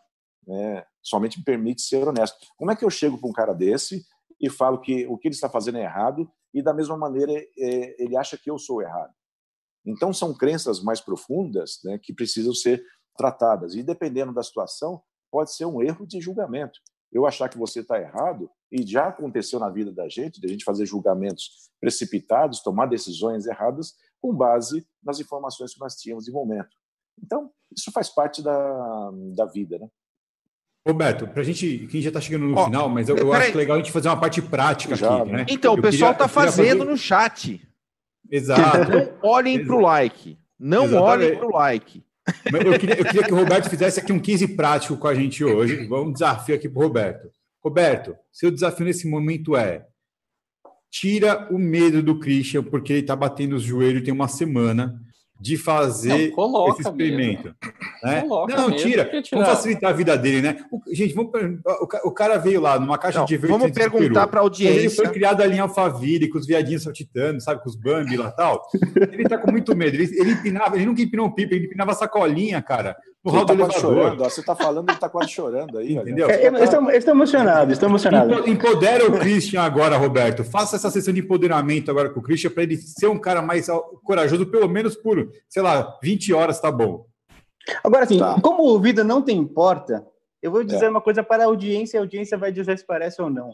né, 0.47 0.85
somente 1.03 1.39
me 1.39 1.45
permite 1.45 1.83
ser 1.83 2.07
honesto. 2.07 2.37
Como 2.57 2.71
é 2.71 2.77
que 2.77 2.85
eu 2.85 2.91
chego 2.91 3.19
para 3.19 3.29
um 3.29 3.33
cara 3.33 3.53
desse 3.53 4.05
e 4.41 4.51
falo 4.51 4.81
que 4.81 5.07
o 5.07 5.17
que 5.17 5.29
ele 5.29 5.35
está 5.35 5.49
fazendo 5.49 5.79
é 5.79 5.83
errado 5.83 6.31
e, 6.53 6.63
da 6.63 6.73
mesma 6.73 6.97
maneira, 6.97 7.33
é, 7.33 8.03
ele 8.03 8.17
acha 8.17 8.37
que 8.37 8.51
eu 8.51 8.59
sou 8.59 8.83
errado? 8.83 9.13
Então, 9.85 10.13
são 10.13 10.35
crenças 10.35 10.83
mais 10.83 11.01
profundas 11.01 11.81
né, 11.85 11.99
que 11.99 12.13
precisam 12.13 12.55
ser 12.55 12.85
tratadas. 13.17 13.75
E, 13.75 13.83
dependendo 13.83 14.33
da 14.33 14.43
situação, 14.43 15.03
pode 15.31 15.55
ser 15.55 15.67
um 15.67 15.83
erro 15.83 16.07
de 16.07 16.21
julgamento. 16.21 16.81
Eu 17.15 17.27
achar 17.27 17.49
que 17.49 17.57
você 17.57 17.81
está 17.81 17.99
errado, 17.99 18.51
e 18.71 18.85
já 18.85 19.07
aconteceu 19.07 19.61
na 19.61 19.71
vida 19.71 19.93
da 19.93 20.09
gente, 20.09 20.41
de 20.41 20.47
a 20.47 20.51
gente 20.51 20.65
fazer 20.65 20.85
julgamentos 20.85 21.71
precipitados, 21.81 22.61
tomar 22.61 22.87
decisões 22.87 23.47
erradas, 23.47 23.95
com 24.21 24.35
base 24.35 24.85
nas 25.03 25.21
informações 25.21 25.73
que 25.73 25.81
nós 25.81 25.95
tínhamos 25.95 26.25
de 26.25 26.33
momento. 26.33 26.75
Então, 27.23 27.51
isso 27.75 27.93
faz 27.93 28.09
parte 28.09 28.43
da, 28.43 29.11
da 29.37 29.47
vida, 29.47 29.79
né? 29.79 29.89
Roberto, 30.87 31.27
para 31.29 31.41
a 31.41 31.45
gente, 31.45 31.87
quem 31.87 32.03
já 32.03 32.09
está 32.09 32.21
chegando 32.21 32.47
no 32.47 32.59
oh, 32.61 32.65
final, 32.65 32.89
mas 32.91 33.09
eu, 33.09 33.17
eu 33.17 33.33
acho 33.33 33.49
aí. 33.49 33.55
legal 33.55 33.77
a 33.77 33.79
gente 33.79 33.93
fazer 33.93 34.09
uma 34.09 34.21
parte 34.21 34.43
prática 34.43 34.95
já, 34.95 35.23
aqui, 35.23 35.33
né? 35.33 35.47
Então, 35.49 35.73
eu 35.75 35.79
o 35.79 35.83
pessoal 35.83 36.12
está 36.12 36.29
fazendo 36.29 36.81
fazer... 36.81 36.91
no 36.91 36.97
chat. 36.97 37.69
Exato. 38.31 38.91
Não 38.91 39.31
olhem 39.31 39.65
para 39.65 39.75
o 39.75 39.81
like. 39.81 40.39
Não 40.59 40.85
Exatamente. 40.85 41.11
olhem 41.11 41.39
para 41.39 41.47
o 41.47 41.51
like. 41.53 42.04
Eu 42.53 42.79
queria, 42.79 42.99
eu 42.99 43.05
queria 43.05 43.22
que 43.25 43.33
o 43.33 43.37
Roberto 43.37 43.68
fizesse 43.68 44.01
aqui 44.01 44.12
um 44.12 44.18
15 44.18 44.49
prático 44.49 44.97
com 44.97 45.07
a 45.07 45.14
gente 45.14 45.45
hoje. 45.45 45.87
Vamos 45.87 46.09
um 46.09 46.12
desafio 46.12 46.55
aqui 46.55 46.68
para 46.68 46.81
o 46.81 46.83
Roberto. 46.83 47.31
Roberto, 47.62 48.16
seu 48.33 48.51
desafio 48.51 48.87
nesse 48.87 49.09
momento 49.09 49.57
é 49.57 49.87
tira 50.91 51.49
o 51.53 51.59
medo 51.59 52.03
do 52.03 52.20
Christian, 52.20 52.62
porque 52.62 52.93
ele 52.93 53.01
está 53.01 53.16
batendo 53.16 53.57
os 53.57 53.62
joelhos 53.62 54.05
tem 54.05 54.14
uma 54.14 54.29
semana 54.29 55.01
de 55.45 55.59
fazer 55.59 56.32
não, 56.34 56.68
esse 56.70 56.80
experimento. 56.80 57.55
Né? 58.03 58.24
não, 58.26 58.74
tira. 58.74 59.11
Vamos 59.30 59.47
facilitar 59.47 59.90
a 59.90 59.92
vida 59.92 60.16
dele, 60.16 60.40
né? 60.40 60.64
O, 60.72 60.80
gente, 60.90 61.12
vamos, 61.12 61.32
o, 61.66 62.09
o, 62.09 62.11
cara 62.12 62.38
veio 62.38 62.62
lá 62.62 62.80
numa 62.80 62.97
caixa 62.97 63.18
não, 63.18 63.26
de 63.26 63.36
Vamos 63.36 63.70
perguntar 63.70 64.26
para 64.26 64.40
a 64.40 64.42
audiência. 64.42 64.78
Ele 64.78 64.88
foi 64.88 65.07
criado 65.11 65.42
ali 65.42 65.57
em 65.57 65.61
Alphaville, 65.61 66.30
com 66.30 66.38
os 66.38 66.47
viadinhos 66.47 66.84
saltitando, 66.84 67.42
sabe? 67.42 67.62
Com 67.62 67.68
os 67.68 67.76
Bambi 67.76 68.16
lá 68.16 68.28
e 68.28 68.36
tal. 68.36 68.62
Ele 69.12 69.24
tá 69.24 69.36
com 69.36 69.51
muito 69.51 69.76
medo. 69.76 69.97
Ele, 69.97 70.18
ele 70.18 70.30
empinava, 70.30 70.76
ele 70.76 70.86
nunca 70.86 71.03
empinou 71.03 71.26
um 71.26 71.30
pipa, 71.30 71.55
ele 71.55 71.66
empinava 71.66 71.92
sacolinha, 71.92 72.62
cara. 72.62 72.97
No 73.25 73.31
hall 73.31 73.47
tá 73.47 73.70
Chorando, 73.70 74.22
você 74.22 74.43
tá 74.43 74.55
falando, 74.55 74.91
ele 74.91 74.99
tá 74.99 75.09
quase 75.09 75.31
chorando 75.31 75.79
aí. 75.79 75.95
Entendeu? 75.95 76.29
É, 76.29 76.62
estou, 76.62 76.91
estou 76.91 77.14
emocionado, 77.14 77.72
estou 77.72 77.89
emocionado. 77.89 78.47
Empodera 78.47 79.09
o 79.09 79.18
Christian 79.18 79.62
agora, 79.62 79.97
Roberto. 79.97 80.45
Faça 80.45 80.77
essa 80.77 80.91
sessão 80.91 81.14
de 81.14 81.20
empoderamento 81.20 81.91
agora 81.91 82.11
com 82.11 82.20
o 82.20 82.22
Christian 82.22 82.51
para 82.51 82.64
ele 82.64 82.77
ser 82.77 83.07
um 83.07 83.18
cara 83.18 83.41
mais 83.41 83.68
corajoso, 84.05 84.45
pelo 84.45 84.68
menos 84.68 84.95
por, 84.95 85.31
sei 85.49 85.62
lá, 85.62 85.99
20 86.03 86.35
horas 86.35 86.61
tá 86.61 86.70
bom. 86.70 87.07
Agora, 87.83 88.05
assim, 88.05 88.18
tá. 88.18 88.39
como 88.43 88.64
o 88.64 88.79
vida 88.79 89.03
não 89.03 89.22
tem 89.22 89.43
porta, 89.43 90.07
eu 90.43 90.51
vou 90.51 90.62
dizer 90.62 90.85
é. 90.85 90.91
uma 90.91 91.01
coisa 91.01 91.22
para 91.22 91.45
a 91.45 91.47
audiência, 91.47 91.99
a 91.99 92.03
audiência 92.03 92.37
vai 92.37 92.53
dizer 92.53 92.77
se 92.77 92.85
parece 92.85 93.22
ou 93.22 93.31
não. 93.31 93.53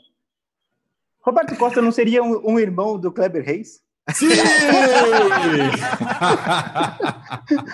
Roberto 1.21 1.57
Costa 1.57 1.81
não 1.81 1.93
seria 1.93 2.25
um, 2.25 2.55
um 2.55 2.59
irmão 2.59 2.99
do 2.99 3.13
Kleber 3.13 3.45
Reis? 3.45 3.81
Sim! 4.15 4.29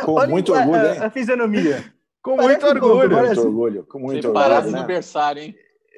com 0.05 0.13
Olha 0.13 0.29
muito 0.29 0.53
orgulho, 0.53 0.77
a, 0.79 0.95
hein? 0.95 1.01
A 1.03 1.11
fisionomia. 1.11 1.85
Com 2.23 2.37
muito 2.37 2.67
orgulho. 2.67 3.09
Com 3.11 3.17
muito 3.17 3.41
orgulho. 3.41 3.85
Com 3.85 3.99
muito 3.99 4.29
orgulho. 4.29 4.71
Né? 4.71 4.79
aniversário, 4.79 5.43
hein? 5.43 5.57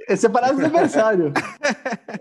É 0.09 0.16
separado 0.16 0.56
do 0.56 0.64
aniversário. 0.64 1.32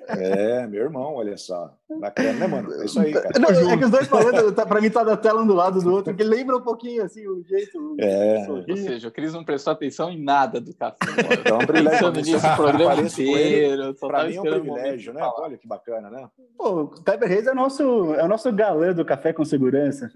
É, 0.09 0.65
meu 0.67 0.83
irmão, 0.83 1.15
olha 1.15 1.37
só. 1.37 1.73
Bacana, 1.99 2.33
né, 2.33 2.47
mano? 2.47 2.73
É 2.81 2.85
isso 2.85 2.99
aí, 2.99 3.11
cara. 3.11 3.29
Não, 3.39 3.49
é 3.49 3.77
que 3.77 3.85
os 3.85 3.91
dois 3.91 4.07
falando, 4.07 4.53
tá, 4.53 4.65
pra 4.65 4.79
mim 4.79 4.89
tá 4.89 5.03
da 5.03 5.17
tela 5.17 5.41
um 5.41 5.47
do 5.47 5.53
lado 5.53 5.81
do 5.81 5.93
outro, 5.93 6.15
que 6.15 6.23
lembra 6.23 6.55
um 6.57 6.61
pouquinho 6.61 7.03
assim 7.03 7.27
o 7.27 7.43
jeito. 7.43 7.95
É. 7.99 8.45
Ou 8.49 8.77
seja, 8.77 9.09
o 9.09 9.11
Cris 9.11 9.33
não 9.33 9.43
prestou 9.43 9.73
atenção 9.73 10.09
em 10.09 10.21
nada 10.21 10.61
do 10.61 10.73
café. 10.73 10.95
Então, 11.39 11.59
é 11.59 11.63
um 11.63 11.67
privilégio. 11.67 12.11
nisso 12.11 12.47
o 12.47 12.55
programa 12.55 13.01
inteiro. 13.01 13.93
Pra 13.95 14.23
mim 14.25 14.35
é 14.35 14.41
um 14.41 14.43
privilégio, 14.43 15.13
né? 15.13 15.21
Olha 15.37 15.57
que 15.57 15.67
bacana, 15.67 16.09
né? 16.09 16.27
Pô, 16.57 16.81
o 16.81 16.87
Kleber 16.87 17.29
Reis 17.29 17.47
é 17.47 17.51
o 17.51 17.55
nosso, 17.55 18.13
é 18.15 18.23
o 18.23 18.27
nosso 18.27 18.51
galã 18.53 18.93
do 18.93 19.05
Café 19.05 19.33
com 19.33 19.45
Segurança. 19.45 20.09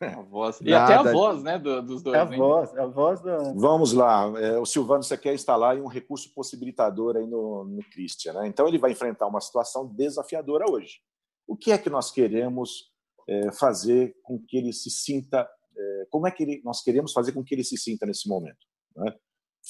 A 0.00 0.22
voz. 0.22 0.60
E 0.60 0.70
Nada. 0.70 1.00
até 1.00 1.08
a 1.08 1.12
voz, 1.12 1.42
né, 1.42 1.58
do, 1.58 1.82
dos 1.82 2.02
dois. 2.02 2.16
É 2.16 2.20
a 2.20 2.24
hein? 2.24 2.38
voz, 2.38 2.74
é 2.74 2.80
a 2.80 2.86
voz 2.86 3.20
da... 3.20 3.36
Vamos 3.54 3.92
lá. 3.92 4.32
É, 4.40 4.58
o 4.58 4.64
Silvano, 4.64 5.02
você 5.02 5.16
quer 5.16 5.34
instalar 5.34 5.76
um 5.76 5.86
recurso 5.86 6.32
possibilitador 6.34 7.16
aí 7.16 7.26
no, 7.26 7.64
no 7.64 7.82
Christian, 7.90 8.34
né? 8.34 8.46
Então 8.46 8.66
ele 8.68 8.78
vai 8.78 8.92
enfrentar 8.92 9.26
uma 9.26 9.40
situação 9.40 9.86
desafiadora 9.86 10.64
hoje. 10.70 11.00
O 11.46 11.56
que 11.56 11.72
é 11.72 11.78
que 11.78 11.90
nós 11.90 12.10
queremos 12.10 12.92
é, 13.28 13.52
fazer 13.52 14.16
com 14.22 14.38
que 14.38 14.56
ele 14.56 14.72
se 14.72 14.90
sinta? 14.90 15.48
É, 15.76 16.06
como 16.10 16.26
é 16.26 16.30
que 16.30 16.42
ele, 16.42 16.62
nós 16.64 16.82
queremos 16.82 17.12
fazer 17.12 17.32
com 17.32 17.42
que 17.42 17.54
ele 17.54 17.64
se 17.64 17.76
sinta 17.76 18.06
nesse 18.06 18.28
momento? 18.28 18.64
Né? 18.96 19.14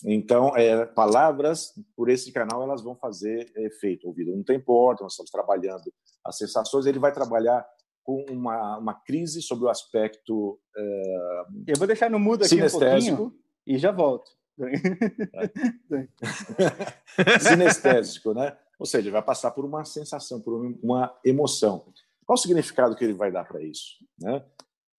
Então, 0.06 0.56
é, 0.56 0.84
palavras 0.86 1.72
por 1.96 2.08
esse 2.08 2.32
canal 2.32 2.62
elas 2.62 2.82
vão 2.82 2.96
fazer 2.96 3.50
efeito. 3.56 4.04
O 4.04 4.08
ouvido 4.08 4.34
não 4.34 4.42
tem 4.42 4.60
porta, 4.60 5.04
nós 5.04 5.12
estamos 5.12 5.30
trabalhando 5.30 5.92
as 6.24 6.36
sensações. 6.36 6.86
Ele 6.86 6.98
vai 6.98 7.12
trabalhar 7.12 7.64
com 8.04 8.24
uma, 8.30 8.78
uma 8.78 8.94
crise 8.94 9.42
sobre 9.42 9.64
o 9.64 9.68
aspecto. 9.68 10.60
É, 10.76 11.44
Eu 11.68 11.78
vou 11.78 11.86
deixar 11.86 12.10
no 12.10 12.20
mudo 12.20 12.44
aqui 12.44 12.62
um 12.62 12.70
pouquinho 12.70 13.34
e 13.66 13.78
já 13.78 13.90
volto. 13.90 14.30
Sinestésico, 17.40 18.34
né? 18.34 18.56
Ou 18.78 18.86
seja, 18.86 19.10
vai 19.10 19.22
passar 19.22 19.50
por 19.50 19.64
uma 19.64 19.84
sensação, 19.84 20.40
por 20.40 20.76
uma 20.82 21.12
emoção. 21.24 21.86
Qual 22.26 22.34
o 22.34 22.38
significado 22.38 22.94
que 22.94 23.04
ele 23.04 23.14
vai 23.14 23.32
dar 23.32 23.44
para 23.44 23.62
isso? 23.62 23.96
Né? 24.18 24.44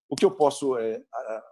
O 0.09 0.15
que 0.15 0.25
eu 0.25 0.31
posso 0.31 0.77
é, 0.77 1.01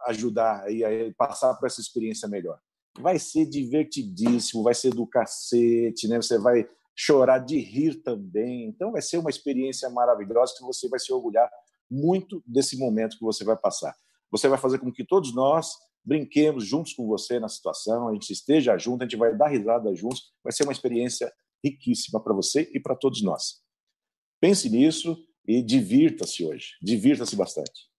ajudar 0.08 0.64
aí 0.64 0.84
a 0.84 1.14
passar 1.16 1.54
por 1.56 1.68
essa 1.68 1.82
experiência 1.82 2.28
melhor? 2.28 2.60
Vai 3.00 3.18
ser 3.18 3.46
divertidíssimo, 3.46 4.64
vai 4.64 4.74
ser 4.74 4.92
do 4.92 5.08
cacete, 5.08 6.08
né? 6.08 6.18
Você 6.18 6.38
vai 6.38 6.68
chorar 6.96 7.40
de 7.40 7.60
rir 7.60 8.02
também. 8.04 8.66
Então, 8.66 8.92
vai 8.92 9.02
ser 9.02 9.18
uma 9.18 9.30
experiência 9.30 9.90
maravilhosa 9.90 10.54
que 10.58 10.64
você 10.64 10.88
vai 10.88 11.00
se 11.00 11.12
orgulhar 11.12 11.50
muito 11.90 12.44
desse 12.46 12.78
momento 12.78 13.18
que 13.18 13.24
você 13.24 13.44
vai 13.44 13.58
passar. 13.58 13.96
Você 14.32 14.48
vai 14.48 14.58
fazer 14.58 14.80
com 14.80 14.92
que 14.92 15.06
todos 15.06 15.34
nós 15.34 15.74
brinquemos 16.04 16.66
juntos 16.66 16.94
com 16.94 17.08
você 17.08 17.40
na 17.40 17.48
situação, 17.48 18.10
a 18.10 18.14
gente 18.14 18.32
esteja 18.32 18.78
junto, 18.78 19.04
a 19.04 19.06
gente 19.06 19.18
vai 19.18 19.36
dar 19.36 19.48
risada 19.48 19.94
juntos. 19.96 20.34
Vai 20.44 20.52
ser 20.52 20.64
uma 20.64 20.74
experiência 20.74 21.32
riquíssima 21.64 22.22
para 22.22 22.34
você 22.34 22.70
e 22.74 22.80
para 22.80 22.96
todos 22.96 23.24
nós. 23.24 23.62
Pense 24.42 24.70
nisso 24.70 25.18
e 25.48 25.62
divirta-se 25.62 26.44
hoje. 26.44 26.72
Divirta-se 26.82 27.36
bastante. 27.36 27.93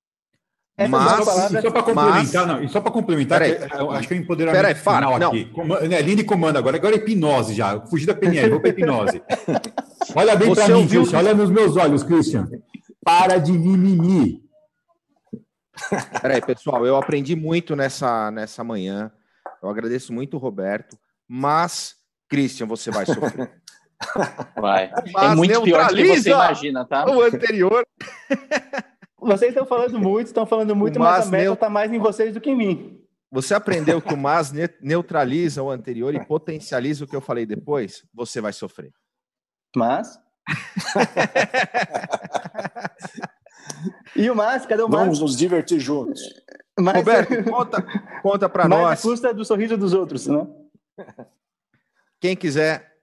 Essas 0.77 0.91
mas, 0.91 1.63
só 1.63 1.71
para 1.71 1.83
complementar, 1.85 2.47
mas... 2.47 2.63
não, 2.63 2.69
só 2.69 2.81
para 2.81 2.91
complementar, 2.91 3.43
que, 3.43 3.75
eu 3.77 3.91
acho 3.93 4.09
que 4.09 4.15
é 4.15 4.17
empoderamento 4.17 4.61
peraí, 4.61 4.75
final 4.75 5.19
não. 5.21 5.29
aqui. 5.29 5.49
É 5.93 6.03
linha 6.03 6.25
comanda 6.25 6.59
agora, 6.59 6.77
agora 6.77 6.97
é 6.97 6.99
hipnose 6.99 7.55
já. 7.55 7.81
Fugir 7.87 8.07
da 8.07 8.15
PNL, 8.15 8.51
vou 8.51 8.61
para 8.61 8.71
hipnose. 8.71 9.23
Olha 10.17 10.35
bem 10.35 10.53
para 10.53 10.69
mim. 10.69 10.89
Christian, 10.89 11.19
olha 11.19 11.33
nos 11.33 11.49
meus 11.49 11.77
olhos, 11.77 12.03
Christian. 12.03 12.49
Para 13.05 13.39
de 13.39 13.53
mimimi. 13.53 14.43
Peraí, 16.21 16.41
pessoal, 16.41 16.85
eu 16.85 16.97
aprendi 16.97 17.37
muito 17.37 17.77
nessa, 17.77 18.33
nessa 18.33 18.65
manhã. 18.65 19.13
Eu 19.63 19.69
agradeço 19.69 20.13
muito 20.13 20.37
o 20.37 20.41
Roberto, 20.41 20.99
mas, 21.29 21.95
Christian, 22.29 22.67
você 22.67 22.91
vai 22.91 23.07
sofrer. 23.07 23.51
Vai. 24.57 24.91
Mas 25.13 25.33
é 25.33 25.35
muito 25.37 25.63
pior 25.63 25.89
do 25.89 25.97
que 25.97 26.21
você 26.21 26.31
imagina, 26.31 26.85
tá? 26.85 27.07
O 27.09 27.23
anterior. 27.23 27.87
Vocês 29.25 29.51
estão 29.51 29.65
falando 29.65 29.99
muito, 29.99 30.27
estão 30.27 30.45
falando 30.45 30.77
muito, 30.77 30.99
mas, 30.99 31.19
mas 31.19 31.29
a 31.29 31.31
meta 31.31 31.53
está 31.55 31.71
mais 31.71 31.93
em 31.93 31.99
vocês 31.99 32.35
do 32.35 32.41
que 32.41 32.51
em 32.51 32.57
mim. 32.57 33.01
Você 33.33 33.55
aprendeu 33.55 34.01
que 34.01 34.15
o 34.15 34.17
mas 34.17 34.53
neutraliza 34.81 35.63
o 35.63 35.71
anterior 35.71 36.15
e 36.15 36.25
potencializa 36.25 37.05
o 37.05 37.09
que 37.09 37.17
eu 37.17 37.21
falei 37.21 37.45
depois? 37.45 38.05
Você 38.15 38.41
vai 38.41 38.53
sofrer. 38.53 38.93
Mas. 39.75 40.21
e 44.15 44.31
o 44.31 44.37
mas? 44.37 44.65
Cadê 44.67 44.83
o 44.83 44.89
mas? 44.89 45.01
Vamos 45.01 45.21
nos 45.21 45.37
divertir 45.37 45.81
juntos. 45.81 46.23
Mas... 46.79 46.97
Roberto, 46.97 47.43
conta, 47.51 47.83
conta 48.23 48.49
para 48.49 48.69
nós. 48.69 48.83
Mas 48.83 49.03
custa 49.03 49.35
do 49.35 49.45
sorriso 49.45 49.77
dos 49.77 49.93
outros, 49.95 50.29
né? 50.29 50.47
Quem 52.21 52.37
quiser 52.37 52.94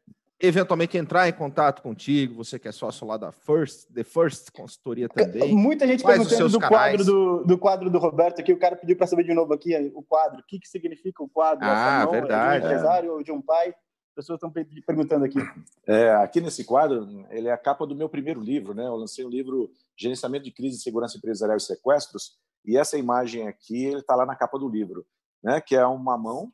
eventualmente 0.41 0.97
entrar 0.97 1.29
em 1.29 1.33
contato 1.33 1.81
contigo, 1.81 2.35
você 2.35 2.57
que 2.57 2.67
é 2.67 2.71
sócio 2.71 3.05
lá 3.05 3.17
da 3.17 3.31
First, 3.31 3.87
The 3.93 4.03
First 4.03 4.51
Consultoria 4.51 5.07
também. 5.07 5.55
Muita 5.55 5.85
gente 5.85 6.03
perguntando 6.03 6.49
do 6.49 6.59
quadro 6.59 7.05
do, 7.05 7.43
do 7.43 7.57
quadro 7.57 7.89
do 7.89 7.99
Roberto 7.99 8.39
aqui, 8.39 8.51
o 8.51 8.59
cara 8.59 8.75
pediu 8.75 8.97
para 8.97 9.07
saber 9.07 9.23
de 9.23 9.33
novo 9.33 9.53
aqui 9.53 9.75
o 9.93 10.01
quadro, 10.01 10.39
o 10.39 10.43
que, 10.43 10.59
que 10.59 10.67
significa 10.67 11.23
o 11.23 11.29
quadro? 11.29 11.65
Ah, 11.65 12.01
mão, 12.03 12.11
verdade. 12.11 12.57
É 12.57 12.59
de 12.59 12.65
um 12.65 12.69
empresário 12.69 13.13
ou 13.13 13.23
de 13.23 13.31
um 13.31 13.41
pai? 13.41 13.69
As 13.69 14.15
pessoas 14.15 14.37
estão 14.37 14.51
perguntando 14.85 15.23
aqui. 15.23 15.39
É, 15.87 16.11
aqui 16.15 16.41
nesse 16.41 16.65
quadro, 16.65 17.25
ele 17.29 17.47
é 17.47 17.51
a 17.51 17.57
capa 17.57 17.85
do 17.85 17.95
meu 17.95 18.09
primeiro 18.09 18.41
livro, 18.41 18.73
né? 18.73 18.85
Eu 18.85 18.95
lancei 18.95 19.23
o 19.23 19.27
um 19.27 19.31
livro 19.31 19.71
Gerenciamento 19.95 20.45
de 20.45 20.51
Crise, 20.51 20.81
Segurança 20.81 21.17
Empresarial 21.17 21.57
e 21.57 21.61
Sequestros, 21.61 22.37
e 22.65 22.77
essa 22.77 22.97
imagem 22.97 23.47
aqui, 23.47 23.85
ele 23.85 23.99
está 23.99 24.15
lá 24.15 24.25
na 24.25 24.35
capa 24.35 24.59
do 24.59 24.67
livro, 24.67 25.05
né? 25.41 25.61
Que 25.61 25.75
é 25.75 25.85
uma 25.85 26.17
mão 26.17 26.51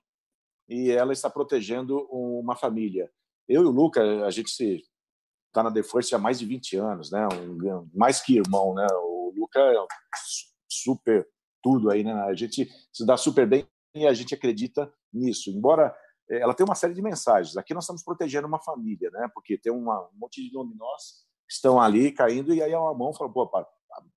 e 0.70 0.92
ela 0.92 1.14
está 1.14 1.30
protegendo 1.30 2.08
uma 2.12 2.56
família. 2.56 3.10
Eu 3.48 3.64
e 3.64 3.66
o 3.66 3.72
Luca, 3.72 4.02
a 4.26 4.30
gente 4.30 4.50
se 4.50 4.84
está 5.48 5.64
na 5.64 5.72
The 5.72 5.82
há 6.14 6.18
mais 6.18 6.40
de 6.40 6.46
20 6.46 6.78
anos, 6.78 7.12
né? 7.12 7.28
Um, 7.28 7.90
mais 7.94 8.22
que 8.22 8.38
irmão, 8.38 8.74
né? 8.74 8.86
O 8.92 9.34
Luca 9.36 9.60
é 9.60 9.76
super 10.70 11.28
tudo 11.64 11.90
aí, 11.90 12.04
né? 12.04 12.14
A 12.14 12.34
gente 12.34 12.70
se 12.92 13.06
dá 13.06 13.18
super 13.18 13.48
bem 13.48 13.68
e 13.96 14.06
a 14.06 14.14
gente 14.14 14.36
acredita 14.36 14.92
nisso. 15.12 15.50
Embora 15.50 15.96
eh, 16.30 16.40
ela 16.40 16.54
tenha 16.54 16.68
uma 16.68 16.76
série 16.76 16.94
de 16.94 17.02
mensagens. 17.02 17.58
Aqui 17.58 17.74
nós 17.74 17.86
estamos 17.86 18.04
protegendo 18.04 18.48
uma 18.48 18.60
família, 18.60 19.10
né? 19.12 19.30
Porque 19.34 19.58
tem 19.58 19.72
uma, 19.72 20.08
um 20.10 20.18
monte 20.18 20.44
de 20.44 20.52
dominós 20.52 21.26
que 21.48 21.54
estão 21.54 21.82
ali 21.82 22.12
caindo 22.12 22.54
e 22.54 22.62
aí 22.62 22.74
a 22.74 22.80
mão 22.94 23.14
fala, 23.14 23.32
pô, 23.32 23.50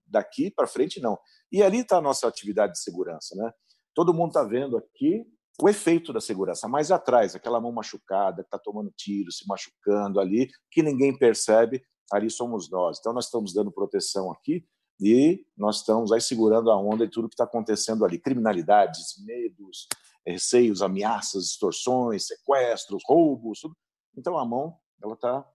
daqui 0.07 0.51
para 0.51 0.67
frente 0.67 1.01
não. 1.01 1.19
E 1.51 1.63
ali 1.63 1.79
está 1.79 1.99
a 1.99 2.03
nossa 2.03 2.27
atividade 2.27 2.73
de 2.73 2.81
segurança, 2.81 3.35
né? 3.37 3.53
Todo 3.95 4.15
mundo 4.15 4.29
está 4.29 4.43
vendo 4.43 4.77
aqui 4.77 5.25
o 5.63 5.69
efeito 5.69 6.13
da 6.13 6.21
segurança. 6.21 6.69
Mais 6.69 6.91
atrás, 6.91 7.35
aquela 7.35 7.61
mão 7.61 7.73
machucada, 7.73 8.43
que 8.43 8.47
está 8.47 8.59
tomando 8.59 8.93
tiro, 8.97 9.31
se 9.31 9.47
machucando 9.47 10.21
ali, 10.21 10.49
que 10.71 10.83
ninguém 10.83 11.17
percebe, 11.17 11.83
ali 12.11 12.31
somos 12.31 12.71
nós. 12.71 12.99
Então, 12.99 13.13
nós 13.13 13.27
estamos 13.27 13.53
dando 13.53 13.71
proteção 13.71 14.31
aqui 14.31 14.67
e 15.01 15.45
nós 15.57 15.77
estamos 15.77 16.13
aí 16.13 16.21
segurando 16.21 16.71
a 16.71 16.79
onda 16.79 17.05
e 17.05 17.09
tudo 17.09 17.29
que 17.29 17.35
está 17.35 17.45
acontecendo 17.45 18.05
ali. 18.05 18.19
Criminalidades, 18.19 19.23
medos, 19.25 19.87
receios, 20.27 20.83
ameaças, 20.83 21.47
extorsões, 21.47 22.27
sequestros, 22.27 23.03
roubos, 23.07 23.61
tudo. 23.61 23.77
Então, 24.17 24.39
a 24.39 24.45
mão, 24.45 24.77
ela 25.03 25.15
está 25.15 25.47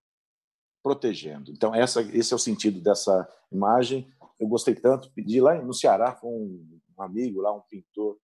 protegendo. 0.84 1.52
Então, 1.52 1.74
essa, 1.74 2.02
esse 2.02 2.32
é 2.32 2.36
o 2.36 2.40
sentido 2.40 2.80
dessa 2.80 3.28
imagem. 3.52 4.08
Eu 4.40 4.48
gostei 4.48 4.76
tanto, 4.76 5.12
pedi 5.14 5.42
lá 5.42 5.56
no 5.62 5.74
Ceará, 5.74 6.20
um, 6.24 6.80
um 6.98 7.02
amigo 7.02 7.42
lá, 7.42 7.54
um 7.54 7.62
pintor, 7.62 8.18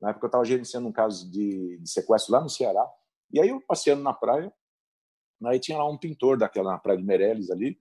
na 0.00 0.10
época 0.10 0.26
eu 0.26 0.28
estava 0.28 0.44
gerenciando 0.44 0.88
um 0.88 0.92
caso 0.92 1.30
de, 1.30 1.78
de, 1.78 1.90
sequestro 1.90 2.32
lá 2.32 2.40
no 2.40 2.48
Ceará. 2.48 2.86
E 3.32 3.40
aí 3.40 3.48
eu 3.48 3.60
passeando 3.60 4.02
na 4.02 4.12
praia, 4.12 4.52
aí 5.44 5.58
tinha 5.58 5.78
lá 5.78 5.88
um 5.88 5.98
pintor 5.98 6.36
daquela 6.36 6.72
na 6.72 6.78
praia 6.78 6.98
de 6.98 7.04
Meireles 7.04 7.50
ali. 7.50 7.78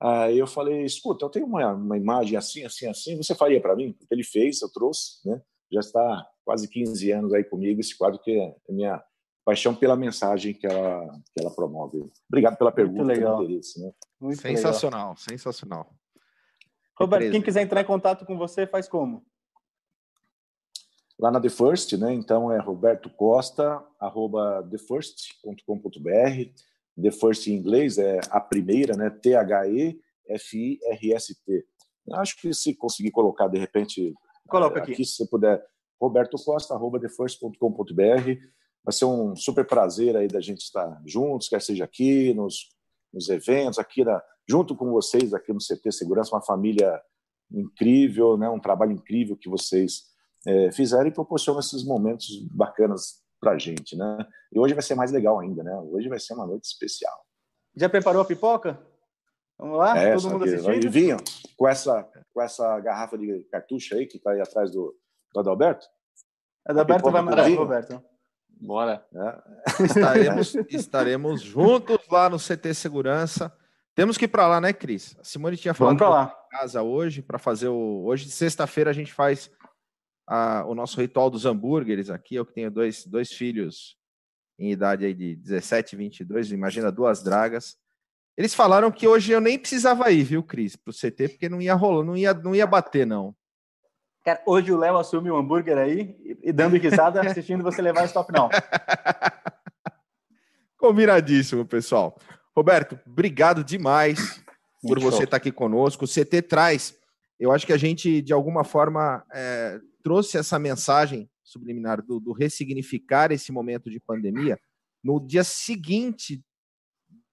Aí 0.00 0.38
eu 0.38 0.46
falei, 0.46 0.84
escuta, 0.84 1.24
eu 1.24 1.30
tenho 1.30 1.46
uma, 1.46 1.72
uma 1.72 1.96
imagem 1.96 2.36
assim, 2.36 2.64
assim, 2.64 2.86
assim, 2.86 3.16
você 3.16 3.34
faria 3.34 3.60
para 3.60 3.74
mim? 3.74 3.96
Ele 4.10 4.22
fez, 4.22 4.62
eu 4.62 4.70
trouxe, 4.72 5.28
né? 5.28 5.42
Já 5.70 5.80
está 5.80 6.26
quase 6.44 6.68
15 6.68 7.10
anos 7.10 7.34
aí 7.34 7.44
comigo 7.44 7.80
esse 7.80 7.96
quadro 7.98 8.20
que 8.20 8.30
é 8.30 8.56
a 8.68 8.72
minha 8.72 9.04
paixão 9.44 9.74
pela 9.74 9.96
mensagem 9.96 10.54
que 10.54 10.66
ela, 10.66 11.06
que 11.34 11.42
ela 11.42 11.50
promove. 11.50 12.04
Obrigado 12.28 12.56
pela 12.56 12.70
pergunta, 12.70 13.04
Muito 13.04 13.16
legal. 13.16 13.42
interesse. 13.42 13.80
Né? 13.80 13.92
Muito 14.20 14.40
sensacional, 14.40 15.00
legal. 15.00 15.16
sensacional. 15.16 15.94
Roberto, 16.98 17.30
quem 17.30 17.42
quiser 17.42 17.62
entrar 17.62 17.80
em 17.80 17.86
contato 17.86 18.24
com 18.24 18.36
você, 18.36 18.66
faz 18.66 18.88
como? 18.88 19.24
Lá 21.18 21.30
na 21.30 21.40
The 21.40 21.48
First, 21.48 21.94
né? 21.94 22.12
Então 22.14 22.52
é 22.52 22.58
Roberto 22.58 23.08
Costa, 23.10 23.82
arroba 23.98 24.62
thefirst.com.br. 24.70 26.52
The 27.00 27.10
First 27.10 27.48
em 27.48 27.54
inglês 27.54 27.98
é 27.98 28.20
a 28.30 28.40
primeira, 28.40 28.96
né? 28.96 29.10
T-H-E-F-I-R-S-T. 29.10 29.96
Acho 32.12 32.40
que 32.40 32.54
se 32.54 32.74
conseguir 32.74 33.10
colocar 33.10 33.48
de 33.48 33.58
repente. 33.58 34.14
Coloca 34.48 34.78
aqui. 34.80 34.92
aqui 34.92 35.04
se 35.04 35.16
você 35.16 35.26
puder. 35.26 35.62
Roberto 36.00 36.36
Costa, 36.42 36.74
arroba 36.74 37.00
thefirst.com.br. 37.00 38.38
Vai 38.84 38.92
ser 38.92 39.04
um 39.04 39.34
super 39.34 39.66
prazer 39.66 40.16
aí 40.16 40.28
da 40.28 40.40
gente 40.40 40.60
estar 40.60 41.02
juntos, 41.04 41.48
quer 41.48 41.60
seja 41.60 41.84
aqui, 41.84 42.32
nos, 42.32 42.70
nos 43.12 43.28
eventos, 43.28 43.78
aqui 43.78 44.04
na, 44.04 44.22
junto 44.48 44.76
com 44.76 44.90
vocês, 44.92 45.34
aqui 45.34 45.52
no 45.52 45.58
CT 45.58 45.92
Segurança, 45.92 46.34
uma 46.34 46.40
família 46.40 46.98
incrível, 47.50 48.38
né? 48.38 48.48
um 48.48 48.60
trabalho 48.60 48.92
incrível 48.92 49.36
que 49.36 49.48
vocês 49.48 50.04
é, 50.46 50.70
fizeram 50.72 51.06
e 51.06 51.12
proporcionam 51.12 51.60
esses 51.60 51.84
momentos 51.84 52.28
bacanas 52.50 53.22
para 53.40 53.52
a 53.52 53.58
gente, 53.58 53.96
né? 53.96 54.26
E 54.52 54.58
hoje 54.58 54.74
vai 54.74 54.82
ser 54.82 54.94
mais 54.94 55.12
legal 55.12 55.38
ainda, 55.38 55.62
né? 55.62 55.74
Hoje 55.76 56.08
vai 56.08 56.18
ser 56.18 56.34
uma 56.34 56.46
noite 56.46 56.64
especial. 56.64 57.16
Já 57.76 57.88
preparou 57.88 58.22
a 58.22 58.24
pipoca? 58.24 58.80
Vamos 59.58 59.78
lá? 59.78 59.98
É, 59.98 60.14
Todo 60.14 60.30
mundo 60.30 60.44
assistindo? 60.44 60.86
E 60.86 60.88
vinho 60.88 61.16
com 61.56 61.68
essa, 61.68 62.08
com 62.32 62.42
essa 62.42 62.78
garrafa 62.80 63.18
de 63.18 63.46
cartucho 63.50 63.94
aí 63.94 64.06
que 64.06 64.16
está 64.16 64.32
aí 64.32 64.40
atrás 64.40 64.70
do, 64.70 64.96
do 65.34 65.40
Adalberto. 65.40 65.86
Adalberto 66.66 67.10
vai 67.10 67.22
mandar, 67.22 67.48
Roberto. 67.50 68.02
Bora. 68.60 69.04
É. 69.14 69.84
Estaremos, 69.84 70.54
estaremos 70.68 71.40
juntos 71.40 71.98
lá 72.10 72.28
no 72.28 72.38
CT 72.38 72.74
Segurança. 72.74 73.52
Temos 73.94 74.16
que 74.16 74.26
ir 74.26 74.28
para 74.28 74.46
lá, 74.46 74.60
né, 74.60 74.72
Cris? 74.72 75.16
A 75.18 75.24
Simone 75.24 75.56
tinha 75.56 75.74
falado 75.74 75.98
Vamos 75.98 76.14
lá. 76.14 76.34
casa 76.50 76.82
hoje 76.82 77.22
para 77.22 77.38
fazer 77.38 77.68
o. 77.68 78.04
Hoje, 78.04 78.30
sexta-feira, 78.30 78.90
a 78.90 78.92
gente 78.94 79.12
faz 79.12 79.50
a, 80.28 80.64
o 80.66 80.74
nosso 80.74 81.00
ritual 81.00 81.30
dos 81.30 81.46
hambúrgueres 81.46 82.10
aqui. 82.10 82.34
Eu 82.34 82.44
que 82.44 82.52
tenho 82.52 82.70
dois, 82.70 83.06
dois 83.06 83.32
filhos 83.32 83.96
em 84.58 84.70
idade 84.70 85.06
aí 85.06 85.14
de 85.14 85.36
17 85.36 85.94
e 85.94 85.96
22, 85.96 86.52
imagina 86.52 86.92
duas 86.92 87.22
dragas. 87.22 87.76
Eles 88.36 88.54
falaram 88.54 88.90
que 88.90 89.08
hoje 89.08 89.32
eu 89.32 89.40
nem 89.40 89.58
precisava 89.58 90.10
ir, 90.10 90.22
viu, 90.22 90.42
Cris, 90.42 90.76
para 90.76 90.90
o 90.90 90.94
CT, 90.94 91.28
porque 91.28 91.48
não 91.48 91.60
ia 91.60 91.74
rolar, 91.74 92.04
não 92.04 92.16
ia, 92.16 92.34
não 92.34 92.54
ia 92.54 92.66
bater, 92.66 93.06
não. 93.06 93.34
Cara, 94.24 94.42
hoje 94.46 94.72
o 94.72 94.76
Léo 94.76 94.98
assume 94.98 95.30
o 95.30 95.34
um 95.34 95.38
hambúrguer 95.38 95.78
aí 95.78 96.16
e, 96.42 96.52
dando 96.52 96.76
risada, 96.76 97.20
assistindo 97.20 97.62
você 97.62 97.80
levar 97.80 98.04
esse 98.04 98.12
top 98.12 98.26
final. 98.26 98.50
Combinadíssimo, 100.76 101.64
pessoal. 101.64 102.16
Roberto, 102.54 102.98
obrigado 103.06 103.64
demais 103.64 104.44
por 104.82 105.00
você 105.00 105.24
estar 105.24 105.36
aqui 105.36 105.50
conosco. 105.50 106.04
O 106.04 106.08
CT 106.08 106.42
traz, 106.42 106.96
eu 107.38 107.50
acho 107.50 107.66
que 107.66 107.72
a 107.72 107.76
gente, 107.76 108.20
de 108.20 108.32
alguma 108.32 108.64
forma, 108.64 109.24
é, 109.32 109.80
trouxe 110.08 110.38
essa 110.38 110.58
mensagem 110.58 111.28
subliminar 111.42 112.00
do, 112.00 112.18
do 112.18 112.32
ressignificar 112.32 113.30
esse 113.30 113.52
momento 113.52 113.90
de 113.90 114.00
pandemia. 114.00 114.58
No 115.04 115.20
dia 115.20 115.44
seguinte 115.44 116.42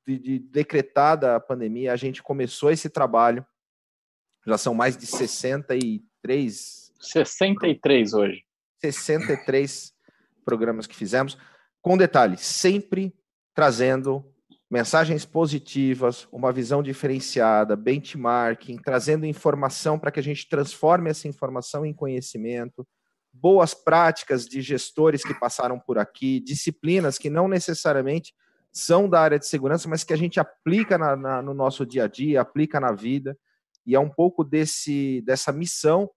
de, 0.05 0.19
de 0.19 0.39
decretada 0.39 1.37
a 1.37 1.39
pandemia, 1.39 1.93
a 1.93 1.95
gente 1.95 2.21
começou 2.21 2.69
esse 2.69 2.89
trabalho. 2.89 3.45
Já 4.45 4.57
são 4.57 4.73
mais 4.73 4.97
de 4.97 5.05
63. 5.05 6.91
63 6.99 8.13
hoje. 8.13 8.43
63 8.81 9.93
programas 10.43 10.85
que 10.85 10.97
fizemos. 10.97 11.37
Com 11.81 11.95
detalhe, 11.97 12.35
sempre 12.35 13.15
trazendo 13.53 14.34
mensagens 14.75 15.23
positivas, 15.23 16.27
uma 16.33 16.51
visão 16.51 16.83
diferenciada, 16.83 17.77
benchmarking, 17.77 18.75
trazendo 18.75 19.25
informação 19.25 19.97
para 19.97 20.11
que 20.11 20.19
a 20.19 20.23
gente 20.23 20.49
transforme 20.49 21.09
essa 21.09 21.29
informação 21.29 21.85
em 21.85 21.93
conhecimento, 21.93 22.85
boas 23.31 23.73
práticas 23.73 24.45
de 24.45 24.61
gestores 24.61 25.23
que 25.23 25.33
passaram 25.33 25.79
por 25.79 25.97
aqui, 25.97 26.41
disciplinas 26.41 27.17
que 27.17 27.29
não 27.29 27.47
necessariamente 27.47 28.33
são 28.69 29.07
da 29.07 29.21
área 29.21 29.39
de 29.39 29.47
segurança, 29.47 29.87
mas 29.87 30.03
que 30.03 30.11
a 30.11 30.17
gente 30.17 30.41
aplica 30.41 30.97
na, 30.97 31.15
na, 31.15 31.41
no 31.41 31.53
nosso 31.53 31.85
dia 31.85 32.03
a 32.03 32.07
dia, 32.09 32.41
aplica 32.41 32.77
na 32.77 32.91
vida, 32.91 33.37
e 33.85 33.95
é 33.95 33.99
um 33.99 34.09
pouco 34.09 34.43
desse, 34.43 35.21
dessa 35.21 35.53
missão 35.53 36.09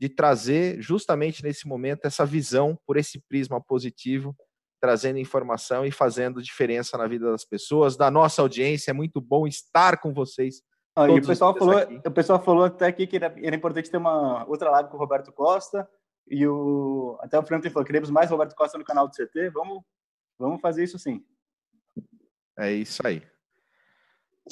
de 0.00 0.08
trazer 0.08 0.80
justamente 0.80 1.42
nesse 1.42 1.68
momento 1.68 2.06
essa 2.06 2.24
visão 2.24 2.78
por 2.86 2.96
esse 2.96 3.20
prisma 3.28 3.60
positivo, 3.60 4.34
trazendo 4.80 5.18
informação 5.18 5.84
e 5.84 5.90
fazendo 5.90 6.42
diferença 6.42 6.96
na 6.98 7.06
vida 7.06 7.30
das 7.30 7.44
pessoas, 7.44 7.96
da 7.96 8.10
nossa 8.10 8.42
audiência. 8.42 8.90
É 8.90 8.94
muito 8.94 9.20
bom 9.20 9.46
estar 9.46 9.98
com 9.98 10.12
vocês. 10.12 10.62
Ah, 10.94 11.08
e 11.08 11.18
o 11.18 11.26
pessoal, 11.26 11.56
falou, 11.56 11.74
o 12.06 12.10
pessoal 12.10 12.42
falou 12.42 12.64
até 12.64 12.86
aqui 12.86 13.06
que 13.06 13.16
era, 13.16 13.34
era, 13.42 13.54
importante 13.54 13.90
ter 13.90 13.98
uma 13.98 14.46
outra 14.46 14.70
live 14.70 14.88
com 14.88 14.96
o 14.96 15.00
Roberto 15.00 15.32
Costa. 15.32 15.88
E 16.28 16.46
o, 16.46 17.18
até 17.20 17.38
o 17.38 17.42
Franklin 17.42 17.70
falou: 17.70 17.86
queremos 17.86 18.10
mais 18.10 18.30
Roberto 18.30 18.54
Costa 18.54 18.78
no 18.78 18.84
canal 18.84 19.06
do 19.06 19.14
CT. 19.14 19.50
Vamos, 19.50 19.82
vamos 20.38 20.60
fazer 20.60 20.84
isso 20.84 20.98
sim. 20.98 21.22
É 22.58 22.72
isso 22.72 23.06
aí. 23.06 23.22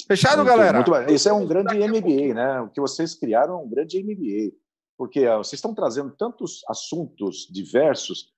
Fechado, 0.07 0.37
muito, 0.37 0.49
galera? 0.49 0.83
Muito 0.85 1.13
isso 1.13 1.27
é 1.27 1.33
um 1.33 1.47
grande 1.47 1.75
MBA, 1.75 2.33
né? 2.33 2.61
O 2.61 2.69
que 2.69 2.81
vocês 2.81 3.15
criaram 3.15 3.55
é 3.55 3.63
um 3.63 3.69
grande 3.69 4.03
MBA, 4.03 4.55
porque 4.97 5.27
uh, 5.27 5.37
vocês 5.37 5.53
estão 5.53 5.73
trazendo 5.73 6.11
tantos 6.11 6.63
assuntos 6.67 7.47
diversos 7.49 8.34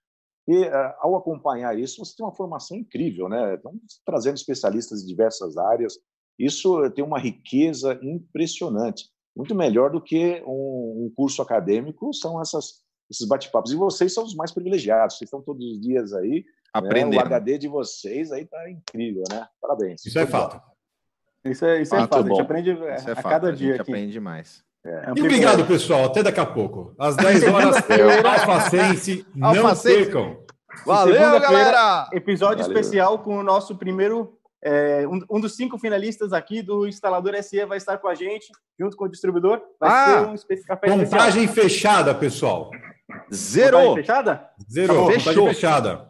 e 0.48 0.62
uh, 0.62 0.94
ao 1.00 1.16
acompanhar 1.18 1.78
isso, 1.78 2.04
você 2.04 2.16
tem 2.16 2.26
uma 2.26 2.34
formação 2.34 2.78
incrível, 2.78 3.28
né? 3.28 3.56
Estão 3.56 3.74
trazendo 4.06 4.36
especialistas 4.36 5.02
de 5.02 5.08
diversas 5.08 5.58
áreas. 5.58 6.00
Isso 6.40 6.90
tem 6.92 7.04
uma 7.04 7.20
riqueza 7.20 8.00
impressionante, 8.02 9.10
muito 9.36 9.54
melhor 9.54 9.92
do 9.92 10.02
que 10.02 10.42
um, 10.48 11.06
um 11.06 11.14
curso 11.14 11.42
acadêmico. 11.42 12.14
São 12.14 12.42
essas, 12.42 12.82
esses 13.12 13.28
bate-papos. 13.28 13.72
E 13.72 13.76
vocês 13.76 14.14
são 14.14 14.24
os 14.24 14.36
mais 14.36 14.52
privilegiados. 14.54 15.18
Vocês 15.18 15.28
estão 15.28 15.42
todos 15.42 15.66
os 15.66 15.82
dias 15.82 16.14
aí. 16.14 16.46
Aprendendo. 16.74 17.18
Né? 17.18 17.24
O 17.24 17.26
HD 17.26 17.58
de 17.58 17.68
vocês 17.68 18.32
aí 18.32 18.44
está 18.44 18.70
incrível, 18.70 19.24
né? 19.30 19.48
Parabéns. 19.60 20.06
Isso 20.06 20.18
é 20.18 20.26
fato. 20.26 20.62
Isso 21.44 21.66
é, 21.66 21.82
isso 21.82 21.96
é 21.96 22.00
fato, 22.00 22.16
a 22.16 22.28
gente 22.28 22.42
aprende 22.42 22.72
é 22.72 22.94
a 22.94 23.16
fato. 23.16 23.24
cada 23.24 23.54
dia. 23.54 23.68
A 23.68 23.72
gente 23.72 23.82
aqui. 23.82 23.92
aprende 23.92 24.20
mais. 24.20 24.64
É. 24.88 25.12
E 25.18 25.22
obrigado, 25.22 25.66
pessoal. 25.66 26.06
Até 26.06 26.24
daqui 26.24 26.40
a 26.40 26.46
pouco. 26.46 26.96
Às 26.98 27.18
10 27.18 27.44
horas, 27.44 27.76
Alfacense. 28.26 29.26
Não 29.36 29.52
percam. 29.76 30.38
Valeu, 30.86 31.40
galera! 31.42 32.08
Episódio 32.14 32.64
Valeu. 32.64 32.80
especial 32.80 33.20
com 33.20 33.38
o 33.38 33.44
nosso 33.44 33.76
primeiro. 33.76 34.34
É, 34.64 35.06
um, 35.08 35.20
um, 35.30 35.40
dos 35.42 35.56
cinco 35.56 35.78
finalistas 35.78 36.32
aqui 36.32 36.62
do 36.62 36.88
Instalador 36.88 37.36
SE 37.44 37.64
vai 37.66 37.78
estar 37.78 37.98
com 37.98 38.08
a 38.08 38.16
gente, 38.16 38.48
junto 38.80 38.96
com 38.96 39.06
o 39.06 39.10
distribuidor. 39.10 39.62
Vai 39.80 39.90
ah, 39.90 40.36
ser 40.38 40.54
um 40.56 40.64
café 40.64 40.88
Contagem 40.88 41.44
especial. 41.44 41.70
fechada, 41.70 42.16
pessoal. 42.16 42.72
Zero. 43.34 43.78
Contagem 43.78 43.96
fechada? 43.96 44.50
Zero. 44.72 44.94
Tá 44.94 45.14
contagem 45.14 45.48
fechada. 45.48 46.10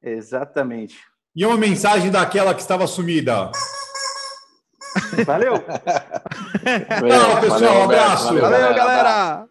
Exatamente. 0.00 0.96
E 1.34 1.44
uma 1.44 1.56
mensagem 1.56 2.10
daquela 2.10 2.54
que 2.54 2.60
estava 2.60 2.86
sumida. 2.86 3.50
Valeu! 5.26 5.58
Tchau, 5.58 7.40
pessoal. 7.40 7.60
Valeu, 7.60 7.72
um 7.72 7.84
abraço. 7.84 8.40
Valeu, 8.40 8.74
galera. 8.74 9.46